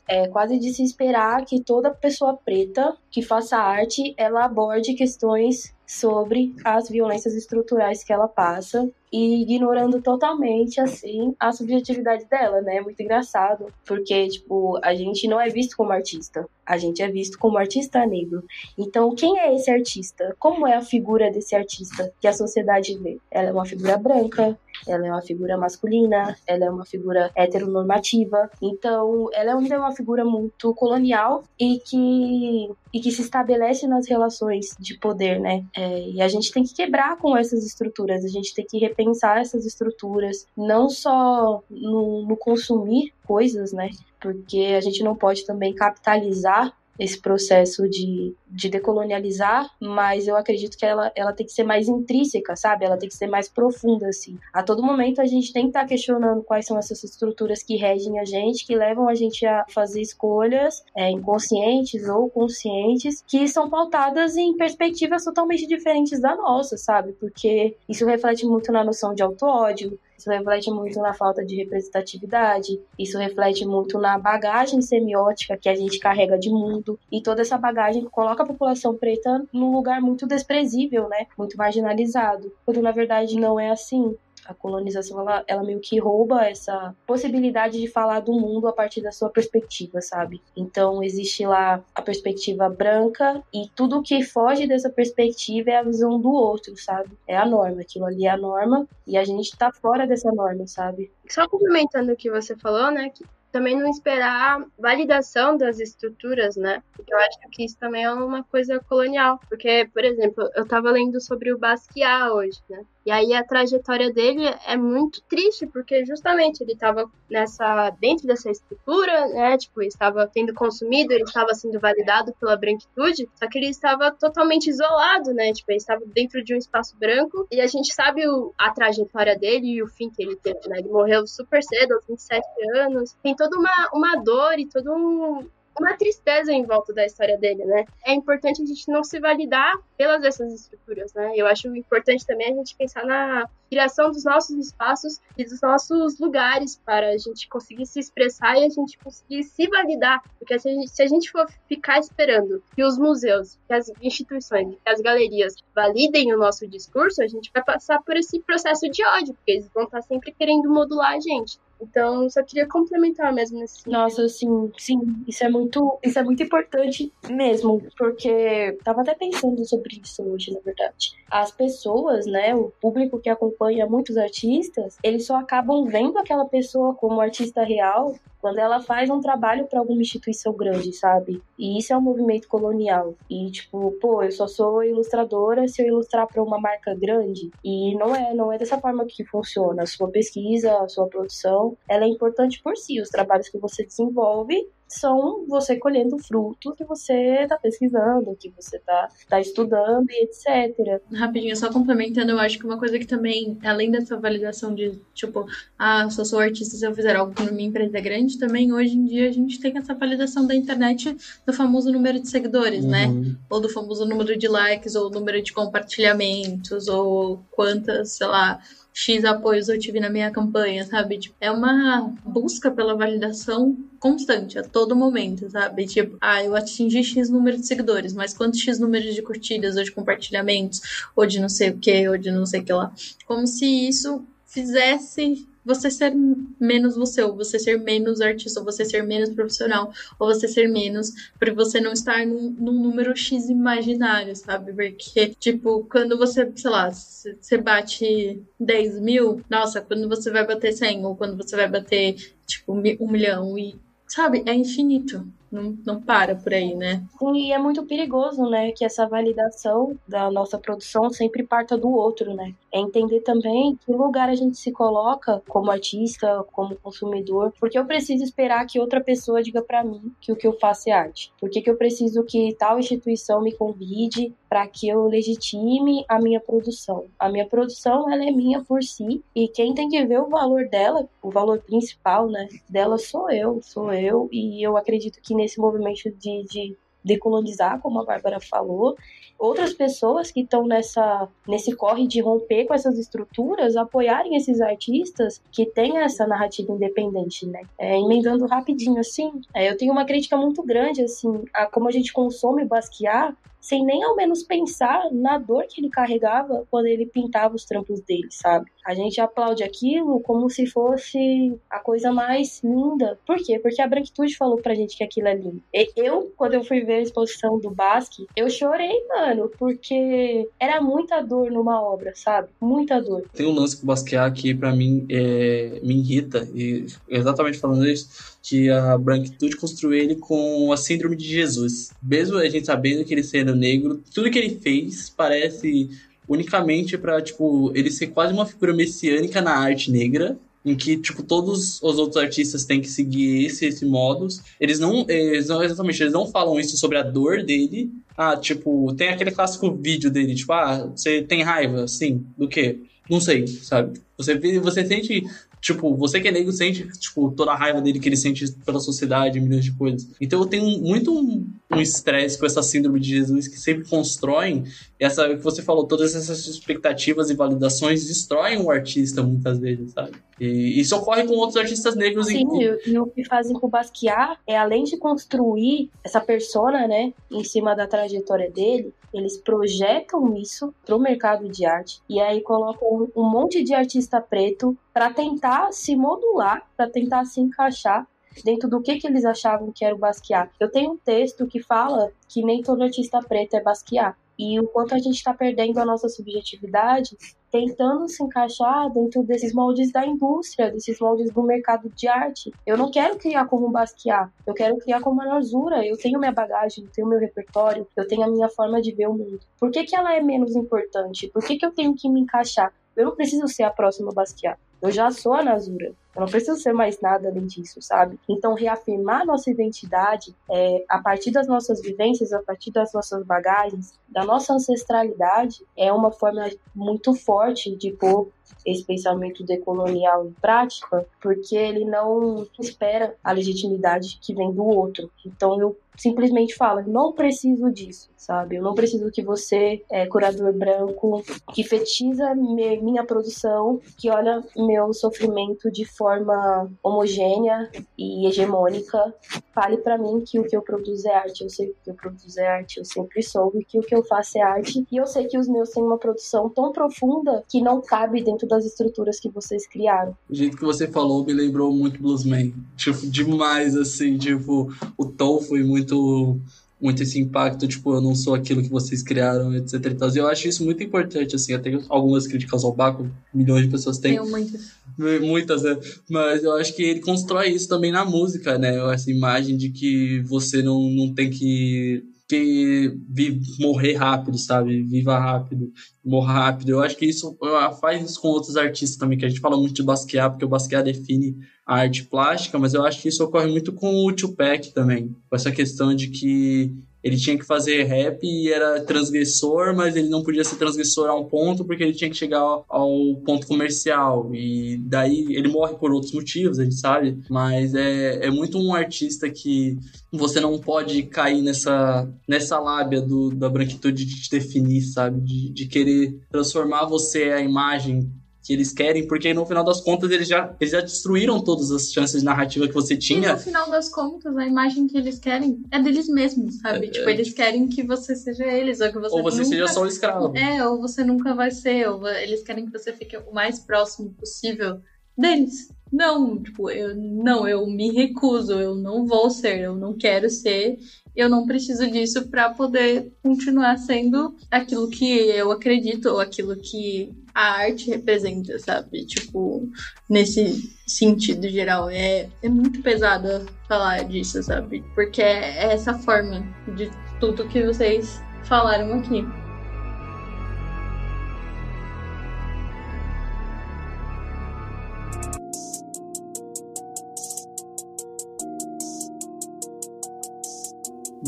É 0.09 0.29
quase 0.29 0.59
de 0.59 0.73
se 0.73 0.83
esperar 0.83 1.44
que 1.44 1.61
toda 1.61 1.90
pessoa 1.90 2.37
preta 2.37 2.96
que 3.11 3.23
faça 3.23 3.57
arte, 3.57 4.14
ela 4.16 4.44
aborde 4.44 4.94
questões 4.94 5.73
sobre 5.87 6.55
as 6.64 6.88
violências 6.88 7.35
estruturais 7.35 8.05
que 8.05 8.12
ela 8.12 8.29
passa 8.29 8.88
e 9.12 9.42
ignorando 9.42 10.01
totalmente 10.01 10.81
assim 10.81 11.35
a 11.38 11.51
subjetividade 11.51 12.27
dela, 12.27 12.61
né? 12.61 12.77
É 12.77 12.81
muito 12.81 13.03
engraçado, 13.03 13.66
porque 13.85 14.29
tipo, 14.29 14.79
a 14.85 14.94
gente 14.94 15.27
não 15.27 15.40
é 15.40 15.49
visto 15.49 15.77
como 15.77 15.90
artista, 15.90 16.49
a 16.64 16.79
gente 16.79 17.03
é 17.03 17.09
visto 17.09 17.37
como 17.40 17.59
artista 17.59 18.07
negro. 18.07 18.44
Então, 18.79 19.12
quem 19.16 19.40
é 19.40 19.53
esse 19.53 19.68
artista? 19.68 20.37
Como 20.38 20.64
é 20.64 20.77
a 20.77 20.83
figura 20.83 21.29
desse 21.29 21.57
artista 21.57 22.12
que 22.20 22.29
a 22.29 22.33
sociedade 22.33 22.96
vê? 22.96 23.18
Ela 23.29 23.49
é 23.49 23.53
uma 23.53 23.66
figura 23.66 23.96
branca, 23.96 24.57
ela 24.87 25.07
é 25.07 25.11
uma 25.11 25.23
figura 25.23 25.57
masculina, 25.57 26.37
ela 26.47 26.64
é 26.64 26.71
uma 26.71 26.85
figura 26.85 27.31
heteronormativa. 27.35 28.51
Então, 28.62 29.29
ela 29.33 29.55
ainda 29.55 29.75
é 29.75 29.79
uma 29.79 29.93
figura 29.93 30.25
muito 30.25 30.75
colonial 30.75 31.43
e 31.59 31.79
que 31.81 32.71
e 32.93 33.01
que 33.01 33.11
se 33.12 33.23
estabelece 33.23 33.87
nas 33.87 34.09
relações 34.09 34.75
de 34.79 34.99
poder, 34.99 35.38
né? 35.38 35.64
É, 35.77 36.09
e 36.09 36.21
a 36.21 36.27
gente 36.27 36.51
tem 36.51 36.64
que 36.64 36.75
quebrar 36.75 37.16
com 37.19 37.37
essas 37.37 37.64
estruturas, 37.64 38.25
a 38.25 38.29
gente 38.29 38.53
tem 38.53 38.66
que 38.66 38.79
repensar 38.79 39.38
essas 39.38 39.64
estruturas, 39.64 40.45
não 40.57 40.88
só 40.88 41.62
no, 41.71 42.27
no 42.27 42.37
consumir 42.37 43.12
coisas, 43.25 43.73
né? 43.73 43.90
Porque 44.21 44.75
a 44.77 44.81
gente 44.81 45.05
não 45.05 45.14
pode 45.14 45.47
também 45.47 45.73
capitalizar 45.73 46.75
esse 47.01 47.19
processo 47.19 47.89
de, 47.89 48.35
de 48.47 48.69
decolonializar, 48.69 49.71
mas 49.81 50.29
eu 50.29 50.37
acredito 50.37 50.77
que 50.77 50.85
ela, 50.85 51.11
ela 51.17 51.33
tem 51.33 51.47
que 51.47 51.53
ser 51.53 51.65
mais 51.65 51.89
intrínseca, 51.89 52.55
sabe? 52.55 52.85
Ela 52.85 52.99
tem 52.99 53.09
que 53.09 53.15
ser 53.15 53.27
mais 53.27 53.49
profunda, 53.49 54.07
assim. 54.09 54.39
A 54.53 54.63
todo 54.63 54.83
momento 54.83 55.19
a 55.19 55.25
gente 55.25 55.51
tem 55.51 55.63
que 55.63 55.69
estar 55.71 55.81
tá 55.81 55.87
questionando 55.87 56.43
quais 56.43 56.67
são 56.67 56.79
essas 56.79 57.03
estruturas 57.03 57.63
que 57.63 57.77
regem 57.77 58.19
a 58.19 58.25
gente, 58.27 58.67
que 58.67 58.77
levam 58.77 59.09
a 59.09 59.15
gente 59.15 59.47
a 59.47 59.65
fazer 59.71 60.03
escolhas 60.03 60.85
é, 60.95 61.11
inconscientes 61.11 62.07
ou 62.07 62.29
conscientes, 62.29 63.25
que 63.27 63.49
são 63.49 63.71
pautadas 63.71 64.37
em 64.37 64.55
perspectivas 64.55 65.25
totalmente 65.25 65.67
diferentes 65.67 66.21
da 66.21 66.37
nossa, 66.37 66.77
sabe? 66.77 67.13
Porque 67.15 67.77
isso 67.89 68.05
reflete 68.05 68.45
muito 68.45 68.71
na 68.71 68.85
noção 68.85 69.15
de 69.15 69.23
auto-ódio, 69.23 69.99
isso 70.21 70.31
reflete 70.31 70.71
muito 70.71 71.01
na 71.01 71.15
falta 71.15 71.43
de 71.43 71.57
representatividade, 71.57 72.79
isso 72.99 73.19
reflete 73.19 73.65
muito 73.65 73.99
na 73.99 74.19
bagagem 74.19 74.83
semiótica 74.83 75.57
que 75.57 75.69
a 75.69 75.75
gente 75.75 75.99
carrega 75.99 76.39
de 76.39 76.51
mundo. 76.51 76.99
E 77.11 77.23
toda 77.23 77.41
essa 77.41 77.57
bagagem 77.57 78.05
coloca 78.05 78.43
a 78.43 78.47
população 78.47 78.95
preta 78.95 79.43
num 79.51 79.73
lugar 79.73 80.01
muito 80.03 80.27
desprezível, 80.27 81.09
né? 81.09 81.27
Muito 81.39 81.57
marginalizado, 81.57 82.53
quando 82.67 82.83
na 82.83 82.93
verdade 82.93 83.41
não 83.41 83.59
é 83.59 83.71
assim 83.71 84.15
a 84.51 84.55
colonização 84.55 85.21
ela, 85.21 85.45
ela 85.47 85.63
meio 85.63 85.79
que 85.79 85.99
rouba 86.01 86.45
essa 86.45 86.95
possibilidade 87.07 87.81
de 87.81 87.87
falar 87.87 88.21
do 88.21 88.33
mundo 88.33 88.67
a 88.67 88.73
partir 88.73 89.01
da 89.01 89.13
sua 89.13 89.31
perspectiva, 89.31 90.01
sabe? 90.01 90.43
Então 90.57 91.03
existe 91.03 91.47
lá 91.47 91.81
a 91.95 92.03
perspectiva 92.03 92.69
branca 92.69 93.43
e 93.55 93.69
tudo 93.77 94.03
que 94.03 94.25
foge 94.25 94.67
dessa 94.67 94.91
perspectiva 94.91 95.71
é 95.71 95.77
a 95.77 95.85
visão 95.85 96.21
do 96.21 96.33
outro, 96.33 96.77
sabe? 96.77 97.11
É 97.29 97.37
a 97.37 97.47
norma, 97.47 97.81
aquilo 97.81 98.07
ali 98.07 98.27
é 98.27 98.31
a 98.31 98.37
norma 98.37 98.89
e 99.07 99.17
a 99.17 99.25
gente 99.25 99.57
tá 99.57 99.73
fora 99.73 100.07
dessa 100.07 100.33
norma, 100.33 100.67
sabe? 100.67 101.13
Só 101.29 101.49
complementando 101.49 102.13
o 102.13 102.17
que 102.17 102.31
você 102.31 102.57
falou, 102.57 102.91
né? 102.91 103.11
Que 103.11 103.25
também 103.51 103.77
não 103.77 103.89
esperar 103.89 104.65
validação 104.79 105.57
das 105.57 105.81
estruturas, 105.81 106.57
né? 106.57 106.83
Porque 106.95 107.13
eu 107.13 107.19
acho 107.19 107.39
que 107.51 107.65
isso 107.65 107.77
também 107.79 108.05
é 108.05 108.13
uma 108.13 108.43
coisa 108.45 108.81
colonial. 108.81 109.41
Porque, 109.49 109.89
por 109.93 110.05
exemplo, 110.05 110.49
eu 110.55 110.63
estava 110.63 110.91
lendo 110.91 111.21
sobre 111.21 111.53
o 111.53 111.59
Basquiat 111.59 112.31
hoje, 112.31 112.61
né? 112.69 112.85
E 113.05 113.11
aí 113.11 113.33
a 113.33 113.45
trajetória 113.45 114.13
dele 114.13 114.45
é 114.67 114.77
muito 114.77 115.23
triste, 115.23 115.67
porque 115.67 116.05
justamente 116.05 116.63
ele 116.63 116.73
estava 116.73 117.11
nessa 117.31 117.91
dentro 117.99 118.27
dessa 118.27 118.51
estrutura, 118.51 119.29
né? 119.29 119.57
Tipo, 119.57 119.83
estava 119.83 120.29
sendo 120.33 120.53
consumido, 120.53 121.13
ele 121.13 121.25
estava 121.25 121.55
sendo 121.55 121.81
validado 121.81 122.35
pela 122.39 122.57
branquitude, 122.57 123.29
só 123.35 123.49
que 123.49 123.59
ele 123.59 123.69
estava 123.69 124.11
totalmente 124.11 124.69
isolado, 124.69 125.33
né? 125.33 125.53
Tipo, 125.53 125.73
ele 125.73 125.79
estava 125.79 126.03
dentro 126.07 126.45
de 126.45 126.55
um 126.55 126.59
espaço 126.59 126.97
branco 126.99 127.47
e 127.51 127.61
a 127.61 127.67
gente 127.67 127.93
sabe 127.95 128.29
o, 128.29 128.53
a 128.59 128.71
trajetória 128.71 129.39
dele 129.39 129.67
e 129.67 129.83
o 129.83 129.89
fim 129.89 130.11
que 130.11 130.23
ele 130.23 130.37
teve, 130.37 130.69
né? 130.69 130.79
Ele 130.79 130.89
morreu 130.89 131.27
super 131.27 131.63
cedo, 131.63 131.95
aos 131.95 132.07
27 132.07 132.47
anos. 132.77 133.17
Tem 133.23 133.35
toda 133.35 133.57
uma, 133.57 133.91
uma 133.95 134.17
dor 134.17 134.59
e 134.59 134.67
todo 134.67 134.93
um, 134.93 135.49
uma 135.79 135.97
tristeza 135.97 136.53
em 136.53 136.65
volta 136.65 136.93
da 136.93 137.05
história 137.05 137.39
dele, 137.39 137.65
né? 137.65 137.85
É 138.05 138.13
importante 138.13 138.63
a 138.63 138.67
gente 138.67 138.89
não 138.89 139.03
se 139.05 139.19
validar 139.21 139.79
pelas 139.97 140.23
essas 140.25 140.53
estruturas, 140.53 141.13
né? 141.15 141.33
Eu 141.35 141.47
acho 141.47 141.75
importante 141.75 142.27
também 142.27 142.53
a 142.53 142.55
gente 142.55 142.77
pensar 142.77 143.05
na 143.05 143.49
criação 143.71 144.11
dos 144.11 144.25
nossos 144.25 144.57
espaços 144.59 145.21
e 145.39 145.45
dos 145.45 145.61
nossos 145.61 146.19
lugares 146.19 146.77
para 146.85 147.11
a 147.11 147.17
gente 147.17 147.49
conseguir 147.49 147.87
se 147.87 148.01
expressar 148.01 148.57
e 148.59 148.65
a 148.65 148.69
gente 148.69 148.99
conseguir 148.99 149.45
se 149.45 149.69
validar. 149.69 150.23
Porque 150.39 150.59
se 150.59 150.69
a 150.69 150.73
gente, 150.73 150.91
se 150.91 151.03
a 151.03 151.07
gente 151.07 151.31
for 151.31 151.47
ficar 151.69 151.99
esperando 151.99 152.63
que 152.75 152.83
os 152.83 152.99
museus, 152.99 153.59
que 153.67 153.75
as 153.75 153.91
instituições, 154.03 154.77
que 154.83 154.91
as 154.91 155.01
galerias 155.01 155.55
validem 155.75 156.35
o 156.35 156.39
nosso 156.39 156.67
discurso, 156.67 157.23
a 157.23 157.29
gente 157.29 157.51
vai 157.55 157.63
passar 157.63 158.03
por 158.03 158.17
esse 158.17 158.41
processo 158.41 158.89
de 158.91 159.05
ódio, 159.05 159.35
porque 159.35 159.53
eles 159.53 159.71
vão 159.73 159.85
estar 159.85 160.03
sempre 160.03 160.33
querendo 160.33 160.69
modular 160.69 161.13
a 161.13 161.21
gente. 161.21 161.59
Então, 161.81 162.29
só 162.29 162.43
queria 162.43 162.69
complementar 162.69 163.33
mesmo 163.33 163.59
nesse 163.59 163.88
Nossa, 163.88 164.29
sim, 164.29 164.71
sim, 164.79 165.01
isso 165.27 165.45
é 165.45 165.49
muito, 165.49 165.99
isso 166.03 166.19
é 166.19 166.23
muito 166.23 166.43
importante 166.43 167.12
mesmo, 167.29 167.83
porque 167.97 168.79
tava 168.85 169.03
até 169.03 169.14
pensando 169.14 169.64
sobre 169.64 170.01
isso 170.03 170.23
hoje, 170.23 170.53
na 170.53 170.61
verdade. 170.61 171.12
As 171.31 171.51
pessoas, 171.51 172.27
né, 172.27 172.55
o 172.55 172.73
público 172.81 173.19
que 173.19 173.29
acompanha 173.29 173.87
muitos 173.87 174.16
artistas, 174.16 174.99
eles 175.03 175.27
só 175.27 175.37
acabam 175.37 175.85
vendo 175.87 176.19
aquela 176.19 176.45
pessoa 176.45 176.95
como 176.95 177.21
artista 177.21 177.62
real 177.62 178.14
quando 178.40 178.59
ela 178.59 178.81
faz 178.81 179.11
um 179.11 179.21
trabalho 179.21 179.66
para 179.66 179.79
alguma 179.79 180.01
instituição 180.01 180.53
grande, 180.53 180.93
sabe? 180.93 181.43
E 181.59 181.79
isso 181.79 181.93
é 181.93 181.97
um 181.97 182.01
movimento 182.01 182.49
colonial. 182.49 183.14
E 183.29 183.51
tipo, 183.51 183.93
pô, 184.01 184.23
eu 184.23 184.33
só 184.33 184.47
sou 184.47 184.83
ilustradora 184.83 185.69
se 185.69 185.83
eu 185.83 185.87
ilustrar 185.87 186.27
para 186.27 186.43
uma 186.43 186.59
marca 186.59 186.95
grande. 186.95 187.51
E 187.62 187.95
não 187.97 188.14
é, 188.14 188.35
não 188.35 188.51
é 188.53 188.57
dessa 188.57 188.79
forma 188.79 189.05
que 189.05 189.25
funciona. 189.25 189.83
A 189.83 189.87
sua 189.87 190.09
pesquisa, 190.09 190.75
a 190.79 190.88
sua 190.88 191.07
produção, 191.07 191.70
ela 191.89 192.05
é 192.05 192.09
importante 192.09 192.63
por 192.63 192.77
si. 192.77 193.01
Os 193.01 193.09
trabalhos 193.09 193.49
que 193.49 193.59
você 193.59 193.85
desenvolve 193.85 194.69
são 194.91 195.47
você 195.47 195.77
colhendo 195.77 196.19
frutos 196.19 196.75
que 196.77 196.85
você 196.85 197.43
está 197.43 197.57
pesquisando, 197.57 198.37
que 198.39 198.51
você 198.51 198.77
está 198.77 199.09
tá 199.29 199.41
estudando 199.41 200.11
e 200.11 200.25
etc. 200.25 201.01
Rapidinho, 201.15 201.57
só 201.57 201.73
complementando, 201.73 202.33
eu 202.33 202.41
acho 202.41 202.59
que 202.59 202.67
uma 202.67 202.79
coisa 202.79 202.99
que 202.99 203.07
também, 203.07 203.57
além 203.63 203.91
dessa 203.91 204.17
validação 204.17 204.75
de, 204.75 205.01
tipo, 205.15 205.47
ah, 205.79 206.11
só 206.11 206.25
sou 206.25 206.41
artista 206.41 206.77
se 206.77 206.85
eu 206.85 206.93
fizer 206.93 207.15
algo 207.15 207.33
que 207.33 207.51
minha 207.53 207.69
empresa 207.69 207.99
é 207.99 208.01
grande, 208.01 208.39
também 208.39 208.73
hoje 208.73 208.97
em 208.97 209.05
dia 209.05 209.29
a 209.29 209.33
gente 209.33 209.61
tem 209.61 209.77
essa 209.79 209.95
validação 209.95 210.45
da 210.45 210.57
internet 210.57 211.17
do 211.47 211.53
famoso 211.53 211.93
número 211.93 212.19
de 212.19 212.29
seguidores, 212.29 212.85
né? 212.85 213.07
uhum. 213.07 213.21
né? 213.21 213.37
Ou 213.49 213.61
do 213.61 213.69
famoso 213.69 214.05
número 214.05 214.37
de 214.37 214.49
likes, 214.49 214.97
ou 214.97 215.09
número 215.09 215.41
de 215.41 215.53
compartilhamentos, 215.53 216.89
ou 216.89 217.41
quantas, 217.53 218.17
sei 218.17 218.27
lá, 218.27 218.61
X 218.92 219.24
apoios 219.24 219.68
eu 219.68 219.79
tive 219.79 220.00
na 220.00 220.11
minha 220.11 220.31
campanha, 220.31 220.85
sabe? 220.85 221.18
Tipo, 221.18 221.35
é 221.40 221.50
uma 221.50 222.12
busca 222.24 222.70
pela 222.70 222.94
validação 222.94 223.76
constante, 223.98 224.59
a 224.59 224.62
todo 224.62 224.96
momento, 224.96 225.48
sabe? 225.50 225.87
Tipo, 225.87 226.16
ah, 226.20 226.42
eu 226.42 226.57
atingi 226.57 227.03
X 227.05 227.31
número 227.31 227.57
de 227.57 227.66
seguidores, 227.66 228.12
mas 228.12 228.35
quantos 228.35 228.61
X 228.61 228.79
números 228.79 229.14
de 229.14 229.22
curtidas 229.22 229.76
ou 229.76 229.85
de 229.85 229.92
compartilhamentos, 229.92 230.81
ou 231.14 231.26
de 231.26 231.40
não 231.40 231.48
sei 231.48 231.70
o 231.70 231.79
que, 231.79 232.09
ou 232.09 232.18
de 232.18 232.31
não 232.31 232.46
sei 232.46 232.61
o 232.61 232.64
que 232.64 232.72
lá. 232.72 232.92
Como 233.26 233.46
se 233.46 233.66
isso 233.66 234.24
fizesse 234.46 235.46
você 235.64 235.90
ser 235.90 236.12
menos 236.59 236.96
você, 236.96 237.23
ou 237.23 237.37
você 237.37 237.59
ser 237.59 237.79
menos 237.79 238.20
artista, 238.20 238.61
ou 238.61 238.66
você 238.66 238.85
ser 238.85 239.03
menos 239.03 239.31
profissional, 239.31 239.92
ou 240.18 240.29
você 240.29 240.49
ser 240.49 240.68
menos, 240.68 241.11
por 241.38 241.53
você 241.55 241.81
não 241.81 241.92
estar 241.92 242.27
num, 242.27 242.51
num 242.51 242.81
número 242.83 243.16
X 243.16 243.49
imaginário, 243.49 244.35
sabe? 244.35 244.73
Porque, 244.73 245.35
tipo, 245.38 245.85
quando 245.90 246.16
você, 246.16 246.51
sei 246.57 246.70
lá, 246.70 246.90
você 246.90 247.59
bate 247.59 248.42
10 248.59 249.01
mil, 249.01 249.42
nossa, 249.49 249.81
quando 249.81 250.09
você 250.09 250.31
vai 250.31 250.46
bater 250.46 250.73
100, 250.73 251.05
ou 251.05 251.16
quando 251.16 251.37
você 251.37 251.57
vai 251.57 251.68
bater, 251.68 252.14
tipo, 252.46 252.73
um 252.73 253.11
milhão, 253.11 253.59
e, 253.59 253.77
sabe? 254.07 254.42
É 254.46 254.55
infinito 254.55 255.27
não, 255.51 255.77
não 255.85 256.01
para 256.01 256.35
por 256.35 256.53
aí, 256.53 256.75
né? 256.75 257.05
E 257.35 257.53
é 257.53 257.59
muito 257.59 257.85
perigoso, 257.85 258.49
né, 258.49 258.73
que 258.73 258.85
essa 258.85 259.07
validação 259.07 259.97
da 260.07 260.31
nossa 260.31 260.59
produção 260.59 261.11
sempre 261.11 261.43
parta 261.43 261.77
do 261.77 261.91
outro, 261.91 262.35
né? 262.35 262.55
É 262.73 262.79
entender 262.79 263.21
também 263.21 263.77
que 263.85 263.93
lugar 263.93 264.29
a 264.29 264.35
gente 264.35 264.57
se 264.57 264.71
coloca 264.71 265.43
como 265.49 265.71
artista, 265.71 266.45
como 266.53 266.77
consumidor, 266.77 267.53
porque 267.59 267.79
eu 267.79 267.85
preciso 267.85 268.23
esperar 268.23 268.65
que 268.67 268.79
outra 268.79 269.01
pessoa 269.01 269.43
diga 269.43 269.63
para 269.63 269.83
mim 269.85 270.13
que 270.21 270.33
o 270.33 270.37
que 270.37 270.47
eu 270.47 270.53
faço 270.59 270.89
é 270.89 270.93
arte. 270.93 271.33
Por 271.41 271.51
que, 271.51 271.61
que 271.61 271.71
eu 271.71 271.77
preciso 271.77 272.25
que 272.25 272.55
tal 272.59 272.79
instituição 272.79 273.43
me 273.43 273.53
convide 273.53 274.35
para 274.49 274.67
que 274.67 274.89
eu 274.89 275.07
legitime 275.07 276.05
a 276.09 276.19
minha 276.21 276.41
produção? 276.41 277.07
A 277.19 277.29
minha 277.29 277.47
produção, 277.47 278.11
ela 278.11 278.25
é 278.25 278.31
minha 278.31 278.63
por 278.63 278.83
si, 278.83 279.23
e 279.35 279.49
quem 279.49 279.75
tem 279.75 279.89
que 279.89 280.05
ver 280.05 280.21
o 280.21 280.29
valor 280.29 280.69
dela, 280.69 281.09
o 281.23 281.31
valor 281.31 281.61
principal, 281.61 282.29
né, 282.29 282.49
dela 282.69 282.99
sou 282.99 283.31
eu, 283.31 283.61
sou 283.63 283.93
eu, 283.93 284.29
e 284.33 284.65
eu 284.65 284.77
acredito 284.77 285.21
que 285.21 285.35
nesse 285.40 285.61
movimento 285.61 286.11
de, 286.11 286.44
de 286.44 286.76
decolonizar, 287.05 287.81
como 287.81 288.00
a 288.00 288.05
Bárbara 288.05 288.38
falou, 288.40 288.96
outras 289.38 289.72
pessoas 289.72 290.31
que 290.31 290.40
estão 290.40 290.66
nessa 290.66 291.29
nesse 291.48 291.74
corre 291.74 292.07
de 292.07 292.20
romper 292.20 292.66
com 292.66 292.74
essas 292.74 292.98
estruturas 292.98 293.74
apoiarem 293.74 294.37
esses 294.37 294.61
artistas 294.61 295.42
que 295.50 295.64
têm 295.64 295.98
essa 295.98 296.26
narrativa 296.26 296.72
independente, 296.72 297.46
né? 297.46 297.62
É, 297.79 297.98
emendando 297.98 298.46
rapidinho 298.46 299.00
assim, 299.00 299.33
é, 299.55 299.70
eu 299.70 299.76
tenho 299.76 299.92
uma 299.92 300.05
crítica 300.05 300.37
muito 300.37 300.62
grande 300.62 301.03
assim 301.03 301.42
a 301.55 301.66
como 301.66 301.88
a 301.88 301.90
gente 301.90 302.12
consome 302.12 302.64
Basquiat 302.64 303.35
sem 303.61 303.85
nem 303.85 304.03
ao 304.03 304.16
menos 304.16 304.42
pensar 304.42 305.11
na 305.12 305.38
dor 305.38 305.64
que 305.68 305.81
ele 305.81 305.90
carregava 305.90 306.66
quando 306.70 306.87
ele 306.87 307.07
pintava 307.07 307.55
os 307.55 307.64
trampos 307.64 308.01
dele, 308.01 308.29
sabe? 308.31 308.70
A 308.85 308.94
gente 308.94 309.20
aplaude 309.20 309.62
aquilo 309.62 310.20
como 310.20 310.49
se 310.49 310.66
fosse 310.66 311.59
a 311.70 311.79
coisa 311.79 312.11
mais 312.12 312.62
linda. 312.64 313.18
Por 313.27 313.37
quê? 313.37 313.59
Porque 313.59 313.83
a 313.83 313.87
branquitude 313.87 314.37
falou 314.37 314.57
pra 314.57 314.75
gente 314.75 314.96
que 314.96 315.05
aquilo 315.05 315.29
é 315.29 315.35
lindo. 315.35 315.62
E 315.73 315.90
eu, 315.96 316.33
quando 316.37 316.55
eu 316.55 316.64
fui 316.64 316.81
ver 316.81 316.94
a 316.94 317.03
exposição 317.03 317.59
do 317.59 317.70
Basque, 317.70 318.27
eu 318.35 318.49
chorei, 318.49 319.07
mano, 319.09 319.51
porque 319.59 320.49
era 320.59 320.81
muita 320.81 321.20
dor 321.20 321.51
numa 321.51 321.81
obra, 321.83 322.12
sabe? 322.14 322.49
Muita 322.61 323.01
dor. 323.01 323.25
Tem 323.33 323.46
um 323.46 323.55
lance 323.55 323.77
com 323.77 323.85
o 323.85 323.87
Basquiat 323.87 324.40
que 324.40 324.55
pra 324.55 324.75
mim 324.75 325.07
é, 325.11 325.81
me 325.83 325.99
irrita, 325.99 326.49
e 326.55 326.87
exatamente 327.09 327.59
falando 327.59 327.87
isso, 327.87 328.30
que 328.42 328.70
a 328.70 328.96
branquitude 328.96 329.57
construiu 329.57 330.03
ele 330.03 330.16
com 330.16 330.72
a 330.72 330.76
síndrome 330.76 331.16
de 331.16 331.26
Jesus. 331.26 331.90
Mesmo 332.03 332.38
a 332.38 332.48
gente 332.48 332.66
sabendo 332.66 333.05
que 333.05 333.12
ele 333.12 333.22
sendo 333.22 333.55
negro, 333.55 334.03
tudo 334.14 334.31
que 334.31 334.38
ele 334.38 334.59
fez 334.61 335.11
parece 335.11 335.90
unicamente 336.29 336.96
para 336.96 337.20
tipo 337.20 337.72
ele 337.74 337.90
ser 337.90 338.09
quase 338.09 338.33
uma 338.33 338.46
figura 338.46 338.72
messiânica 338.72 339.40
na 339.40 339.57
arte 339.57 339.90
negra 339.90 340.38
em 340.64 340.76
que 340.76 340.96
tipo 340.96 341.22
todos 341.22 341.83
os 341.83 341.98
outros 341.98 342.16
artistas 342.16 342.64
têm 342.64 342.81
que 342.81 342.88
seguir 342.88 343.46
esse 343.46 343.66
esse 343.66 343.85
modus. 343.85 344.42
Eles 344.61 344.79
não 344.79 345.05
eles 345.09 345.48
não 345.48 345.62
exatamente 345.62 346.03
eles 346.03 346.12
não 346.12 346.26
falam 346.26 346.61
isso 346.61 346.76
sobre 346.76 346.98
a 346.98 347.03
dor 347.03 347.42
dele. 347.42 347.90
Ah 348.16 348.37
tipo 348.37 348.94
tem 348.94 349.09
aquele 349.09 349.31
clássico 349.31 349.72
vídeo 349.74 350.11
dele 350.11 350.35
tipo 350.35 350.53
ah 350.53 350.87
você 350.94 351.22
tem 351.22 351.42
raiva? 351.42 351.88
Sim. 351.88 352.24
Do 352.37 352.48
que 352.48 352.79
não 353.09 353.20
sei 353.20 353.46
sabe? 353.46 354.00
Você 354.16 354.38
você 354.61 354.87
sente 354.87 355.24
Tipo, 355.61 355.94
você 355.94 356.20
que 356.20 356.29
é 356.29 356.33
negro 356.33 356.53
sente, 356.53 356.88
tipo, 356.99 357.31
toda 357.33 357.53
a 357.53 357.57
raiva 357.57 357.81
dele 357.81 358.01
que 358.01 358.09
ele 358.09 358.16
sente 358.16 358.51
pela 358.64 358.81
sociedade, 358.81 359.40
milhões 359.40 359.64
de 359.64 359.73
coisas. 359.73 360.09
Então 360.20 360.40
eu 360.40 360.46
tenho 360.46 360.64
muito 360.81 361.12
um 361.16 361.46
estresse 361.79 362.37
um 362.37 362.41
com 362.41 362.47
essa 362.47 362.63
síndrome 362.63 362.99
de 362.99 363.11
Jesus 363.11 363.47
que 363.47 363.59
sempre 363.59 363.89
constroem 363.89 364.65
essa 364.99 365.29
que 365.29 365.37
você 365.37 365.63
falou, 365.63 365.87
todas 365.87 366.15
essas 366.15 366.47
expectativas 366.47 367.31
e 367.31 367.35
validações 367.35 368.07
destroem 368.07 368.61
o 368.61 368.71
artista 368.71 369.23
muitas 369.23 369.59
vezes, 369.59 369.93
sabe? 369.93 370.13
E 370.39 370.81
isso 370.81 370.97
ocorre 370.97 371.27
com 371.27 371.35
outros 371.35 371.57
artistas 371.57 371.95
negros. 371.95 372.27
Sim, 372.27 372.43
em... 372.43 372.79
e 372.87 372.99
o 372.99 373.07
que 373.07 373.25
fazem 373.25 373.59
com 373.59 373.67
o 373.67 373.71
Basquiat 373.71 374.39
é 374.47 374.57
além 374.57 374.85
de 374.85 374.97
construir 374.97 375.91
essa 376.03 376.21
persona, 376.21 376.87
né, 376.89 377.13
em 377.31 377.45
cima 377.45 377.75
da 377.75 377.87
trajetória 377.87 378.51
dele, 378.51 378.93
eles 379.13 379.37
projetam 379.39 380.37
isso 380.37 380.73
para 380.85 380.97
o 380.97 381.01
mercado 381.01 381.49
de 381.49 381.65
arte 381.65 382.01
e 382.09 382.21
aí 382.21 382.41
colocam 382.41 383.09
um 383.17 383.29
monte 383.29 383.63
de 383.63 383.75
artista 383.75 384.21
preto 384.21 384.77
para 384.93 385.13
tentar 385.13 385.73
se 385.73 385.97
modular, 385.97 386.67
para 386.77 386.89
tentar 386.89 387.25
se 387.25 387.41
encaixar 387.41 388.07
dentro 388.42 388.68
do 388.68 388.81
que, 388.81 388.98
que 388.98 389.07
eles 389.07 389.24
achavam 389.24 389.72
que 389.72 389.85
era 389.85 389.94
o 389.94 389.98
Basquiat. 389.98 390.50
Eu 390.59 390.70
tenho 390.70 390.92
um 390.92 390.96
texto 390.96 391.46
que 391.46 391.62
fala 391.62 392.11
que 392.29 392.42
nem 392.42 392.62
todo 392.62 392.83
artista 392.83 393.20
preto 393.20 393.55
é 393.55 393.62
Basquiat 393.62 394.16
e 394.38 394.59
o 394.59 394.66
quanto 394.68 394.94
a 394.94 394.98
gente 394.98 395.16
está 395.16 395.35
perdendo 395.35 395.79
a 395.79 395.85
nossa 395.85 396.09
subjetividade 396.09 397.16
tentando 397.50 398.09
se 398.09 398.22
encaixar 398.22 398.90
dentro 398.90 399.22
desses 399.22 399.53
moldes 399.53 399.90
da 399.92 400.07
indústria, 400.07 400.70
desses 400.70 400.98
moldes 401.00 401.31
do 401.33 401.42
mercado 401.42 401.90
de 401.90 402.07
arte. 402.07 402.53
Eu 402.64 402.76
não 402.76 402.90
quero 402.90 403.18
criar 403.18 403.46
como 403.46 403.66
um 403.66 403.72
Basquiat, 403.72 404.31
eu 404.46 404.55
quero 404.55 404.79
criar 404.79 405.00
como 405.00 405.20
uma 405.20 405.26
Nazura. 405.26 405.85
Eu 405.85 405.96
tenho 405.98 406.18
minha 406.18 406.33
bagagem, 406.33 406.85
eu 406.85 406.90
tenho 406.90 407.09
meu 407.09 407.18
repertório, 407.18 407.87
eu 407.96 408.07
tenho 408.07 408.22
a 408.22 408.29
minha 408.29 408.48
forma 408.48 408.81
de 408.81 408.92
ver 408.92 409.09
o 409.09 409.14
mundo. 409.14 409.40
Por 409.59 409.70
que, 409.70 409.85
que 409.85 409.96
ela 409.96 410.14
é 410.14 410.20
menos 410.20 410.55
importante? 410.55 411.29
Por 411.29 411.44
que, 411.44 411.57
que 411.57 411.66
eu 411.66 411.72
tenho 411.72 411.94
que 411.94 412.09
me 412.09 412.20
encaixar? 412.20 412.72
Eu 412.96 413.07
não 413.07 413.16
preciso 413.16 413.48
ser 413.48 413.64
a 413.64 413.70
próxima 413.70 414.12
Basquiat. 414.12 414.59
Eu 414.81 414.90
já 414.90 415.11
sou 415.11 415.35
a 415.35 415.42
Nazura. 415.42 415.92
Eu 416.14 416.23
não 416.23 416.29
preciso 416.29 416.61
ser 416.61 416.73
mais 416.73 417.01
nada 417.01 417.29
além 417.29 417.46
disso, 417.46 417.81
sabe? 417.81 418.18
Então, 418.29 418.55
reafirmar 418.55 419.25
nossa 419.25 419.51
identidade 419.51 420.35
é, 420.51 420.85
a 420.88 420.99
partir 420.99 421.31
das 421.31 421.46
nossas 421.46 421.81
vivências, 421.81 422.33
a 422.33 422.42
partir 422.42 422.73
das 422.73 422.92
nossas 422.92 423.25
bagagens, 423.25 423.94
da 424.09 424.25
nossa 424.25 424.53
ancestralidade, 424.53 425.64
é 425.77 425.92
uma 425.92 426.11
forma 426.11 426.51
muito 426.75 427.14
forte 427.14 427.75
de 427.77 427.92
pôr 427.92 428.29
esse 428.66 428.85
pensamento 428.85 429.44
decolonial 429.44 430.27
em 430.27 430.33
prática, 430.33 431.07
porque 431.20 431.57
ele 431.57 431.85
não 431.85 432.46
espera 432.59 433.14
a 433.23 433.33
legitimidade 433.33 434.18
que 434.20 434.35
vem 434.35 434.53
do 434.53 434.64
outro. 434.64 435.11
Então, 435.25 435.59
eu 435.61 435.77
simplesmente 435.96 436.55
falo, 436.55 436.83
não 436.87 437.12
preciso 437.12 437.70
disso, 437.70 438.11
sabe? 438.16 438.57
Eu 438.57 438.62
não 438.62 438.75
preciso 438.75 439.11
que 439.11 439.23
você, 439.23 439.83
é, 439.90 440.07
curador 440.07 440.53
branco, 440.53 441.23
que 441.53 441.62
fetiza 441.62 442.35
minha 442.35 443.05
produção, 443.05 443.81
que 443.99 444.11
olha 444.11 444.42
meu 444.57 444.92
sofrimento 444.94 445.70
de 445.70 445.85
forma 446.01 446.73
homogênea 446.83 447.71
e 447.99 448.27
hegemônica, 448.27 449.15
fale 449.55 449.77
para 449.77 449.99
mim 449.99 450.25
que 450.27 450.41
o 450.41 450.45
que 450.45 450.57
eu 450.57 450.63
produzo 450.63 451.07
é 451.07 451.15
arte. 451.15 451.45
Eu 451.45 451.51
sei 451.51 451.67
que 451.67 451.73
o 451.73 451.77
que 451.85 451.91
eu 451.91 451.95
produzo 451.95 452.41
é 452.41 452.47
arte, 452.47 452.79
eu 452.79 452.85
sempre 452.87 453.23
soube 453.23 453.67
que 453.67 453.79
o 453.79 453.83
que 453.83 453.95
eu 453.95 454.03
faço 454.03 454.39
é 454.39 454.41
arte. 454.41 454.87
E 454.91 454.97
eu 454.97 455.07
sei 455.07 455.27
que 455.27 455.37
os 455.37 455.47
meus 455.47 455.69
têm 455.69 455.83
uma 455.83 455.99
produção 455.99 456.49
tão 456.49 456.73
profunda 456.73 457.45
que 457.51 457.61
não 457.61 457.83
cabe 457.83 458.25
dentro 458.25 458.49
das 458.49 458.65
estruturas 458.65 459.21
que 459.21 459.29
vocês 459.29 459.67
criaram. 459.67 460.17
O 460.31 460.35
jeito 460.35 460.57
que 460.57 460.65
você 460.65 460.89
falou 460.89 461.23
me 461.23 461.35
lembrou 461.35 461.71
muito 461.71 462.01
Bluesman. 462.01 462.55
Tipo, 462.79 463.07
demais, 463.07 463.77
assim, 463.77 464.17
tipo, 464.17 464.73
o 464.97 465.05
tom 465.05 465.39
foi 465.43 465.63
muito 465.63 466.41
muito 466.81 467.03
esse 467.03 467.19
impacto, 467.19 467.69
tipo, 467.69 467.95
eu 467.95 468.01
não 468.01 468.14
sou 468.14 468.35
aquilo 468.35 468.62
que 468.62 468.71
vocês 468.71 469.03
criaram, 469.03 469.55
etc 469.55 469.75
e 469.85 469.95
tal. 469.95 470.11
E 470.14 470.19
eu 470.19 470.27
acho 470.27 470.49
isso 470.49 470.64
muito 470.64 470.83
importante, 470.83 471.37
assim, 471.37 471.53
eu 471.53 471.61
tenho 471.61 471.85
algumas 471.88 472.27
críticas 472.27 472.64
ao 472.64 472.75
Baco, 472.75 473.11
milhões 473.35 473.64
de 473.64 473.71
pessoas 473.71 473.99
têm. 473.99 474.12
Tenho 474.12 474.31
muitas. 474.31 474.81
Muitas, 475.21 475.62
né? 475.62 475.79
Mas 476.09 476.43
eu 476.43 476.53
acho 476.57 476.75
que 476.75 476.83
ele 476.83 477.01
constrói 477.01 477.49
isso 477.49 477.69
também 477.69 477.93
na 477.93 478.05
música, 478.05 478.59
né? 478.59 478.77
Essa 478.93 479.11
imagem 479.11 479.57
de 479.57 479.71
que 479.71 480.21
você 480.21 480.62
não, 480.62 480.90
não 480.90 481.14
tem 481.14 481.31
que 481.31 482.05
que 482.31 482.97
vive, 483.09 483.40
morrer 483.59 483.95
rápido, 483.95 484.38
sabe? 484.38 484.85
Viva 484.85 485.19
rápido, 485.19 485.73
morra 486.05 486.33
rápido. 486.33 486.71
Eu 486.71 486.81
acho 486.81 486.97
que 486.97 487.07
isso 487.07 487.37
faz 487.81 488.09
isso 488.09 488.21
com 488.21 488.29
outros 488.29 488.57
artistas 488.57 488.97
também, 488.97 489.19
que 489.19 489.25
a 489.25 489.29
gente 489.29 489.40
fala 489.40 489.57
muito 489.57 489.75
de 489.75 489.83
Basquiat, 489.83 490.31
porque 490.31 490.45
o 490.45 490.49
Basquiat 490.49 490.85
define 490.85 491.37
a 491.66 491.79
arte 491.79 492.05
plástica, 492.05 492.57
mas 492.57 492.73
eu 492.73 492.85
acho 492.85 493.03
que 493.03 493.09
isso 493.09 493.25
ocorre 493.25 493.49
muito 493.49 493.73
com 493.73 494.07
o 494.07 494.12
Tupac 494.12 494.73
também, 494.73 495.09
com 495.29 495.37
essa 495.37 495.51
questão 495.51 495.93
de 495.93 496.09
que 496.09 496.73
ele 497.03 497.17
tinha 497.17 497.39
que 497.39 497.45
fazer 497.45 497.85
rap 497.85 498.23
e 498.23 498.53
era 498.53 498.81
transgressor, 498.83 499.75
mas 499.75 499.97
ele 499.97 500.09
não 500.09 500.23
podia 500.23 500.45
ser 500.45 500.57
transgressor 500.57 501.09
a 501.09 501.15
um 501.15 501.25
ponto 501.25 501.65
porque 501.65 501.83
ele 501.83 501.95
tinha 501.95 502.11
que 502.11 502.17
chegar 502.17 502.41
ao, 502.41 503.17
ponto 503.25 503.47
comercial. 503.47 504.35
E 504.35 504.77
daí 504.85 505.27
ele 505.31 505.49
morre 505.49 505.75
por 505.75 505.93
outros 505.93 506.13
motivos, 506.13 506.59
a 506.59 506.65
gente 506.65 506.77
sabe. 506.77 507.19
Mas 507.31 507.75
é, 507.75 508.27
é 508.27 508.31
muito 508.31 508.59
um 508.59 508.75
artista 508.75 509.31
que 509.31 509.79
você 510.13 510.41
não 510.41 510.59
pode 510.59 511.03
cair 511.05 511.41
nessa, 511.43 512.09
nessa 512.29 512.59
lábia 512.59 513.01
do, 513.01 513.31
da 513.31 513.49
branquitude 513.49 514.05
de 514.05 514.23
te 514.23 514.31
definir, 514.31 514.83
sabe? 514.83 515.21
De, 515.21 515.51
de 515.51 515.67
querer 515.67 516.19
transformar 516.31 516.85
você 516.85 517.31
a 517.31 517.41
imagem 517.41 518.11
que 518.51 518.55
eles 518.55 518.73
querem, 518.73 519.07
porque 519.07 519.33
no 519.33 519.47
final 519.47 519.63
das 519.63 519.81
contas 519.81 520.11
eles 520.11 520.27
já, 520.27 520.53
eles 520.61 520.73
já 520.73 520.81
destruíram 520.81 521.41
todas 521.41 521.70
as 521.70 521.93
chances 521.93 522.18
de 522.20 522.24
narrativa 522.24 522.66
que 522.66 522.74
você 522.74 522.95
E 522.95 522.99
tinha. 522.99 523.35
no 523.35 523.39
final 523.39 523.70
das 523.70 523.89
contas, 523.89 524.37
a 524.37 524.45
imagem 524.45 524.89
que 524.89 524.99
eles 524.99 525.20
querem 525.20 525.62
é 525.70 525.81
deles 525.81 526.09
mesmos, 526.09 526.57
sabe? 526.57 526.87
É, 526.87 526.91
tipo, 526.91 527.09
é, 527.09 527.12
eles 527.12 527.33
querem 527.33 527.68
que 527.68 527.85
você 527.85 528.16
seja 528.16 528.45
eles, 528.45 528.81
ou 528.81 528.89
que 528.91 528.99
você 528.99 529.14
Ou 529.14 529.22
você 529.22 529.37
nunca... 529.43 529.49
seja 529.51 529.68
só 529.68 529.83
o 529.83 529.87
escravo. 529.87 530.37
É, 530.37 530.66
ou 530.66 530.81
você 530.81 531.05
nunca 531.05 531.33
vai 531.33 531.53
ser, 531.53 531.89
ou 531.89 532.09
eles 532.09 532.43
querem 532.43 532.66
que 532.66 532.72
você 532.77 532.93
fique 532.93 533.16
o 533.16 533.33
mais 533.33 533.61
próximo 533.61 534.11
possível 534.18 534.81
deles. 535.16 535.68
Não, 535.93 536.43
tipo, 536.43 536.68
eu 536.70 536.93
não, 536.97 537.47
eu 537.47 537.64
me 537.68 537.93
recuso, 537.93 538.55
eu 538.55 538.74
não 538.74 539.07
vou 539.07 539.31
ser, 539.31 539.61
eu 539.61 539.77
não 539.77 539.93
quero 539.97 540.29
ser, 540.29 540.77
eu 541.21 541.29
não 541.29 541.47
preciso 541.47 541.91
disso 541.91 542.29
pra 542.29 542.51
poder 542.51 543.12
continuar 543.23 543.77
sendo 543.79 544.35
aquilo 544.51 544.89
que 544.89 545.07
eu 545.31 545.51
acredito 545.51 546.07
ou 546.07 546.21
aquilo 546.21 546.57
que 546.57 547.11
a 547.35 547.59
arte 547.61 547.91
representa, 547.91 548.59
sabe? 548.59 549.07
Tipo, 549.07 549.68
nesse 550.09 550.71
sentido 550.87 551.49
geral. 551.49 551.89
É, 551.91 552.29
é 552.43 552.49
muito 552.49 552.83
pesado 552.83 553.47
falar 553.68 554.05
disso, 554.05 554.43
sabe? 554.43 554.85
Porque 554.95 555.23
é 555.23 555.73
essa 555.73 555.95
forma 555.95 556.43
de 556.77 556.91
tudo 557.18 557.49
que 557.49 557.62
vocês 557.62 558.21
falaram 558.45 558.99
aqui. 558.99 559.25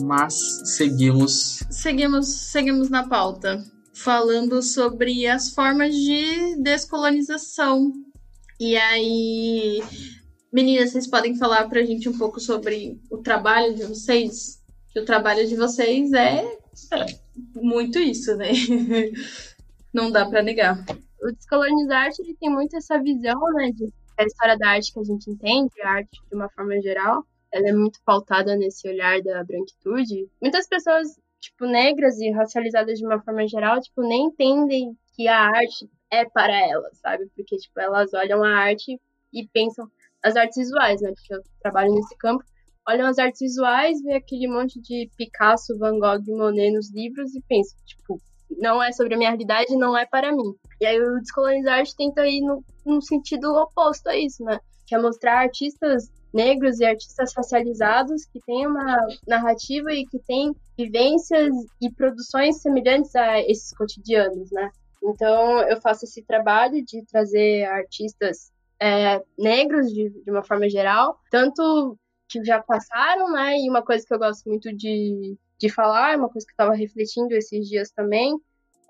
Mas 0.01 0.35
seguimos. 0.77 1.63
Seguimos, 1.71 2.29
seguimos 2.29 2.89
na 2.89 3.07
pauta, 3.07 3.63
falando 3.95 4.63
sobre 4.63 5.27
as 5.27 5.51
formas 5.51 5.95
de 5.95 6.57
descolonização. 6.63 7.93
E 8.59 8.77
aí, 8.77 9.83
meninas, 10.53 10.91
vocês 10.91 11.07
podem 11.07 11.37
falar 11.37 11.69
pra 11.69 11.85
gente 11.85 12.09
um 12.09 12.17
pouco 12.17 12.41
sobre 12.41 13.01
o 13.11 13.19
trabalho 13.19 13.75
de 13.75 13.85
vocês? 13.85 14.63
Que 14.93 15.01
o 15.01 15.05
trabalho 15.05 15.47
de 15.47 15.57
vocês 15.57 16.13
é, 16.13 16.45
é 16.93 17.07
muito 17.55 17.99
isso, 17.99 18.37
né? 18.37 18.53
Não 19.93 20.11
dá 20.11 20.27
pra 20.27 20.43
negar. 20.43 20.85
O 21.23 21.33
Descolonizar 21.33 22.05
Arte 22.05 22.23
ele 22.23 22.35
tem 22.35 22.51
muito 22.51 22.77
essa 22.77 22.99
visão, 22.99 23.41
né, 23.55 23.71
de 23.73 23.93
a 24.19 24.25
história 24.25 24.57
da 24.59 24.71
arte 24.71 24.93
que 24.93 25.01
a 25.01 25.05
gente 25.05 25.31
entende, 25.31 25.81
a 25.83 25.91
arte 25.91 26.21
de 26.29 26.35
uma 26.35 26.49
forma 26.51 26.81
geral, 26.81 27.25
ela 27.53 27.69
é 27.69 27.73
muito 27.73 28.01
pautada 28.05 28.57
nesse 28.57 28.89
olhar 28.89 29.21
da 29.23 29.45
branquitude. 29.45 30.29
Muitas 30.41 30.67
pessoas, 30.67 31.09
tipo, 31.41 31.67
negras 31.67 32.19
e 32.19 32.31
racializadas 32.31 32.99
de 32.99 33.07
uma 33.07 33.21
forma 33.23 33.47
geral, 33.47 33.81
tipo, 33.81 34.03
nem 34.03 34.27
entendem 34.27 34.97
que 35.15 35.29
a 35.29 35.39
arte 35.39 35.89
é 36.11 36.25
para 36.25 36.55
elas, 36.55 36.99
sabe? 36.99 37.27
Porque, 37.37 37.57
tipo, 37.57 37.79
elas 37.79 38.13
olham 38.15 38.43
a 38.43 38.57
arte 38.57 38.99
e 39.33 39.47
pensam 39.49 39.87
as 40.23 40.37
artes 40.37 40.57
visuais, 40.57 41.01
né? 41.03 41.13
Porque 41.15 41.35
eu 41.35 41.43
trabalho 41.61 41.95
nesse 41.95 42.17
campo. 42.17 42.45
Olham 42.89 43.07
as 43.07 43.19
artes 43.19 43.41
visuais, 43.41 44.03
vê 44.03 44.15
aquele 44.15 44.49
monte 44.49 44.81
de 44.81 45.09
Picasso, 45.17 45.79
Van 45.79 45.99
Gogh, 45.99 46.25
Monet 46.27 46.73
nos 46.73 46.93
livros 46.93 47.35
e 47.35 47.43
pensam, 47.43 47.79
tipo, 47.85 48.21
não 48.59 48.83
é 48.83 48.93
sobre 48.93 49.15
a 49.15 49.17
minha 49.17 49.31
realidade, 49.31 49.77
não 49.77 49.97
é 49.97 50.05
para 50.07 50.33
mim. 50.33 50.55
E 50.81 50.87
aí 50.87 51.01
o 51.01 51.21
Descolonizar 51.21 51.79
Arte 51.79 51.97
tenta 51.97 52.27
ir 52.27 52.41
no, 52.41 52.65
no 52.85 53.01
sentido 53.01 53.55
oposto 53.55 54.09
a 54.09 54.17
isso, 54.17 54.43
né? 54.45 54.59
Que 54.87 54.95
é 54.95 54.99
mostrar 54.99 55.41
artistas 55.41 56.11
negros 56.33 56.81
e 56.81 56.85
artistas 56.85 57.33
racializados 57.37 58.25
que 58.25 58.41
têm 58.41 58.67
uma 58.67 59.07
narrativa 59.27 59.93
e 59.93 60.07
que 60.07 60.19
têm 60.21 60.55
vivências 60.77 61.55
e 61.81 61.91
produções 61.91 62.63
semelhantes 62.63 63.15
a 63.15 63.41
esses 63.41 63.75
cotidianos, 63.77 64.51
né? 64.51 64.71
Então 65.03 65.61
eu 65.63 65.81
faço 65.81 66.05
esse 66.05 66.23
trabalho 66.23 66.83
de 66.85 67.05
trazer 67.05 67.65
artistas 67.65 68.51
é, 68.81 69.23
negros 69.39 69.93
de, 69.93 70.11
de 70.11 70.31
uma 70.31 70.43
forma 70.43 70.69
geral, 70.69 71.19
tanto 71.31 71.99
que 72.29 72.43
já 72.43 72.63
passaram, 72.63 73.31
né? 73.31 73.59
E 73.59 73.69
uma 73.69 73.83
coisa 73.83 74.05
que 74.07 74.15
eu 74.15 74.19
gosto 74.19 74.49
muito 74.49 74.75
de, 74.75 75.37
de 75.59 75.69
falar, 75.69 76.17
uma 76.17 76.29
coisa 76.31 76.47
que 76.47 76.53
eu 76.53 76.55
estava 76.55 76.75
refletindo 76.75 77.35
esses 77.35 77.69
dias 77.69 77.91
também, 77.91 78.35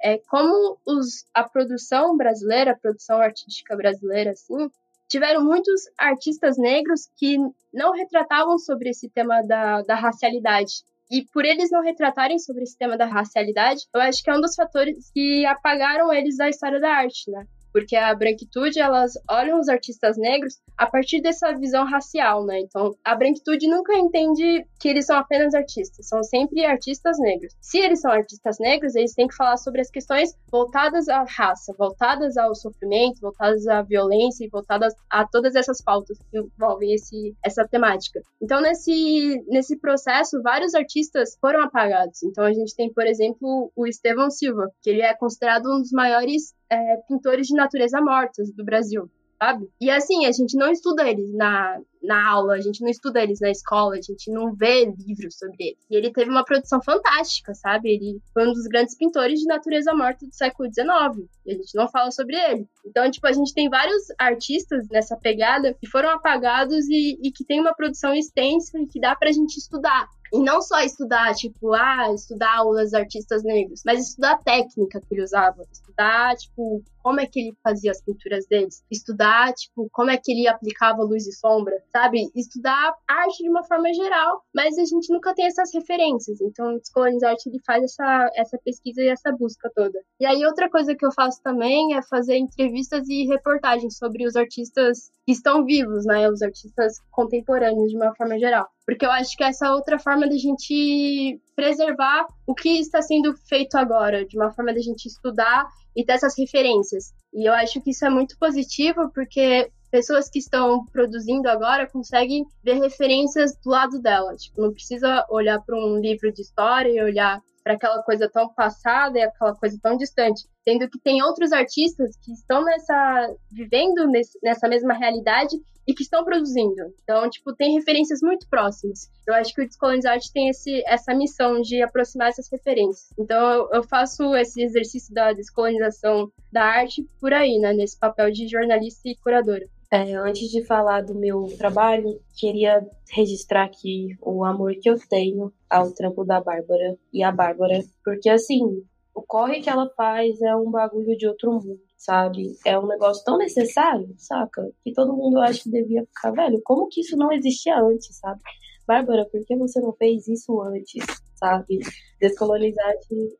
é 0.01 0.18
como 0.18 0.78
os, 0.86 1.24
a 1.34 1.45
produção 1.45 2.16
brasileira, 2.16 2.72
a 2.72 2.76
produção 2.76 3.18
artística 3.18 3.76
brasileira, 3.76 4.32
assim, 4.32 4.70
tiveram 5.12 5.44
muitos 5.44 5.82
artistas 5.98 6.56
negros 6.56 7.02
que 7.18 7.36
não 7.70 7.92
retratavam 7.92 8.58
sobre 8.58 8.88
esse 8.88 9.10
tema 9.10 9.42
da, 9.42 9.82
da 9.82 9.94
racialidade. 9.94 10.72
E 11.10 11.22
por 11.30 11.44
eles 11.44 11.70
não 11.70 11.82
retratarem 11.82 12.38
sobre 12.38 12.62
esse 12.62 12.78
tema 12.78 12.96
da 12.96 13.04
racialidade, 13.04 13.82
eu 13.94 14.00
acho 14.00 14.22
que 14.22 14.30
é 14.30 14.34
um 14.34 14.40
dos 14.40 14.54
fatores 14.54 15.10
que 15.12 15.44
apagaram 15.44 16.10
eles 16.10 16.38
da 16.38 16.48
história 16.48 16.80
da 16.80 16.88
arte, 16.88 17.30
né? 17.30 17.46
Porque 17.72 17.96
a 17.96 18.14
branquitude, 18.14 18.78
elas 18.78 19.12
olham 19.30 19.58
os 19.58 19.68
artistas 19.68 20.16
negros 20.16 20.58
a 20.76 20.86
partir 20.86 21.20
dessa 21.20 21.52
visão 21.52 21.84
racial, 21.84 22.44
né? 22.44 22.60
Então, 22.60 22.94
a 23.04 23.14
branquitude 23.14 23.68
nunca 23.68 23.94
entende 23.96 24.66
que 24.80 24.88
eles 24.88 25.06
são 25.06 25.16
apenas 25.16 25.54
artistas, 25.54 26.08
são 26.08 26.22
sempre 26.22 26.64
artistas 26.64 27.18
negros. 27.18 27.54
Se 27.60 27.78
eles 27.78 28.00
são 28.00 28.10
artistas 28.10 28.56
negros, 28.58 28.94
eles 28.94 29.14
têm 29.14 29.28
que 29.28 29.36
falar 29.36 29.56
sobre 29.56 29.80
as 29.80 29.90
questões 29.90 30.36
voltadas 30.50 31.08
à 31.08 31.24
raça, 31.24 31.74
voltadas 31.78 32.36
ao 32.36 32.54
sofrimento, 32.54 33.20
voltadas 33.20 33.66
à 33.66 33.82
violência 33.82 34.44
e 34.44 34.48
voltadas 34.48 34.94
a 35.10 35.26
todas 35.26 35.54
essas 35.54 35.80
pautas 35.82 36.18
que 36.30 36.38
envolvem 36.38 36.94
esse, 36.94 37.34
essa 37.44 37.66
temática. 37.66 38.20
Então, 38.40 38.60
nesse, 38.60 39.42
nesse 39.48 39.78
processo, 39.78 40.42
vários 40.42 40.74
artistas 40.74 41.36
foram 41.40 41.62
apagados. 41.62 42.22
Então, 42.22 42.44
a 42.44 42.52
gente 42.52 42.74
tem, 42.74 42.92
por 42.92 43.06
exemplo, 43.06 43.70
o 43.74 43.86
Estevão 43.86 44.30
Silva, 44.30 44.68
que 44.82 44.90
ele 44.90 45.02
é 45.02 45.14
considerado 45.14 45.66
um 45.66 45.80
dos 45.80 45.92
maiores 45.92 46.54
é, 46.72 46.96
pintores 47.06 47.46
de 47.46 47.54
natureza 47.54 48.00
mortas 48.00 48.50
do 48.50 48.64
Brasil, 48.64 49.10
sabe? 49.38 49.68
E 49.78 49.90
assim, 49.90 50.24
a 50.24 50.32
gente 50.32 50.56
não 50.56 50.70
estuda 50.70 51.06
eles 51.06 51.30
na, 51.34 51.78
na 52.02 52.30
aula, 52.30 52.54
a 52.54 52.60
gente 52.60 52.80
não 52.80 52.88
estuda 52.88 53.22
eles 53.22 53.40
na 53.40 53.50
escola, 53.50 53.94
a 53.94 54.00
gente 54.00 54.30
não 54.30 54.54
vê 54.54 54.86
livros 55.06 55.36
sobre 55.36 55.56
eles. 55.58 55.78
E 55.90 55.96
ele 55.96 56.10
teve 56.10 56.30
uma 56.30 56.44
produção 56.44 56.80
fantástica, 56.82 57.52
sabe? 57.54 57.90
Ele 57.90 58.20
foi 58.32 58.48
um 58.48 58.52
dos 58.52 58.66
grandes 58.68 58.96
pintores 58.96 59.40
de 59.40 59.46
natureza 59.46 59.94
morta 59.94 60.26
do 60.26 60.34
século 60.34 60.68
XIX. 60.72 61.28
E 61.44 61.52
a 61.52 61.54
gente 61.56 61.74
não 61.74 61.88
fala 61.88 62.10
sobre 62.10 62.36
ele. 62.36 62.66
Então, 62.86 63.10
tipo, 63.10 63.26
a 63.26 63.32
gente 63.32 63.52
tem 63.52 63.68
vários 63.68 64.04
artistas 64.18 64.88
nessa 64.88 65.16
pegada 65.16 65.74
que 65.74 65.86
foram 65.88 66.08
apagados 66.08 66.88
e, 66.88 67.18
e 67.22 67.30
que 67.30 67.44
tem 67.44 67.60
uma 67.60 67.74
produção 67.74 68.14
extensa 68.14 68.78
e 68.78 68.86
que 68.86 68.98
dá 68.98 69.14
pra 69.14 69.30
gente 69.30 69.58
estudar. 69.58 70.08
E 70.32 70.38
não 70.38 70.62
só 70.62 70.80
estudar, 70.80 71.34
tipo, 71.34 71.74
ah, 71.74 72.12
estudar 72.14 72.56
aulas 72.56 72.94
artistas 72.94 73.42
negros, 73.42 73.82
mas 73.84 74.08
estudar 74.08 74.32
a 74.32 74.38
técnica 74.38 75.00
que 75.00 75.14
ele 75.14 75.22
usava. 75.22 75.62
Estudar, 75.70 76.34
tipo, 76.36 76.82
como 77.02 77.20
é 77.20 77.26
que 77.26 77.40
ele 77.40 77.56
fazia 77.62 77.90
as 77.90 78.00
pinturas 78.00 78.46
deles. 78.46 78.82
Estudar, 78.90 79.52
tipo, 79.52 79.88
como 79.92 80.10
é 80.10 80.16
que 80.16 80.32
ele 80.32 80.46
aplicava 80.46 81.02
luz 81.02 81.26
e 81.26 81.32
sombra, 81.32 81.74
sabe? 81.90 82.30
Estudar 82.34 82.94
arte 83.06 83.42
de 83.42 83.48
uma 83.50 83.64
forma 83.64 83.92
geral, 83.92 84.42
mas 84.54 84.78
a 84.78 84.84
gente 84.84 85.12
nunca 85.12 85.34
tem 85.34 85.46
essas 85.46 85.72
referências. 85.74 86.40
Então, 86.40 86.74
o 86.74 86.78
Descolonizar 86.78 87.32
Arte, 87.32 87.48
ele 87.48 87.60
faz 87.66 87.82
essa, 87.84 88.30
essa 88.36 88.58
pesquisa 88.64 89.02
e 89.02 89.08
essa 89.08 89.32
busca 89.32 89.70
toda. 89.74 89.98
E 90.20 90.26
aí, 90.26 90.44
outra 90.46 90.70
coisa 90.70 90.94
que 90.94 91.04
eu 91.04 91.12
faço 91.12 91.42
também 91.42 91.94
é 91.94 92.02
fazer 92.02 92.36
entrevistas 92.36 93.08
e 93.08 93.26
reportagens 93.26 93.96
sobre 93.96 94.26
os 94.26 94.36
artistas 94.36 95.10
que 95.26 95.32
estão 95.32 95.64
vivos, 95.64 96.04
né? 96.04 96.28
Os 96.28 96.42
artistas 96.42 97.00
contemporâneos, 97.10 97.90
de 97.90 97.96
uma 97.96 98.14
forma 98.14 98.38
geral. 98.38 98.68
Porque 98.84 99.06
eu 99.06 99.10
acho 99.10 99.36
que 99.36 99.44
essa 99.44 99.66
é 99.66 99.70
outra 99.70 99.98
forma 99.98 100.28
da 100.28 100.36
gente 100.36 101.40
preservar 101.54 102.26
o 102.46 102.54
que 102.54 102.80
está 102.80 103.00
sendo 103.00 103.34
feito 103.48 103.76
agora, 103.76 104.26
de 104.26 104.36
uma 104.36 104.50
forma 104.50 104.72
da 104.74 104.80
gente 104.80 105.06
estudar 105.06 105.66
e 105.94 106.04
ter 106.04 106.12
essas 106.12 106.36
referências. 106.36 107.12
E 107.32 107.48
eu 107.48 107.54
acho 107.54 107.80
que 107.80 107.90
isso 107.90 108.04
é 108.04 108.10
muito 108.10 108.36
positivo, 108.38 109.10
porque 109.14 109.70
pessoas 109.90 110.28
que 110.28 110.38
estão 110.38 110.84
produzindo 110.86 111.48
agora 111.48 111.86
conseguem 111.86 112.44
ver 112.64 112.80
referências 112.80 113.54
do 113.62 113.70
lado 113.70 114.00
dela. 114.00 114.34
Tipo, 114.36 114.62
não 114.62 114.72
precisa 114.72 115.24
olhar 115.30 115.60
para 115.60 115.76
um 115.76 115.98
livro 115.98 116.32
de 116.32 116.42
história 116.42 116.90
e 116.90 117.02
olhar 117.02 117.40
para 117.62 117.74
aquela 117.74 118.02
coisa 118.02 118.28
tão 118.28 118.52
passada 118.52 119.18
e 119.18 119.22
aquela 119.22 119.54
coisa 119.54 119.78
tão 119.80 119.96
distante, 119.96 120.48
sendo 120.64 120.88
que 120.88 120.98
tem 120.98 121.22
outros 121.22 121.52
artistas 121.52 122.16
que 122.16 122.32
estão 122.32 122.64
nessa 122.64 123.34
vivendo 123.50 124.06
nesse, 124.08 124.38
nessa 124.42 124.68
mesma 124.68 124.94
realidade 124.94 125.56
e 125.86 125.94
que 125.94 126.02
estão 126.02 126.24
produzindo. 126.24 126.94
Então, 127.02 127.28
tipo, 127.28 127.54
tem 127.54 127.74
referências 127.74 128.20
muito 128.22 128.48
próximas. 128.48 129.10
Eu 129.26 129.34
acho 129.34 129.54
que 129.54 129.62
o 129.62 129.66
Descolonizar 129.66 130.18
tem 130.32 130.48
esse, 130.48 130.82
essa 130.86 131.14
missão 131.14 131.60
de 131.60 131.82
aproximar 131.82 132.28
essas 132.28 132.50
referências. 132.50 133.12
Então, 133.18 133.68
eu 133.72 133.82
faço 133.82 134.34
esse 134.36 134.62
exercício 134.62 135.12
da 135.14 135.32
descolonização 135.32 136.30
da 136.52 136.64
arte 136.64 137.06
por 137.20 137.32
aí, 137.32 137.58
né, 137.58 137.72
nesse 137.72 137.98
papel 137.98 138.30
de 138.30 138.48
jornalista 138.48 139.08
e 139.08 139.16
curadora. 139.16 139.66
É, 139.90 140.14
antes 140.14 140.48
de 140.50 140.64
falar 140.64 141.02
do 141.02 141.14
meu 141.14 141.46
trabalho, 141.58 142.18
queria 142.34 142.82
registrar 143.10 143.64
aqui 143.64 144.16
o 144.22 144.42
amor 144.42 144.74
que 144.80 144.88
eu 144.88 144.96
tenho 145.06 145.52
ao 145.68 145.92
trampo 145.92 146.24
da 146.24 146.40
Bárbara 146.40 146.96
e 147.12 147.22
a 147.22 147.30
Bárbara, 147.30 147.78
porque 148.02 148.30
assim, 148.30 148.82
o 149.14 149.20
corre 149.20 149.60
que 149.60 149.68
ela 149.68 149.90
faz 149.94 150.40
é 150.40 150.56
um 150.56 150.70
bagulho 150.70 151.14
de 151.14 151.28
outro 151.28 151.52
mundo, 151.52 151.78
sabe? 152.03 152.57
É 152.66 152.78
um 152.78 152.86
negócio 152.86 153.24
tão 153.24 153.38
necessário, 153.38 154.12
saca? 154.18 154.68
Que 154.82 154.92
todo 154.92 155.16
mundo 155.16 155.38
acha 155.38 155.62
que 155.62 155.70
devia 155.70 156.05
ficar, 156.05 156.32
velho, 156.32 156.61
como 156.64 156.88
que 156.88 157.00
isso 157.00 157.16
não 157.16 157.32
existia 157.32 157.80
antes, 157.80 158.18
sabe? 158.18 158.40
Bárbara, 158.86 159.24
por 159.30 159.44
que 159.46 159.57
você 159.57 159.80
não 159.80 159.92
fez 159.92 160.26
isso 160.26 160.61
antes? 160.61 161.05
Sabe? 161.36 161.78
Descolonizar 162.20 162.92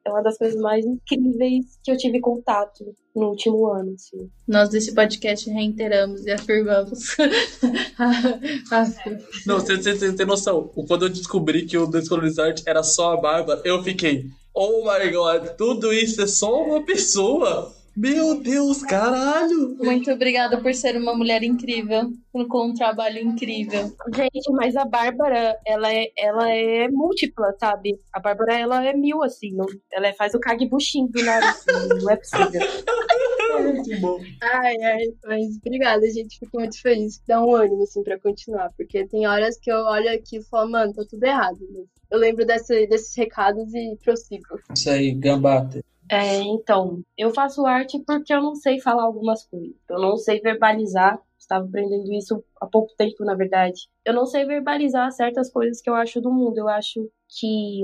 é 0.05 0.11
uma 0.11 0.23
das 0.23 0.39
coisas 0.39 0.61
mais 0.61 0.85
incríveis 0.85 1.79
que 1.83 1.91
eu 1.91 1.97
tive 1.97 2.21
contato 2.21 2.95
no 3.15 3.31
último 3.31 3.67
ano. 3.67 3.95
Assim. 3.95 4.31
Nós 4.47 4.69
desse 4.69 4.95
podcast 4.95 5.51
reiteramos 5.51 6.25
e 6.25 6.31
afirmamos. 6.31 7.17
não, 9.47 9.61
você, 9.61 9.77
você 9.77 10.13
tem 10.13 10.27
noção. 10.27 10.69
Quando 10.87 11.07
eu 11.07 11.09
descobri 11.09 11.67
que 11.67 11.79
o 11.79 11.87
Descolonizar 11.87 12.55
era 12.67 12.83
só 12.83 13.13
a 13.13 13.21
Bárbara, 13.21 13.63
eu 13.65 13.83
fiquei. 13.83 14.27
Oh 14.55 14.85
my 14.85 15.11
god, 15.11 15.57
tudo 15.57 15.93
isso 15.93 16.23
é 16.23 16.27
só 16.27 16.63
uma 16.63 16.85
pessoa? 16.85 17.82
Meu 17.95 18.41
Deus, 18.41 18.83
caralho! 18.83 19.77
Muito 19.79 20.11
obrigada 20.11 20.61
por 20.61 20.73
ser 20.73 20.97
uma 20.97 21.15
mulher 21.15 21.43
incrível, 21.43 22.11
com 22.49 22.69
um 22.69 22.75
trabalho 22.75 23.19
incrível. 23.19 23.93
Gente, 24.15 24.51
mas 24.53 24.75
a 24.77 24.85
Bárbara, 24.85 25.59
ela 25.67 25.93
é, 25.93 26.11
ela 26.17 26.51
é 26.51 26.89
múltipla, 26.89 27.55
sabe? 27.61 28.01
A 28.13 28.19
Bárbara, 28.19 28.59
ela 28.59 28.85
é 28.85 28.95
mil, 28.95 29.23
assim. 29.23 29.55
Não, 29.55 29.67
ela 29.93 30.13
faz 30.15 30.35
o 30.35 30.41
Kagebushin 30.41 31.07
do 31.09 31.23
Naruto, 31.23 31.65
não 32.03 32.11
é 32.11 32.17
possível. 32.17 32.63
Muito 33.61 34.01
bom. 34.01 34.19
Ai, 34.41 34.77
ai, 34.83 35.05
mas 35.27 35.57
obrigada, 35.59 36.11
gente. 36.11 36.39
Fico 36.39 36.59
muito 36.59 36.81
feliz. 36.81 37.21
Dá 37.29 37.45
um 37.45 37.55
ânimo, 37.55 37.83
assim, 37.83 38.03
pra 38.03 38.19
continuar. 38.19 38.71
Porque 38.77 39.07
tem 39.07 39.27
horas 39.27 39.59
que 39.59 39.71
eu 39.71 39.77
olho 39.77 40.11
aqui 40.11 40.39
e 40.39 40.45
falo, 40.45 40.71
mano, 40.71 40.95
tá 40.95 41.03
tudo 41.09 41.23
errado. 41.25 41.59
Mas 41.71 41.85
eu 42.11 42.19
lembro 42.19 42.47
desse, 42.47 42.87
desses 42.87 43.15
recados 43.15 43.73
e 43.75 43.97
prossigo. 44.03 44.59
Isso 44.75 44.89
aí, 44.89 45.13
gambate. 45.13 45.85
É, 46.11 46.41
então, 46.41 47.03
eu 47.17 47.31
faço 47.31 47.65
arte 47.65 47.99
porque 48.01 48.33
eu 48.33 48.43
não 48.43 48.55
sei 48.55 48.81
falar 48.81 49.05
algumas 49.05 49.45
coisas. 49.47 49.75
Eu 49.89 50.01
não 50.01 50.17
sei 50.17 50.41
verbalizar. 50.41 51.21
Estava 51.39 51.65
aprendendo 51.65 52.13
isso 52.13 52.43
há 52.61 52.67
pouco 52.67 52.95
tempo, 52.97 53.25
na 53.25 53.35
verdade. 53.35 53.89
Eu 54.05 54.15
não 54.15 54.27
sei 54.27 54.45
verbalizar 54.45 55.11
certas 55.13 55.51
coisas 55.51 55.81
que 55.81 55.91
eu 55.91 55.95
acho 55.95 56.21
do 56.21 56.31
mundo. 56.31 56.59
Eu 56.59 56.69
acho 56.69 57.09
que 57.29 57.83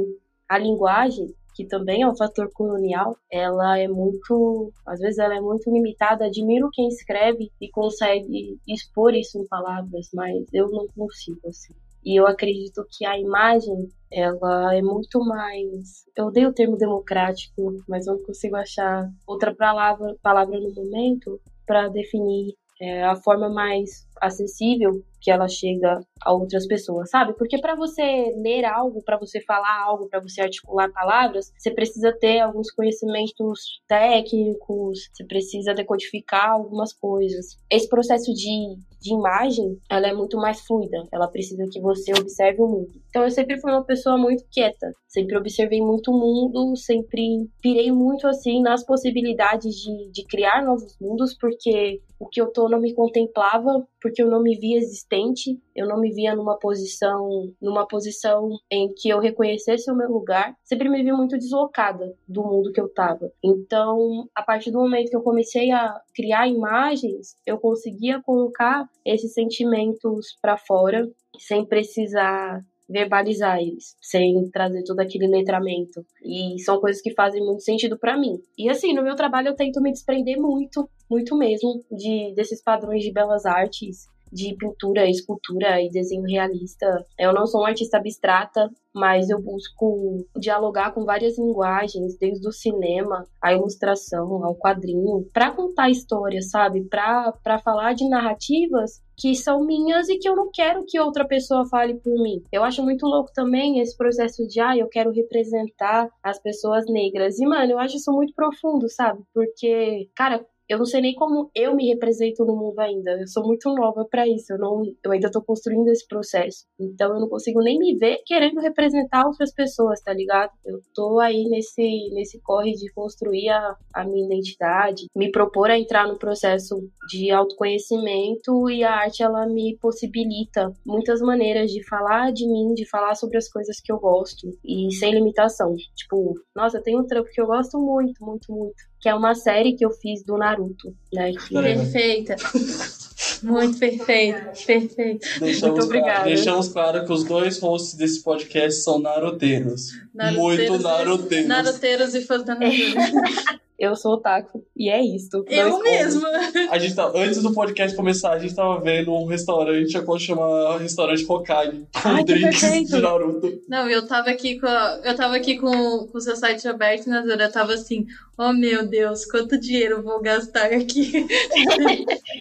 a 0.48 0.58
linguagem, 0.58 1.34
que 1.54 1.64
também 1.66 2.02
é 2.02 2.08
um 2.08 2.16
fator 2.16 2.50
colonial, 2.52 3.16
ela 3.30 3.78
é 3.78 3.88
muito, 3.88 4.72
às 4.86 5.00
vezes 5.00 5.18
ela 5.18 5.36
é 5.36 5.40
muito 5.40 5.70
limitada. 5.70 6.26
Admiro 6.26 6.70
quem 6.72 6.88
escreve 6.88 7.50
e 7.60 7.68
consegue 7.70 8.58
expor 8.66 9.14
isso 9.14 9.38
em 9.38 9.46
palavras, 9.46 10.08
mas 10.14 10.46
eu 10.52 10.70
não 10.70 10.86
consigo 10.88 11.40
assim. 11.48 11.74
E 12.08 12.18
eu 12.18 12.26
acredito 12.26 12.86
que 12.90 13.04
a 13.04 13.18
imagem, 13.18 13.86
ela 14.10 14.74
é 14.74 14.80
muito 14.80 15.20
mais. 15.20 16.06
Eu 16.16 16.28
odeio 16.28 16.48
o 16.48 16.54
termo 16.54 16.78
democrático, 16.78 17.84
mas 17.86 18.06
não 18.06 18.16
consigo 18.22 18.56
achar 18.56 19.10
outra 19.26 19.54
palavra, 19.54 20.16
palavra 20.22 20.58
no 20.58 20.72
momento 20.72 21.38
para 21.66 21.88
definir 21.88 22.54
é, 22.80 23.04
a 23.04 23.14
forma 23.14 23.50
mais 23.50 24.06
acessível 24.22 25.04
que 25.20 25.30
ela 25.30 25.48
chega 25.48 26.00
a 26.20 26.32
outras 26.32 26.66
pessoas, 26.66 27.10
sabe? 27.10 27.34
Porque 27.34 27.58
para 27.60 27.74
você 27.74 28.32
ler 28.36 28.64
algo, 28.64 29.02
para 29.02 29.18
você 29.18 29.40
falar 29.40 29.82
algo, 29.84 30.08
para 30.08 30.20
você 30.20 30.40
articular 30.40 30.90
palavras, 30.92 31.52
você 31.56 31.70
precisa 31.70 32.12
ter 32.12 32.40
alguns 32.40 32.70
conhecimentos 32.70 33.80
técnicos, 33.86 35.08
você 35.12 35.24
precisa 35.24 35.74
decodificar 35.74 36.50
algumas 36.50 36.92
coisas. 36.92 37.56
Esse 37.70 37.88
processo 37.88 38.32
de, 38.32 38.76
de 39.00 39.12
imagem, 39.12 39.78
ela 39.90 40.08
é 40.08 40.14
muito 40.14 40.36
mais 40.36 40.60
fluida, 40.62 41.04
ela 41.12 41.28
precisa 41.28 41.66
que 41.70 41.80
você 41.80 42.12
observe 42.12 42.60
o 42.62 42.68
mundo. 42.68 42.90
Então 43.08 43.22
eu 43.22 43.30
sempre 43.30 43.60
fui 43.60 43.70
uma 43.70 43.84
pessoa 43.84 44.16
muito 44.18 44.44
quieta, 44.50 44.92
sempre 45.06 45.36
observei 45.36 45.80
muito 45.80 46.10
o 46.10 46.18
mundo, 46.18 46.76
sempre 46.76 47.48
pirei 47.60 47.90
muito 47.92 48.26
assim 48.26 48.60
nas 48.62 48.84
possibilidades 48.84 49.74
de, 49.74 50.10
de 50.10 50.24
criar 50.26 50.64
novos 50.64 50.96
mundos, 51.00 51.36
porque 51.38 52.00
o 52.18 52.26
que 52.26 52.40
eu 52.40 52.52
tô 52.52 52.68
não 52.68 52.80
me 52.80 52.94
contemplava, 52.94 53.86
porque 54.00 54.22
eu 54.22 54.28
não 54.28 54.42
me 54.42 54.56
via 54.56 54.78
existente, 54.78 55.60
eu 55.74 55.86
não 55.86 56.00
me 56.00 56.12
via 56.12 56.34
numa 56.34 56.58
posição, 56.58 57.52
numa 57.60 57.86
posição 57.86 58.50
em 58.70 58.92
que 58.92 59.08
eu 59.08 59.20
reconhecesse 59.20 59.90
o 59.90 59.94
meu 59.94 60.10
lugar. 60.10 60.56
Sempre 60.64 60.88
me 60.88 61.02
vi 61.02 61.12
muito 61.12 61.38
deslocada 61.38 62.14
do 62.26 62.42
mundo 62.42 62.72
que 62.72 62.80
eu 62.80 62.88
tava. 62.88 63.32
Então, 63.42 64.28
a 64.34 64.42
partir 64.42 64.70
do 64.70 64.78
momento 64.78 65.10
que 65.10 65.16
eu 65.16 65.22
comecei 65.22 65.70
a 65.70 66.00
criar 66.14 66.48
imagens, 66.48 67.36
eu 67.46 67.58
conseguia 67.58 68.20
colocar 68.22 68.88
esses 69.04 69.32
sentimentos 69.32 70.36
para 70.42 70.56
fora 70.56 71.08
sem 71.38 71.64
precisar 71.64 72.64
verbalizar 72.88 73.58
eles, 73.58 73.96
sem 74.00 74.48
trazer 74.50 74.82
todo 74.84 75.00
aquele 75.00 75.26
letramento. 75.26 76.04
E 76.24 76.58
são 76.62 76.80
coisas 76.80 77.02
que 77.02 77.14
fazem 77.14 77.44
muito 77.44 77.62
sentido 77.62 77.98
para 77.98 78.18
mim. 78.18 78.38
E 78.56 78.68
assim, 78.68 78.94
no 78.94 79.02
meu 79.02 79.14
trabalho 79.14 79.48
eu 79.48 79.56
tento 79.56 79.80
me 79.80 79.92
desprender 79.92 80.40
muito, 80.40 80.88
muito 81.10 81.36
mesmo 81.36 81.84
de 81.90 82.32
desses 82.34 82.62
padrões 82.62 83.02
de 83.02 83.12
belas 83.12 83.44
artes 83.44 84.06
de 84.32 84.54
pintura, 84.56 85.08
escultura 85.08 85.80
e 85.80 85.90
desenho 85.90 86.22
realista. 86.22 86.86
Eu 87.18 87.32
não 87.32 87.46
sou 87.46 87.60
uma 87.60 87.68
artista 87.68 87.96
abstrata, 87.96 88.70
mas 88.94 89.30
eu 89.30 89.40
busco 89.40 90.26
dialogar 90.38 90.92
com 90.92 91.04
várias 91.04 91.38
linguagens, 91.38 92.16
desde 92.18 92.46
o 92.46 92.52
cinema, 92.52 93.26
a 93.42 93.52
ilustração, 93.52 94.44
ao 94.44 94.54
quadrinho, 94.56 95.26
para 95.32 95.50
contar 95.50 95.90
histórias, 95.90 96.50
sabe? 96.50 96.84
Para 96.84 97.58
falar 97.64 97.94
de 97.94 98.08
narrativas 98.08 99.02
que 99.18 99.34
são 99.34 99.64
minhas 99.64 100.08
e 100.08 100.16
que 100.16 100.28
eu 100.28 100.36
não 100.36 100.50
quero 100.52 100.84
que 100.86 101.00
outra 101.00 101.26
pessoa 101.26 101.66
fale 101.66 101.94
por 101.94 102.14
mim. 102.22 102.42
Eu 102.52 102.62
acho 102.62 102.82
muito 102.82 103.04
louco 103.04 103.32
também 103.34 103.80
esse 103.80 103.96
processo 103.96 104.46
de, 104.46 104.60
ah, 104.60 104.76
eu 104.76 104.88
quero 104.88 105.10
representar 105.10 106.08
as 106.22 106.40
pessoas 106.40 106.86
negras. 106.86 107.38
E, 107.38 107.46
mano, 107.46 107.72
eu 107.72 107.78
acho 107.78 107.96
isso 107.96 108.12
muito 108.12 108.32
profundo, 108.32 108.88
sabe? 108.88 109.20
Porque, 109.34 110.08
cara, 110.14 110.46
eu 110.68 110.78
não 110.78 110.84
sei 110.84 111.00
nem 111.00 111.14
como 111.14 111.50
eu 111.54 111.74
me 111.74 111.88
represento 111.88 112.44
no 112.44 112.54
mundo 112.54 112.78
ainda. 112.78 113.12
Eu 113.12 113.26
sou 113.26 113.44
muito 113.44 113.72
nova 113.74 114.04
para 114.08 114.28
isso. 114.28 114.52
Eu 114.52 114.58
não, 114.58 114.82
eu 115.02 115.12
ainda 115.12 115.30
tô 115.30 115.42
construindo 115.42 115.88
esse 115.88 116.06
processo. 116.06 116.66
Então 116.78 117.14
eu 117.14 117.20
não 117.20 117.28
consigo 117.28 117.60
nem 117.60 117.78
me 117.78 117.96
ver 117.96 118.20
querendo 118.26 118.60
representar 118.60 119.26
outras 119.26 119.52
pessoas, 119.52 120.00
tá 120.00 120.12
ligado? 120.12 120.52
Eu 120.64 120.80
tô 120.94 121.18
aí 121.20 121.48
nesse 121.48 122.10
nesse 122.12 122.40
corre 122.40 122.72
de 122.72 122.92
construir 122.92 123.48
a, 123.48 123.76
a 123.94 124.04
minha 124.04 124.26
identidade, 124.26 125.06
me 125.16 125.30
propor 125.30 125.70
a 125.70 125.78
entrar 125.78 126.06
no 126.06 126.18
processo 126.18 126.76
de 127.08 127.30
autoconhecimento 127.30 128.68
e 128.68 128.84
a 128.84 128.92
arte 128.92 129.22
ela 129.22 129.46
me 129.46 129.78
possibilita 129.80 130.72
muitas 130.84 131.20
maneiras 131.20 131.70
de 131.70 131.86
falar 131.86 132.32
de 132.32 132.46
mim, 132.46 132.74
de 132.74 132.88
falar 132.88 133.14
sobre 133.14 133.38
as 133.38 133.48
coisas 133.48 133.80
que 133.80 133.90
eu 133.90 133.98
gosto 133.98 134.48
e 134.64 134.92
sem 134.92 135.14
limitação. 135.14 135.74
Tipo, 135.96 136.34
nossa, 136.54 136.82
tem 136.82 136.98
um 136.98 137.06
trampo 137.06 137.30
que 137.30 137.40
eu 137.40 137.46
gosto 137.46 137.78
muito, 137.78 138.24
muito, 138.24 138.52
muito 138.52 138.88
que 139.00 139.08
é 139.08 139.14
uma 139.14 139.34
série 139.34 139.74
que 139.74 139.84
eu 139.84 139.90
fiz 139.90 140.24
do 140.24 140.36
Naruto, 140.36 140.94
né? 141.12 141.32
Que... 141.32 141.54
Perfeita. 141.54 142.36
Muito 143.42 143.78
perfeita, 143.78 144.52
perfeita. 144.66 145.26
Deixamos 145.40 145.62
Muito 145.62 145.84
obrigada. 145.84 146.12
Claro, 146.12 146.28
deixamos 146.28 146.68
claro 146.68 147.04
que 147.04 147.12
os 147.12 147.24
dois 147.24 147.58
hosts 147.58 147.94
desse 147.94 148.22
podcast 148.22 148.82
são 148.82 148.98
naroteiros. 148.98 149.90
naroteiros 150.14 150.68
Muito 150.68 150.82
naroteiros. 150.82 151.48
Naroteiros 151.48 152.14
e 152.14 152.20
fãs 152.22 152.44
da 152.44 152.56
Eu 153.78 153.94
sou 153.94 154.14
otaku. 154.14 154.66
E 154.76 154.90
é 154.90 155.00
isso. 155.00 155.44
Eu 155.48 155.80
mesma. 155.84 156.28
A 156.68 156.78
gente 156.80 156.96
tá, 156.96 157.12
antes 157.14 157.40
do 157.40 157.54
podcast 157.54 157.96
começar, 157.96 158.32
a 158.32 158.38
gente 158.40 158.52
tava 158.52 158.80
vendo 158.80 159.14
um 159.14 159.24
restaurante, 159.24 159.96
a 159.96 160.18
chama 160.18 160.76
restaurante 160.78 161.24
Hokage, 161.24 161.86
com 161.92 162.08
Ai, 162.08 162.24
drinks 162.24 162.88
de 162.88 163.00
Naruto. 163.00 163.62
Não, 163.68 163.88
eu 163.88 164.04
tava 164.04 164.30
aqui 164.30 164.58
com 164.58 164.66
a, 164.66 165.00
eu 165.04 165.14
tava 165.14 165.36
aqui 165.36 165.58
com, 165.58 165.70
com 166.08 166.18
o 166.18 166.20
seu 166.20 166.34
site 166.34 166.66
aberto, 166.66 167.08
né, 167.08 167.22
Eu 167.24 167.52
tava 167.52 167.74
assim, 167.74 168.04
oh 168.36 168.52
meu 168.52 168.84
Deus, 168.84 169.24
quanto 169.24 169.60
dinheiro 169.60 169.98
eu 169.98 170.02
vou 170.02 170.20
gastar 170.20 170.72
aqui. 170.72 171.12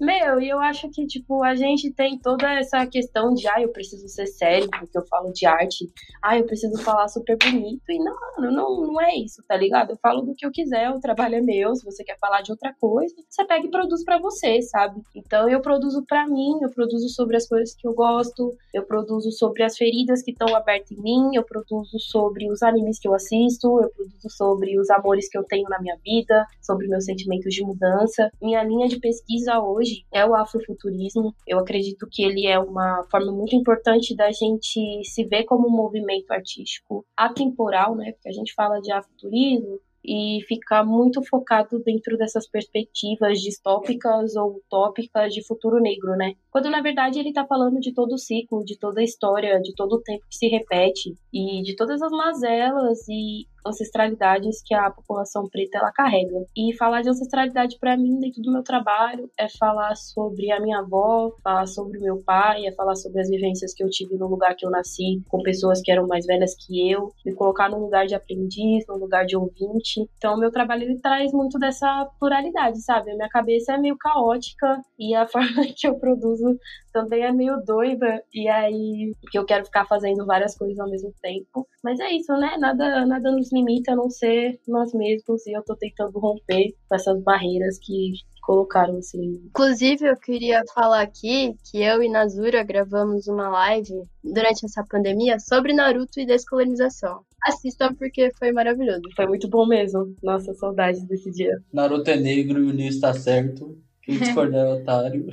Meu, 0.00 0.40
e 0.40 0.48
eu 0.48 0.58
acho 0.58 0.88
que, 0.90 1.06
tipo, 1.06 1.42
a 1.42 1.54
gente 1.54 1.92
tem 1.92 2.18
toda 2.18 2.50
essa 2.54 2.86
questão 2.86 3.34
de, 3.34 3.46
ah, 3.46 3.60
eu 3.60 3.68
preciso 3.70 4.08
ser 4.08 4.26
sério 4.26 4.66
porque 4.70 4.96
eu 4.96 5.06
falo 5.06 5.30
de 5.30 5.44
arte, 5.44 5.90
ah, 6.22 6.38
eu 6.38 6.46
preciso 6.46 6.82
falar 6.82 7.06
super 7.08 7.36
bonito, 7.36 7.82
e 7.90 7.98
não, 7.98 8.16
não, 8.38 8.80
não 8.86 9.00
é 9.02 9.14
isso, 9.14 9.42
tá 9.46 9.54
ligado? 9.54 9.90
Eu 9.90 9.98
falo 9.98 10.22
do 10.22 10.34
que 10.34 10.46
eu 10.46 10.50
quiser, 10.50 10.90
o 10.90 11.00
trabalho 11.00 11.34
é 11.34 11.40
meu, 11.42 11.74
se 11.74 11.84
você 11.84 12.02
quer 12.02 12.18
falar 12.18 12.40
de 12.40 12.50
outra 12.50 12.74
coisa, 12.80 13.14
você 13.28 13.44
pega 13.44 13.66
e 13.66 13.70
produz 13.70 14.02
para 14.02 14.18
você, 14.18 14.62
sabe? 14.62 15.02
Então 15.14 15.46
eu 15.50 15.60
produzo 15.60 16.02
para 16.08 16.26
mim, 16.26 16.58
eu 16.62 16.70
produzo 16.70 17.10
sobre 17.10 17.36
as 17.36 17.46
coisas 17.46 17.74
que 17.74 17.86
eu 17.86 17.92
gosto, 17.92 18.56
eu 18.72 18.82
produzo 18.84 19.30
sobre 19.30 19.62
as 19.62 19.76
feridas 19.76 20.22
que 20.22 20.30
estão 20.30 20.56
abertas 20.56 20.92
em 20.92 21.02
mim, 21.02 21.34
eu 21.34 21.44
produzo 21.44 21.98
sobre 21.98 22.50
os 22.50 22.62
animes 22.62 22.98
que 22.98 23.06
eu 23.06 23.14
assisto, 23.14 23.82
eu 23.82 23.90
produzo 23.90 24.30
sobre 24.30 24.80
os 24.80 24.88
amores 24.88 25.28
que 25.28 25.36
eu 25.36 25.44
tenho 25.44 25.68
na 25.68 25.78
minha 25.78 25.96
vida, 26.02 26.46
sobre 26.62 26.88
meus 26.88 27.04
sentimentos 27.04 27.54
de 27.54 27.62
mudança. 27.62 28.30
Minha 28.40 28.62
linha 28.64 28.88
de 28.88 28.98
pesquisa 28.98 29.60
hoje 29.60 29.89
hoje 29.90 30.04
é 30.12 30.24
o 30.24 30.34
afrofuturismo. 30.34 31.34
Eu 31.46 31.58
acredito 31.58 32.06
que 32.10 32.22
ele 32.22 32.46
é 32.46 32.58
uma 32.58 33.04
forma 33.10 33.32
muito 33.32 33.54
importante 33.56 34.14
da 34.14 34.30
gente 34.30 35.02
se 35.04 35.24
ver 35.24 35.44
como 35.44 35.68
um 35.68 35.70
movimento 35.70 36.30
artístico 36.30 37.04
atemporal, 37.16 37.96
né? 37.96 38.12
Porque 38.12 38.28
a 38.28 38.32
gente 38.32 38.54
fala 38.54 38.80
de 38.80 38.92
afrofuturismo, 38.92 39.80
e 40.04 40.40
ficar 40.48 40.84
muito 40.84 41.22
focado 41.22 41.78
dentro 41.80 42.16
dessas 42.16 42.48
perspectivas 42.48 43.38
distópicas 43.40 44.34
ou 44.34 44.56
utópicas 44.56 45.32
de 45.32 45.46
futuro 45.46 45.78
negro, 45.78 46.16
né? 46.16 46.34
Quando 46.50 46.70
na 46.70 46.80
verdade 46.80 47.18
ele 47.18 47.28
está 47.28 47.46
falando 47.46 47.78
de 47.78 47.92
todo 47.92 48.12
o 48.12 48.18
ciclo, 48.18 48.64
de 48.64 48.78
toda 48.78 49.00
a 49.00 49.04
história, 49.04 49.60
de 49.60 49.74
todo 49.74 49.94
o 49.94 50.02
tempo 50.02 50.24
que 50.28 50.36
se 50.36 50.48
repete 50.48 51.14
e 51.32 51.62
de 51.62 51.76
todas 51.76 52.00
as 52.00 52.10
mazelas 52.10 53.06
e 53.08 53.46
ancestralidades 53.66 54.62
que 54.64 54.74
a 54.74 54.90
população 54.90 55.48
preta 55.48 55.78
ela 55.78 55.92
carrega. 55.92 56.44
E 56.56 56.76
falar 56.76 57.02
de 57.02 57.10
ancestralidade 57.10 57.78
para 57.78 57.96
mim 57.96 58.18
dentro 58.18 58.42
do 58.42 58.52
meu 58.52 58.62
trabalho 58.62 59.30
é 59.38 59.48
falar 59.48 59.94
sobre 59.96 60.50
a 60.50 60.60
minha 60.60 60.80
avó, 60.80 61.32
falar 61.42 61.66
sobre 61.66 61.98
o 61.98 62.02
meu 62.02 62.22
pai, 62.24 62.66
é 62.66 62.72
falar 62.72 62.94
sobre 62.94 63.20
as 63.20 63.28
vivências 63.28 63.74
que 63.74 63.82
eu 63.82 63.88
tive 63.88 64.16
no 64.16 64.28
lugar 64.28 64.54
que 64.56 64.66
eu 64.66 64.70
nasci, 64.70 65.22
com 65.28 65.42
pessoas 65.42 65.80
que 65.80 65.90
eram 65.90 66.06
mais 66.06 66.26
velhas 66.26 66.54
que 66.54 66.90
eu, 66.90 67.12
me 67.24 67.34
colocar 67.34 67.68
no 67.68 67.78
lugar 67.78 68.06
de 68.06 68.14
aprendiz, 68.14 68.84
no 68.88 68.96
lugar 68.96 69.24
de 69.24 69.36
ouvinte. 69.36 70.08
Então, 70.16 70.38
meu 70.38 70.50
trabalho 70.50 70.84
ele 70.84 71.00
traz 71.00 71.32
muito 71.32 71.58
dessa 71.58 72.08
pluralidade, 72.18 72.82
sabe? 72.82 73.10
A 73.10 73.16
minha 73.16 73.28
cabeça 73.28 73.74
é 73.74 73.78
meio 73.78 73.96
caótica 73.98 74.80
e 74.98 75.14
a 75.14 75.26
forma 75.28 75.64
que 75.76 75.86
eu 75.86 75.98
produzo 75.98 76.58
também 76.92 77.22
é 77.22 77.32
meio 77.32 77.56
doida 77.64 78.22
e 78.34 78.48
aí 78.48 79.14
que 79.30 79.38
eu 79.38 79.44
quero 79.44 79.64
ficar 79.64 79.86
fazendo 79.86 80.26
várias 80.26 80.56
coisas 80.56 80.78
ao 80.78 80.90
mesmo 80.90 81.12
tempo. 81.22 81.66
Mas 81.82 82.00
é 82.00 82.10
isso, 82.10 82.32
né? 82.34 82.56
Nada, 82.58 83.06
nada 83.06 83.30
limita 83.52 83.92
a 83.92 83.96
não 83.96 84.10
ser 84.10 84.58
nós 84.66 84.92
mesmos 84.92 85.46
e 85.46 85.56
eu 85.56 85.62
tô 85.62 85.76
tentando 85.76 86.18
romper 86.18 86.74
com 86.88 86.94
essas 86.94 87.22
barreiras 87.22 87.78
que 87.78 88.12
colocaram 88.40 88.96
assim. 88.96 89.40
Inclusive, 89.46 90.06
eu 90.06 90.16
queria 90.16 90.62
falar 90.74 91.02
aqui 91.02 91.54
que 91.70 91.82
eu 91.82 92.02
e 92.02 92.08
Nazura 92.08 92.64
gravamos 92.64 93.28
uma 93.28 93.48
live 93.48 94.02
durante 94.24 94.64
essa 94.64 94.84
pandemia 94.88 95.38
sobre 95.38 95.72
Naruto 95.72 96.18
e 96.18 96.26
descolonização. 96.26 97.20
Assistam 97.44 97.94
porque 97.94 98.30
foi 98.38 98.52
maravilhoso. 98.52 99.02
Foi 99.14 99.26
muito 99.26 99.48
bom 99.48 99.66
mesmo. 99.66 100.14
Nossa, 100.22 100.52
saudades 100.54 101.06
desse 101.06 101.30
dia. 101.30 101.62
Naruto 101.72 102.10
é 102.10 102.16
negro 102.16 102.58
e 102.60 102.70
o 102.70 102.72
Neo 102.72 102.88
está 102.88 103.14
certo. 103.14 103.78
Quem 104.02 104.18
discordar 104.18 104.66
é 104.66 104.72
otário. 104.72 105.26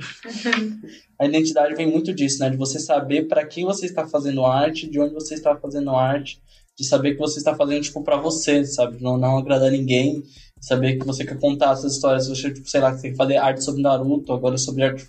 a 1.18 1.26
identidade 1.26 1.74
vem 1.74 1.90
muito 1.90 2.14
disso, 2.14 2.38
né? 2.40 2.50
De 2.50 2.56
você 2.56 2.78
saber 2.78 3.26
para 3.26 3.44
quem 3.44 3.64
você 3.64 3.86
está 3.86 4.06
fazendo 4.06 4.44
arte, 4.44 4.88
de 4.88 5.00
onde 5.00 5.14
você 5.14 5.34
está 5.34 5.56
fazendo 5.56 5.90
arte, 5.90 6.40
de 6.78 6.84
saber 6.84 7.14
que 7.14 7.18
você 7.18 7.38
está 7.38 7.56
fazendo, 7.56 7.82
tipo, 7.82 8.02
para 8.02 8.16
você, 8.16 8.64
sabe? 8.64 9.02
Não, 9.02 9.18
não 9.18 9.38
agradar 9.38 9.70
ninguém, 9.70 10.22
saber 10.60 10.96
que 10.96 11.04
você 11.04 11.24
quer 11.24 11.38
contar 11.38 11.72
essas 11.72 11.94
histórias. 11.94 12.28
Você, 12.28 12.52
tipo, 12.52 12.68
sei 12.68 12.80
lá, 12.80 12.94
que 12.94 13.02
tem 13.02 13.10
que 13.10 13.16
fazer 13.16 13.36
arte 13.36 13.64
sobre 13.64 13.82
Naruto, 13.82 14.32
agora 14.32 14.56
sobre 14.56 14.84
arte, 14.84 15.08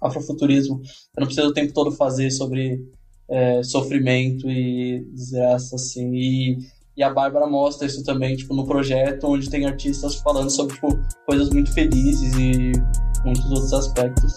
afrofuturismo. 0.00 0.80
Você 0.84 1.18
não 1.18 1.26
precisa 1.26 1.48
o 1.48 1.52
tempo 1.52 1.72
todo 1.72 1.90
fazer 1.90 2.30
sobre 2.30 2.80
é, 3.28 3.62
sofrimento 3.64 4.48
e 4.48 5.04
desgraça, 5.12 5.74
assim. 5.74 6.14
E, 6.14 6.58
e 6.96 7.02
a 7.02 7.12
Bárbara 7.12 7.48
mostra 7.48 7.86
isso 7.86 8.04
também, 8.04 8.36
tipo, 8.36 8.54
no 8.54 8.64
projeto, 8.64 9.26
onde 9.26 9.50
tem 9.50 9.66
artistas 9.66 10.14
falando 10.16 10.50
sobre, 10.50 10.74
tipo, 10.74 10.88
coisas 11.26 11.50
muito 11.50 11.72
felizes 11.72 12.32
e 12.34 12.72
muitos 13.24 13.50
outros 13.50 13.72
aspectos. 13.72 14.32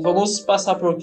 Vamos 0.00 0.40
passar 0.40 0.74
por 0.76 0.96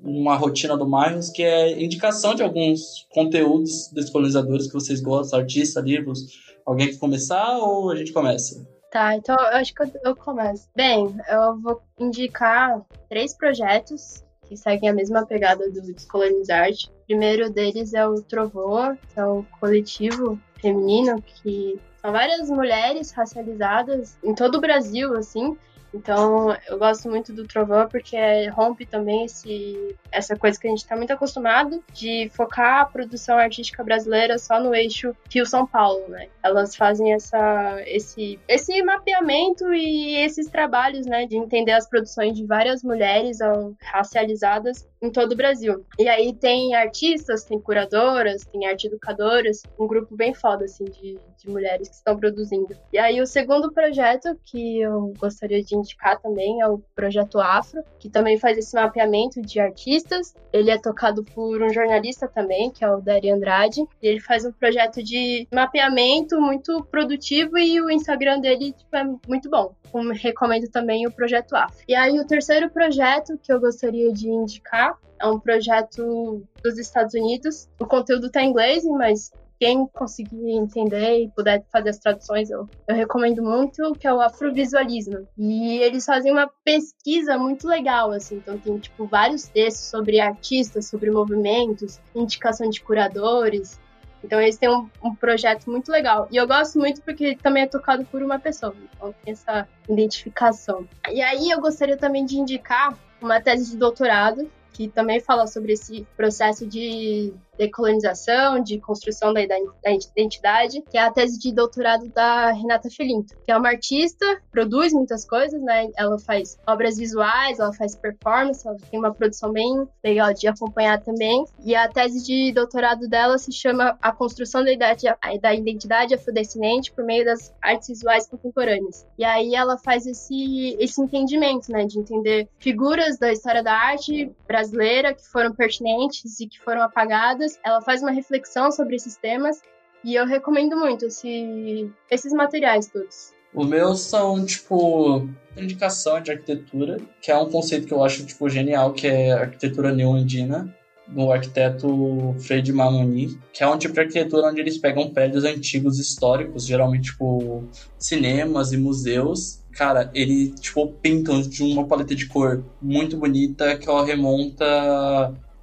uma 0.00 0.36
rotina 0.36 0.76
do 0.76 0.88
Marcos, 0.88 1.30
que 1.30 1.42
é 1.42 1.82
indicação 1.82 2.34
de 2.34 2.42
alguns 2.42 3.06
conteúdos 3.10 3.90
descolonizadores 3.92 4.66
que 4.66 4.74
vocês 4.74 5.00
gostam, 5.00 5.40
artistas, 5.40 5.84
livros. 5.84 6.20
Alguém 6.64 6.88
quer 6.88 6.98
começar 6.98 7.58
ou 7.58 7.90
a 7.90 7.96
gente 7.96 8.12
começa? 8.12 8.66
Tá, 8.90 9.14
então 9.14 9.34
eu 9.36 9.56
acho 9.58 9.74
que 9.74 9.82
eu, 10.04 10.16
começo. 10.16 10.68
Bem, 10.74 11.14
eu 11.28 11.60
vou 11.60 11.82
indicar 11.98 12.82
três 13.08 13.36
projetos 13.36 14.24
que 14.48 14.56
seguem 14.56 14.88
a 14.88 14.94
mesma 14.94 15.26
pegada 15.26 15.70
do 15.70 15.82
Descolonizarte. 15.82 16.88
O 16.88 17.06
primeiro 17.06 17.50
deles 17.50 17.94
é 17.94 18.06
o 18.06 18.22
Trovoa, 18.22 18.96
que 19.12 19.20
é 19.20 19.26
um 19.26 19.42
coletivo 19.60 20.38
feminino 20.60 21.20
que 21.22 21.78
são 22.00 22.12
várias 22.12 22.48
mulheres 22.48 23.10
racializadas 23.10 24.16
em 24.22 24.34
todo 24.34 24.56
o 24.56 24.60
Brasil, 24.60 25.14
assim, 25.14 25.56
então, 25.96 26.54
eu 26.68 26.78
gosto 26.78 27.08
muito 27.08 27.32
do 27.32 27.46
Trovão 27.46 27.88
porque 27.88 28.16
rompe 28.48 28.84
também 28.84 29.24
esse, 29.24 29.96
essa 30.12 30.36
coisa 30.36 30.60
que 30.60 30.66
a 30.66 30.70
gente 30.70 30.82
está 30.82 30.94
muito 30.94 31.12
acostumado 31.12 31.82
de 31.92 32.30
focar 32.34 32.82
a 32.82 32.84
produção 32.84 33.38
artística 33.38 33.82
brasileira 33.82 34.38
só 34.38 34.60
no 34.60 34.74
eixo 34.74 35.16
Rio-São 35.30 35.66
Paulo, 35.66 36.06
né? 36.08 36.28
Elas 36.42 36.76
fazem 36.76 37.12
essa, 37.14 37.82
esse, 37.86 38.38
esse 38.46 38.82
mapeamento 38.82 39.72
e 39.72 40.16
esses 40.16 40.48
trabalhos, 40.48 41.06
né, 41.06 41.26
de 41.26 41.36
entender 41.36 41.72
as 41.72 41.88
produções 41.88 42.36
de 42.36 42.44
várias 42.44 42.82
mulheres 42.82 43.38
racializadas 43.82 44.86
em 45.00 45.10
todo 45.10 45.32
o 45.32 45.36
Brasil. 45.36 45.84
E 45.98 46.08
aí 46.08 46.34
tem 46.34 46.74
artistas, 46.74 47.44
tem 47.44 47.60
curadoras, 47.60 48.44
tem 48.44 48.66
arte 48.66 48.86
educadoras, 48.86 49.62
um 49.78 49.86
grupo 49.86 50.16
bem 50.16 50.34
foda, 50.34 50.64
assim, 50.64 50.84
de, 50.84 51.18
de 51.38 51.48
mulheres 51.48 51.88
que 51.88 51.94
estão 51.94 52.16
produzindo. 52.16 52.76
E 52.92 52.98
aí 52.98 53.20
o 53.20 53.26
segundo 53.26 53.72
projeto 53.72 54.38
que 54.44 54.80
eu 54.80 55.12
gostaria 55.18 55.62
de 55.62 55.76
indicar 55.86 56.20
também 56.20 56.60
é 56.60 56.66
o 56.66 56.78
Projeto 56.94 57.40
Afro, 57.40 57.82
que 57.98 58.10
também 58.10 58.38
faz 58.38 58.58
esse 58.58 58.74
mapeamento 58.74 59.40
de 59.40 59.60
artistas. 59.60 60.34
Ele 60.52 60.70
é 60.70 60.78
tocado 60.78 61.24
por 61.24 61.62
um 61.62 61.72
jornalista 61.72 62.26
também, 62.26 62.70
que 62.70 62.84
é 62.84 62.90
o 62.90 63.00
Dari 63.00 63.30
Andrade, 63.30 63.84
ele 64.02 64.20
faz 64.20 64.44
um 64.44 64.52
projeto 64.52 65.02
de 65.02 65.46
mapeamento 65.52 66.40
muito 66.40 66.84
produtivo 66.90 67.56
e 67.56 67.80
o 67.80 67.90
Instagram 67.90 68.40
dele 68.40 68.72
tipo, 68.72 68.96
é 68.96 69.04
muito 69.28 69.48
bom. 69.48 69.74
Eu 69.94 70.12
recomendo 70.12 70.68
também 70.68 71.06
o 71.06 71.12
Projeto 71.12 71.54
Afro. 71.54 71.78
E 71.88 71.94
aí 71.94 72.18
o 72.18 72.26
terceiro 72.26 72.68
projeto 72.68 73.38
que 73.42 73.52
eu 73.52 73.60
gostaria 73.60 74.12
de 74.12 74.28
indicar 74.28 74.98
é 75.18 75.26
um 75.26 75.38
projeto 75.38 76.42
dos 76.62 76.78
Estados 76.78 77.14
Unidos. 77.14 77.68
O 77.80 77.86
conteúdo 77.86 78.26
está 78.26 78.42
em 78.42 78.50
inglês, 78.50 78.84
mas 78.84 79.32
quem 79.58 79.86
conseguir 79.86 80.50
entender 80.50 81.24
e 81.24 81.28
puder 81.30 81.64
fazer 81.72 81.90
as 81.90 81.98
traduções, 81.98 82.50
eu, 82.50 82.68
eu 82.86 82.94
recomendo 82.94 83.42
muito, 83.42 83.92
que 83.94 84.06
é 84.06 84.12
o 84.12 84.20
afrovisualismo. 84.20 85.26
E 85.36 85.78
eles 85.78 86.04
fazem 86.04 86.32
uma 86.32 86.50
pesquisa 86.64 87.38
muito 87.38 87.66
legal, 87.66 88.12
assim, 88.12 88.36
então 88.36 88.58
tem, 88.58 88.78
tipo, 88.78 89.06
vários 89.06 89.44
textos 89.44 89.86
sobre 89.86 90.20
artistas, 90.20 90.86
sobre 90.86 91.10
movimentos, 91.10 92.00
indicação 92.14 92.68
de 92.68 92.80
curadores, 92.80 93.78
então 94.26 94.40
eles 94.40 94.56
têm 94.56 94.68
um, 94.68 94.90
um, 95.02 95.14
projeto 95.14 95.70
muito 95.70 95.90
legal. 95.90 96.26
E 96.32 96.36
eu 96.36 96.46
gosto 96.46 96.78
muito 96.78 97.00
porque 97.02 97.36
também 97.36 97.62
é 97.62 97.66
tocado 97.66 98.04
por 98.06 98.22
uma 98.22 98.38
pessoa. 98.40 98.74
Então 98.92 99.14
tem 99.24 99.32
essa 99.32 99.68
identificação. 99.88 100.86
E 101.10 101.22
aí 101.22 101.50
eu 101.50 101.60
gostaria 101.60 101.96
também 101.96 102.24
de 102.24 102.36
indicar 102.36 102.98
uma 103.20 103.40
tese 103.40 103.70
de 103.70 103.76
doutorado 103.76 104.50
que 104.72 104.88
também 104.88 105.20
fala 105.20 105.46
sobre 105.46 105.72
esse 105.72 106.06
processo 106.16 106.66
de 106.66 107.32
decolonização, 107.56 108.62
de 108.62 108.78
construção 108.78 109.32
da 109.32 109.40
identidade, 109.42 110.82
que 110.90 110.98
é 110.98 111.02
a 111.02 111.10
tese 111.10 111.38
de 111.38 111.52
doutorado 111.52 112.08
da 112.08 112.52
Renata 112.52 112.88
Felinto, 112.90 113.36
que 113.44 113.50
é 113.50 113.56
uma 113.56 113.68
artista, 113.68 114.40
produz 114.50 114.92
muitas 114.92 115.24
coisas, 115.24 115.60
né? 115.62 115.88
Ela 115.96 116.18
faz 116.18 116.58
obras 116.66 116.96
visuais, 116.96 117.58
ela 117.58 117.72
faz 117.72 117.94
performance, 117.94 118.66
ela 118.66 118.76
tem 118.90 118.98
uma 118.98 119.14
produção 119.14 119.52
bem 119.52 119.86
legal 120.04 120.32
de 120.32 120.46
acompanhar 120.46 121.00
também. 121.02 121.44
E 121.64 121.74
a 121.74 121.88
tese 121.88 122.24
de 122.24 122.52
doutorado 122.52 123.08
dela 123.08 123.38
se 123.38 123.52
chama 123.52 123.96
A 124.00 124.12
Construção 124.12 124.64
da 124.64 124.72
Identidade, 124.72 125.40
da 125.40 125.54
identidade 125.54 126.14
Afrodescendente 126.14 126.92
por 126.92 127.04
meio 127.04 127.24
das 127.24 127.54
artes 127.62 127.88
visuais 127.88 128.26
contemporâneas. 128.26 129.06
E 129.18 129.24
aí 129.24 129.54
ela 129.54 129.78
faz 129.78 130.06
esse, 130.06 130.76
esse 130.78 131.00
entendimento, 131.00 131.70
né? 131.70 131.84
De 131.84 131.98
entender 131.98 132.48
figuras 132.58 133.18
da 133.18 133.32
história 133.32 133.62
da 133.62 133.72
arte 133.72 134.30
brasileira 134.46 135.14
que 135.14 135.26
foram 135.26 135.52
pertinentes 135.52 136.40
e 136.40 136.46
que 136.46 136.60
foram 136.60 136.82
apagadas 136.82 137.45
ela 137.64 137.80
faz 137.80 138.02
uma 138.02 138.10
reflexão 138.10 138.70
sobre 138.70 138.96
esses 138.96 139.16
temas 139.16 139.60
e 140.04 140.14
eu 140.14 140.26
recomendo 140.26 140.76
muito 140.76 141.06
esse, 141.06 141.90
esses 142.10 142.32
materiais 142.32 142.86
todos. 142.86 143.34
Os 143.54 143.66
meus 143.66 144.00
são, 144.00 144.44
tipo, 144.44 145.28
indicação 145.56 146.20
de 146.20 146.30
arquitetura, 146.30 147.00
que 147.22 147.30
é 147.30 147.36
um 147.36 147.50
conceito 147.50 147.86
que 147.86 147.94
eu 147.94 148.04
acho, 148.04 148.24
tipo, 148.26 148.48
genial, 148.48 148.92
que 148.92 149.06
é 149.06 149.32
arquitetura 149.32 149.92
neoandina, 149.92 150.74
do 151.08 151.30
arquiteto 151.30 152.34
Fred 152.40 152.72
Mamoni, 152.72 153.38
que 153.52 153.62
é 153.62 153.68
um 153.68 153.78
tipo 153.78 153.94
de 153.94 154.00
arquitetura 154.00 154.48
onde 154.48 154.60
eles 154.60 154.76
pegam 154.76 155.10
prédios 155.10 155.44
antigos 155.44 155.98
históricos, 155.98 156.66
geralmente, 156.66 157.12
tipo, 157.12 157.64
cinemas 157.98 158.72
e 158.72 158.76
museus, 158.76 159.60
cara, 159.72 160.10
ele, 160.14 160.50
tipo, 160.50 160.88
pintam 161.00 161.40
de 161.40 161.62
uma 161.62 161.86
paleta 161.86 162.14
de 162.14 162.26
cor 162.26 162.64
muito 162.82 163.16
bonita 163.16 163.76
que 163.78 163.88
ela 163.88 164.04
remonta 164.04 164.66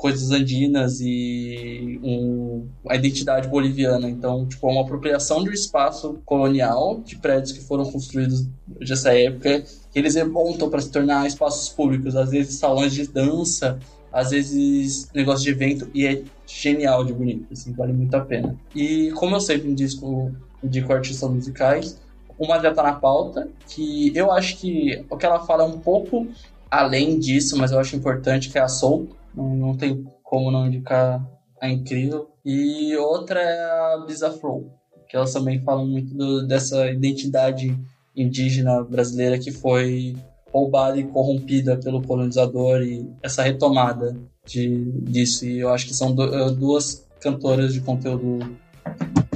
coisas 0.04 0.32
andinas 0.32 0.99
e 0.99 1.97
um, 2.04 2.68
a 2.89 2.95
identidade 2.97 3.47
boliviana. 3.47 4.10
Então, 4.10 4.45
tipo, 4.45 4.68
é 4.68 4.72
uma 4.74 4.82
apropriação 4.82 5.41
de 5.41 5.49
um 5.49 5.54
espaço 5.54 6.20
colonial, 6.26 6.99
de 7.06 7.16
prédios 7.16 7.54
que 7.54 7.62
foram 7.62 7.89
construídos 7.89 8.45
nessa 8.82 9.18
época, 9.18 9.62
que 9.62 9.97
eles 9.97 10.16
remontam 10.16 10.70
para 10.70 10.82
se 10.82 10.91
tornar 10.91 11.26
espaços 11.26 11.70
públicos, 11.70 12.18
às 12.18 12.32
vezes 12.32 12.56
salões 12.56 12.91
de 12.91 13.08
dança, 13.08 13.80
às 14.12 14.32
vezes 14.32 15.10
negócio 15.16 15.45
de 15.45 15.51
evento, 15.51 15.89
e 15.93 16.06
é 16.06 16.22
genial 16.45 17.06
de 17.06 17.14
bonito, 17.14 17.54
assim, 17.54 17.72
vale 17.72 17.93
muito 17.93 18.14
a 18.14 18.20
pena. 18.20 18.58
E 18.76 19.10
como 19.12 19.38
eu 19.38 19.39
sempre 19.39 19.70
indico, 19.70 20.34
indico 20.62 20.91
artistas 20.91 21.30
musicais, 21.30 21.97
uma 22.38 22.60
já 22.60 22.74
tá 22.74 22.84
na 22.84 22.93
pauta, 22.95 23.47
que 23.70 24.12
eu 24.14 24.34
acho 24.34 24.58
que 24.58 25.01
o 25.10 25.16
que 25.16 25.26
ela 25.26 25.45
fala 25.45 25.64
é 25.64 25.66
um 25.66 25.80
pouco 25.80 26.28
além 26.70 27.18
disso, 27.18 27.58
mas 27.58 27.72
eu 27.72 27.80
acho 27.80 27.95
importante, 27.95 28.49
que 28.49 28.58
é 28.58 28.62
a 28.62 28.68
Soul, 28.68 29.08
não, 29.36 29.56
não 29.56 29.78
tem 29.78 30.04
como 30.24 30.52
não 30.52 30.68
indicar 30.68 31.26
a 31.62 31.70
incrível. 31.70 32.30
E 32.46 32.96
outra 32.98 33.40
é 33.40 33.94
a 33.94 33.98
Brisa 34.06 34.32
Flow, 34.32 34.72
que 35.08 35.16
elas 35.16 35.32
também 35.32 35.62
falam 35.62 35.88
muito 35.88 36.14
do, 36.14 36.46
dessa 36.46 36.90
identidade 36.90 37.78
indígena 38.16 38.84
brasileira 38.84 39.40
que 39.40 39.52
foi 39.52 40.16
roubada 40.52 41.00
e 41.00 41.04
corrompida 41.04 41.78
pelo 41.78 42.02
colonizador 42.02 42.82
e 42.82 43.10
essa 43.24 43.42
retomada 43.42 44.16
de, 44.46 44.92
disso. 45.02 45.46
E 45.46 45.60
eu 45.60 45.70
acho 45.70 45.88
que 45.88 45.94
são 45.94 46.14
do, 46.14 46.52
duas 46.52 47.08
cantoras 47.20 47.74
de 47.74 47.82
conteúdo 47.82 48.56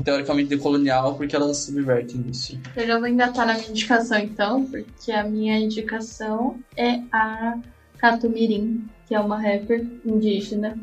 teoricamente 0.03 0.49
decolonial 0.49 1.15
porque 1.15 1.35
elas 1.35 1.57
subvertem 1.57 2.23
isso. 2.29 2.59
Eu 2.75 2.85
já 2.85 2.99
vou 2.99 3.07
engatar 3.07 3.47
na 3.47 3.55
minha 3.55 3.69
indicação 3.69 4.17
então, 4.19 4.65
porque 4.65 5.11
a 5.11 5.23
minha 5.23 5.57
indicação 5.59 6.59
é 6.75 7.01
a 7.11 7.57
Catumirim, 7.97 8.87
que 9.07 9.15
é 9.15 9.19
uma 9.19 9.39
rapper 9.39 9.85
indígena 10.05 10.77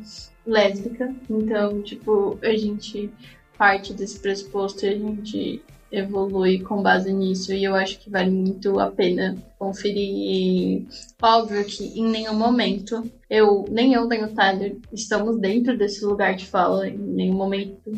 lésbica. 0.46 1.14
Então, 1.28 1.82
tipo, 1.82 2.38
a 2.42 2.54
gente 2.56 3.10
parte 3.56 3.92
desse 3.92 4.18
pressuposto 4.18 4.84
e 4.84 4.88
a 4.88 4.98
gente 4.98 5.62
evolui 5.94 6.60
com 6.60 6.82
base 6.82 7.12
nisso 7.12 7.52
e 7.52 7.62
eu 7.62 7.74
acho 7.74 7.98
que 8.00 8.10
vale 8.10 8.30
muito 8.30 8.80
a 8.80 8.90
pena 8.90 9.36
conferir. 9.58 10.86
Óbvio 11.22 11.64
que 11.64 11.98
em 11.98 12.08
nenhum 12.08 12.34
momento 12.34 13.08
eu, 13.30 13.64
nem 13.70 13.94
eu 13.94 14.06
nem 14.06 14.24
o 14.24 14.34
Tyler 14.34 14.76
estamos 14.92 15.38
dentro 15.38 15.78
desse 15.78 16.04
lugar 16.04 16.34
de 16.34 16.46
fala, 16.46 16.88
em 16.88 16.98
nenhum 16.98 17.34
momento 17.34 17.92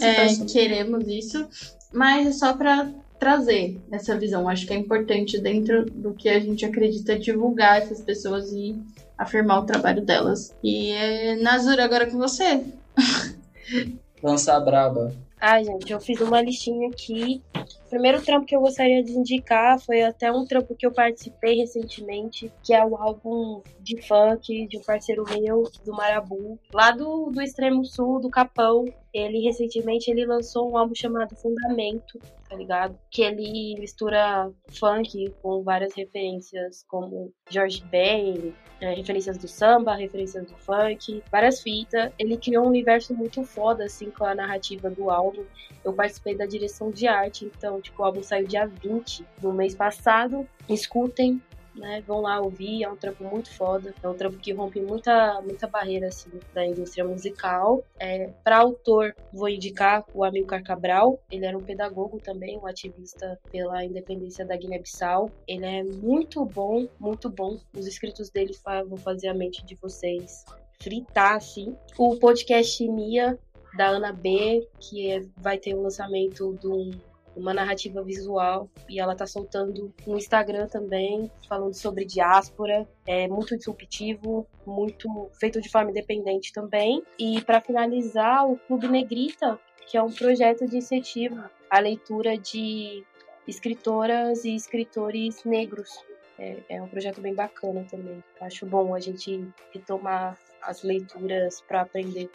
é, 0.00 0.46
queremos 0.46 1.08
isso, 1.08 1.48
mas 1.92 2.26
é 2.28 2.32
só 2.32 2.54
para 2.54 2.88
trazer 3.18 3.78
essa 3.90 4.16
visão. 4.16 4.48
Acho 4.48 4.66
que 4.66 4.72
é 4.72 4.76
importante 4.76 5.40
dentro 5.40 5.84
do 5.86 6.14
que 6.14 6.28
a 6.28 6.38
gente 6.38 6.64
acredita 6.64 7.18
divulgar 7.18 7.78
essas 7.78 8.00
pessoas 8.00 8.52
e 8.52 8.76
afirmar 9.16 9.60
o 9.60 9.66
trabalho 9.66 10.04
delas. 10.04 10.54
E 10.62 10.90
é 10.90 11.36
Nazura 11.36 11.84
agora 11.84 12.10
com 12.10 12.18
você. 12.18 12.64
Lançar 14.22 14.60
braba. 14.60 15.12
Ai, 15.40 15.64
gente, 15.64 15.92
eu 15.92 16.00
fiz 16.00 16.20
uma 16.20 16.42
listinha 16.42 16.88
aqui. 16.88 17.40
O 17.86 17.90
primeiro 17.90 18.20
trampo 18.22 18.44
que 18.44 18.56
eu 18.56 18.60
gostaria 18.60 19.02
de 19.04 19.12
indicar 19.12 19.78
foi 19.78 20.02
até 20.02 20.32
um 20.32 20.44
trampo 20.44 20.74
que 20.74 20.84
eu 20.84 20.92
participei 20.92 21.56
recentemente, 21.56 22.52
que 22.62 22.74
é 22.74 22.84
o 22.84 22.96
álbum 22.96 23.62
de 23.80 24.02
funk 24.02 24.66
de 24.66 24.78
um 24.78 24.82
parceiro 24.82 25.24
meu, 25.30 25.70
do 25.84 25.92
Marabu, 25.92 26.58
lá 26.74 26.90
do, 26.90 27.30
do 27.30 27.40
extremo 27.40 27.84
sul, 27.84 28.20
do 28.20 28.28
Capão. 28.28 28.84
Ele 29.14 29.40
recentemente 29.40 30.10
ele 30.10 30.26
lançou 30.26 30.72
um 30.72 30.76
álbum 30.76 30.94
chamado 30.94 31.36
Fundamento, 31.36 32.20
tá 32.48 32.56
ligado? 32.56 32.98
Que 33.10 33.22
ele 33.22 33.76
mistura 33.78 34.50
funk 34.78 35.34
com 35.42 35.62
várias 35.62 35.94
referências 35.94 36.84
como 36.88 37.32
George 37.50 37.84
Ben, 37.84 38.54
é, 38.80 38.94
referências 38.94 39.36
do 39.36 39.48
samba, 39.48 39.94
referências 39.94 40.46
do 40.46 40.56
funk, 40.56 41.22
várias 41.30 41.60
fitas. 41.60 42.12
Ele 42.18 42.36
criou 42.36 42.64
um 42.64 42.68
universo 42.68 43.14
muito 43.14 43.44
foda, 43.44 43.84
assim, 43.84 44.10
com 44.10 44.24
a 44.24 44.34
narrativa 44.34 44.88
do 44.88 45.10
álbum. 45.10 45.44
Eu 45.84 45.92
participei 45.92 46.36
da 46.36 46.46
direção 46.46 46.90
de 46.90 47.06
arte, 47.06 47.44
então, 47.44 47.80
tipo, 47.80 48.02
o 48.02 48.04
álbum 48.04 48.22
saiu 48.22 48.46
dia 48.46 48.66
20 48.66 49.24
do 49.40 49.52
mês 49.52 49.74
passado. 49.74 50.48
Escutem, 50.68 51.42
né? 51.78 52.02
Vão 52.06 52.20
lá 52.20 52.40
ouvir, 52.40 52.84
é 52.84 52.90
um 52.90 52.96
trampo 52.96 53.24
muito 53.24 53.50
foda, 53.50 53.94
é 54.02 54.08
um 54.08 54.14
trampo 54.14 54.38
que 54.38 54.52
rompe 54.52 54.80
muita, 54.80 55.40
muita 55.42 55.66
barreira 55.66 56.08
assim, 56.08 56.30
da 56.52 56.64
indústria 56.64 57.04
musical. 57.04 57.84
É, 57.98 58.28
Para 58.44 58.58
autor, 58.58 59.14
vou 59.32 59.48
indicar 59.48 60.04
o 60.12 60.24
Amilcar 60.24 60.62
Cabral, 60.62 61.20
ele 61.30 61.46
era 61.46 61.56
um 61.56 61.62
pedagogo 61.62 62.20
também, 62.20 62.58
um 62.58 62.66
ativista 62.66 63.38
pela 63.50 63.84
independência 63.84 64.44
da 64.44 64.56
Guiné-Bissau. 64.56 65.30
Ele 65.46 65.64
é 65.64 65.82
muito 65.82 66.44
bom, 66.44 66.88
muito 66.98 67.28
bom. 67.28 67.58
Os 67.74 67.86
escritos 67.86 68.30
dele 68.30 68.54
vão 68.86 68.96
fazer 68.96 69.28
a 69.28 69.34
mente 69.34 69.64
de 69.64 69.74
vocês 69.76 70.44
fritar, 70.80 71.36
assim. 71.36 71.76
O 71.96 72.16
podcast 72.16 72.86
Mia, 72.88 73.38
da 73.76 73.88
Ana 73.88 74.12
B, 74.12 74.66
que 74.80 75.10
é, 75.10 75.22
vai 75.36 75.58
ter 75.58 75.74
o 75.74 75.82
lançamento 75.82 76.56
de 76.60 76.66
um 76.66 76.90
uma 77.38 77.54
narrativa 77.54 78.02
visual 78.02 78.68
e 78.88 78.98
ela 78.98 79.14
tá 79.14 79.26
soltando 79.26 79.94
no 80.06 80.18
Instagram 80.18 80.66
também, 80.66 81.30
falando 81.48 81.74
sobre 81.74 82.04
diáspora, 82.04 82.86
é 83.06 83.28
muito 83.28 83.56
disruptivo, 83.56 84.46
muito 84.66 85.30
feito 85.38 85.60
de 85.60 85.70
forma 85.70 85.90
independente 85.90 86.52
também. 86.52 87.02
E 87.18 87.40
para 87.42 87.60
finalizar, 87.60 88.46
o 88.46 88.58
Clube 88.58 88.88
Negrita, 88.88 89.58
que 89.86 89.96
é 89.96 90.02
um 90.02 90.10
projeto 90.10 90.66
de 90.66 90.78
incentivo 90.78 91.42
à 91.70 91.78
leitura 91.78 92.36
de 92.36 93.04
escritoras 93.46 94.44
e 94.44 94.54
escritores 94.54 95.44
negros. 95.44 95.90
É, 96.38 96.58
é 96.68 96.82
um 96.82 96.88
projeto 96.88 97.20
bem 97.20 97.34
bacana 97.34 97.86
também. 97.88 98.22
Acho 98.40 98.66
bom 98.66 98.94
a 98.94 99.00
gente 99.00 99.48
retomar 99.72 100.36
as 100.60 100.82
leituras 100.82 101.60
para 101.60 101.82
aprender 101.82 102.30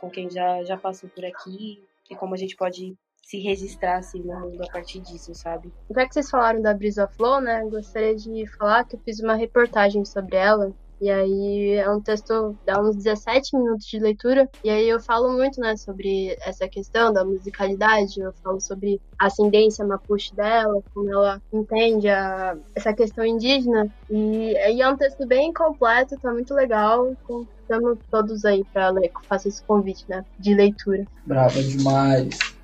com 0.00 0.10
quem 0.10 0.28
já, 0.28 0.62
já 0.64 0.76
passou 0.76 1.08
por 1.08 1.24
aqui 1.24 1.82
e 2.10 2.14
como 2.16 2.34
a 2.34 2.36
gente 2.36 2.56
pode 2.56 2.96
se 3.28 3.38
registrar 3.38 3.98
assim 3.98 4.22
no 4.22 4.40
mundo 4.40 4.62
a 4.62 4.72
partir 4.72 5.00
disso, 5.00 5.34
sabe? 5.34 5.70
Já 5.94 6.06
que 6.06 6.14
vocês 6.14 6.30
falaram 6.30 6.62
da 6.62 6.72
Brisa 6.72 7.06
Flow, 7.14 7.40
né, 7.42 7.62
gostaria 7.70 8.16
de 8.16 8.46
falar 8.56 8.84
que 8.84 8.96
eu 8.96 9.00
fiz 9.04 9.20
uma 9.20 9.34
reportagem 9.34 10.02
sobre 10.04 10.36
ela. 10.36 10.72
E 11.00 11.08
aí 11.08 11.74
é 11.74 11.88
um 11.88 12.00
texto, 12.00 12.56
dá 12.66 12.80
uns 12.80 12.96
17 12.96 13.56
minutos 13.56 13.86
de 13.86 14.00
leitura. 14.00 14.48
E 14.64 14.70
aí 14.70 14.88
eu 14.88 14.98
falo 14.98 15.30
muito, 15.32 15.60
né, 15.60 15.76
sobre 15.76 16.36
essa 16.40 16.66
questão 16.66 17.12
da 17.12 17.24
musicalidade. 17.24 18.18
Eu 18.18 18.32
falo 18.42 18.60
sobre 18.60 19.00
a 19.16 19.26
ascendência 19.26 19.86
mapuche 19.86 20.34
dela, 20.34 20.82
como 20.92 21.12
ela 21.12 21.40
entende 21.52 22.08
a, 22.08 22.56
essa 22.74 22.92
questão 22.92 23.24
indígena. 23.24 23.88
E, 24.10 24.54
e 24.54 24.82
é 24.82 24.88
um 24.88 24.96
texto 24.96 25.24
bem 25.24 25.52
completo, 25.52 26.18
tá 26.20 26.32
muito 26.32 26.52
legal. 26.52 27.14
Convidamos 27.24 27.98
todos 28.10 28.44
aí 28.44 28.64
para 28.72 28.88
ler, 28.88 29.12
faço 29.28 29.46
esse 29.46 29.62
convite, 29.62 30.04
né, 30.08 30.24
de 30.40 30.52
leitura. 30.52 31.04
Brava 31.26 31.62
demais 31.62 32.57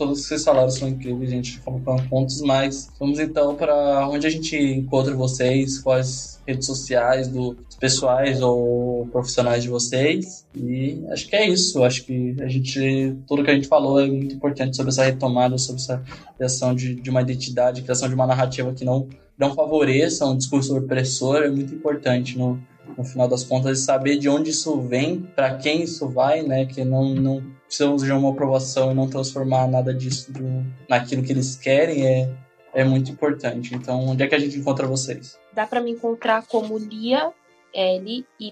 todos 0.00 0.22
vocês 0.22 0.42
falaram 0.42 0.70
são 0.70 0.88
incríveis, 0.88 1.30
gente 1.30 1.60
colocando 1.60 2.08
pontos, 2.08 2.40
mas 2.40 2.90
vamos 2.98 3.18
então 3.18 3.54
para 3.54 4.08
onde 4.08 4.26
a 4.26 4.30
gente 4.30 4.56
encontra 4.56 5.14
vocês, 5.14 5.78
quais 5.78 6.40
redes 6.46 6.64
sociais 6.64 7.28
do, 7.28 7.52
dos 7.52 7.76
pessoais 7.76 8.40
ou 8.40 9.06
profissionais 9.12 9.62
de 9.62 9.68
vocês. 9.68 10.46
E 10.56 11.04
acho 11.10 11.28
que 11.28 11.36
é 11.36 11.46
isso. 11.46 11.84
Acho 11.84 12.02
que 12.06 12.34
a 12.40 12.48
gente, 12.48 13.14
tudo 13.28 13.44
que 13.44 13.50
a 13.50 13.54
gente 13.54 13.68
falou 13.68 14.00
é 14.00 14.06
muito 14.06 14.34
importante 14.34 14.74
sobre 14.74 14.90
essa 14.90 15.04
retomada, 15.04 15.58
sobre 15.58 15.82
essa 15.82 16.02
criação 16.34 16.74
de, 16.74 16.94
de 16.94 17.10
uma 17.10 17.20
identidade, 17.20 17.82
criação 17.82 18.08
de 18.08 18.14
uma 18.14 18.26
narrativa 18.26 18.72
que 18.72 18.86
não, 18.86 19.06
não 19.36 19.54
favoreça 19.54 20.24
um 20.24 20.34
discurso 20.34 20.74
opressor, 20.78 21.42
é 21.42 21.50
muito 21.50 21.74
importante 21.74 22.38
no, 22.38 22.58
no 22.96 23.04
final 23.04 23.28
das 23.28 23.44
contas, 23.44 23.80
saber 23.80 24.16
de 24.16 24.30
onde 24.30 24.48
isso 24.48 24.80
vem, 24.80 25.20
para 25.36 25.56
quem 25.56 25.82
isso 25.82 26.08
vai, 26.08 26.42
né? 26.42 26.64
Que 26.64 26.86
não, 26.86 27.14
não 27.14 27.59
precisamos 27.70 28.02
de 28.02 28.10
uma 28.10 28.30
aprovação 28.30 28.90
e 28.90 28.94
não 28.94 29.08
transformar 29.08 29.68
nada 29.68 29.94
disso 29.94 30.32
do, 30.32 30.66
naquilo 30.88 31.22
que 31.22 31.30
eles 31.30 31.54
querem 31.54 32.04
é, 32.04 32.28
é 32.74 32.82
muito 32.82 33.12
importante. 33.12 33.72
Então, 33.76 34.06
onde 34.06 34.24
é 34.24 34.26
que 34.26 34.34
a 34.34 34.38
gente 34.40 34.58
encontra 34.58 34.88
vocês? 34.88 35.38
Dá 35.52 35.68
para 35.68 35.80
me 35.80 35.92
encontrar 35.92 36.44
como 36.48 36.76
Lia, 36.76 37.32
L-Y-A-N-Z-R, 37.72 38.50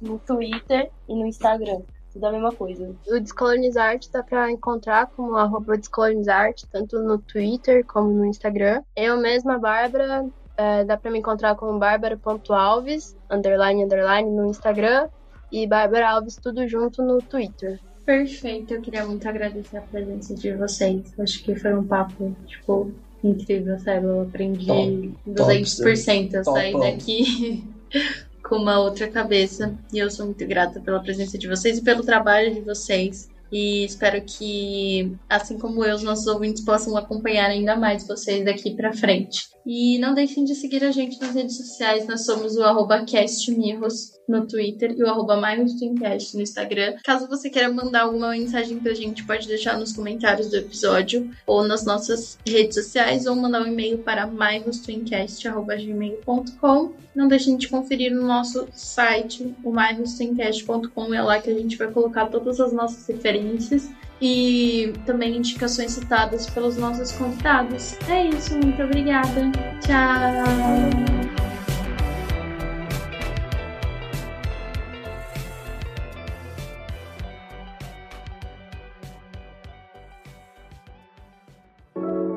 no 0.00 0.20
Twitter 0.20 0.88
e 1.08 1.14
no 1.16 1.26
Instagram. 1.26 1.82
Tudo 2.12 2.26
a 2.26 2.32
mesma 2.32 2.52
coisa. 2.52 2.94
O 3.08 3.18
Descolonizarte 3.18 4.08
dá 4.12 4.22
pra 4.22 4.52
encontrar 4.52 5.08
como 5.08 5.34
arroba 5.34 5.76
Descolonizarte, 5.76 6.68
tanto 6.68 7.00
no 7.00 7.18
Twitter 7.18 7.84
como 7.84 8.08
no 8.10 8.24
Instagram. 8.24 8.84
Eu 8.94 9.16
mesma, 9.16 9.58
Bárbara, 9.58 10.24
é, 10.56 10.84
dá 10.84 10.96
pra 10.96 11.10
me 11.10 11.18
encontrar 11.18 11.56
como 11.56 11.76
bárbara.alves, 11.76 13.16
underline, 13.28 13.82
underline, 13.82 14.30
no 14.30 14.46
Instagram. 14.46 15.08
E 15.50 15.66
Bárbara 15.66 16.10
Alves, 16.10 16.36
tudo 16.36 16.66
junto 16.68 17.02
no 17.02 17.20
Twitter. 17.22 17.80
Perfeito, 18.04 18.72
eu 18.72 18.80
queria 18.80 19.04
muito 19.04 19.28
agradecer 19.28 19.76
a 19.76 19.82
presença 19.82 20.34
de 20.34 20.52
vocês. 20.54 21.12
Acho 21.18 21.42
que 21.42 21.54
foi 21.54 21.74
um 21.74 21.84
papo, 21.84 22.34
tipo, 22.46 22.90
incrível, 23.22 23.78
sabe? 23.78 24.06
Eu 24.06 24.22
aprendi 24.22 24.66
top, 24.66 25.14
200%. 25.28 26.30
Top, 26.30 26.36
eu 26.36 26.44
saí 26.44 26.72
top. 26.72 26.90
daqui 26.90 27.64
com 28.42 28.56
uma 28.56 28.80
outra 28.80 29.08
cabeça. 29.08 29.74
E 29.92 29.98
eu 29.98 30.10
sou 30.10 30.26
muito 30.26 30.46
grata 30.46 30.80
pela 30.80 31.00
presença 31.00 31.36
de 31.36 31.46
vocês 31.46 31.78
e 31.78 31.82
pelo 31.82 32.02
trabalho 32.02 32.54
de 32.54 32.60
vocês. 32.60 33.28
E 33.50 33.84
espero 33.84 34.22
que, 34.22 35.14
assim 35.28 35.58
como 35.58 35.84
eu, 35.84 35.94
os 35.94 36.02
nossos 36.02 36.26
ouvintes 36.26 36.62
possam 36.64 36.96
acompanhar 36.96 37.48
ainda 37.50 37.76
mais 37.76 38.06
vocês 38.06 38.44
daqui 38.44 38.74
para 38.74 38.92
frente. 38.92 39.48
E 39.70 39.98
não 39.98 40.14
deixem 40.14 40.44
de 40.44 40.54
seguir 40.54 40.82
a 40.82 40.90
gente 40.90 41.20
nas 41.20 41.34
redes 41.34 41.58
sociais. 41.58 42.06
Nós 42.06 42.24
somos 42.24 42.56
o 42.56 42.62
arroba 42.62 43.04
castmirros 43.04 44.12
no 44.26 44.46
Twitter 44.46 44.94
e 44.96 45.02
o 45.02 45.06
arroba 45.06 45.36
no 45.36 46.40
Instagram. 46.40 46.96
Caso 47.04 47.28
você 47.28 47.50
queira 47.50 47.70
mandar 47.70 48.04
alguma 48.04 48.30
mensagem 48.30 48.78
pra 48.78 48.94
gente, 48.94 49.26
pode 49.26 49.46
deixar 49.46 49.78
nos 49.78 49.92
comentários 49.92 50.48
do 50.48 50.56
episódio 50.56 51.30
ou 51.46 51.68
nas 51.68 51.84
nossas 51.84 52.38
redes 52.46 52.76
sociais 52.76 53.26
ou 53.26 53.36
mandar 53.36 53.60
um 53.60 53.66
e-mail 53.66 53.98
para 53.98 54.26
myhostwincast.gmail.com 54.26 56.92
Não 57.14 57.28
deixem 57.28 57.58
de 57.58 57.68
conferir 57.68 58.10
no 58.10 58.26
nosso 58.26 58.66
site, 58.72 59.54
o 59.62 59.70
myhostwincast.com. 59.70 61.12
É 61.12 61.20
lá 61.20 61.42
que 61.42 61.50
a 61.50 61.54
gente 61.54 61.76
vai 61.76 61.90
colocar 61.90 62.28
todas 62.28 62.58
as 62.58 62.72
nossas 62.72 63.06
referências 63.06 63.90
e 64.20 64.92
também 65.06 65.36
indicações 65.36 65.92
citadas 65.92 66.48
pelos 66.50 66.76
nossos 66.76 67.12
convidados. 67.12 67.96
É 68.08 68.26
isso, 68.26 68.54
muito 68.58 68.82
obrigada. 68.82 69.50
Tchau! 69.80 71.28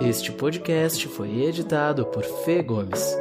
Este 0.02 0.32
podcast 0.32 1.08
foi 1.08 1.44
editado 1.44 2.06
por 2.06 2.24
Fê 2.24 2.62
Gomes. 2.62 3.16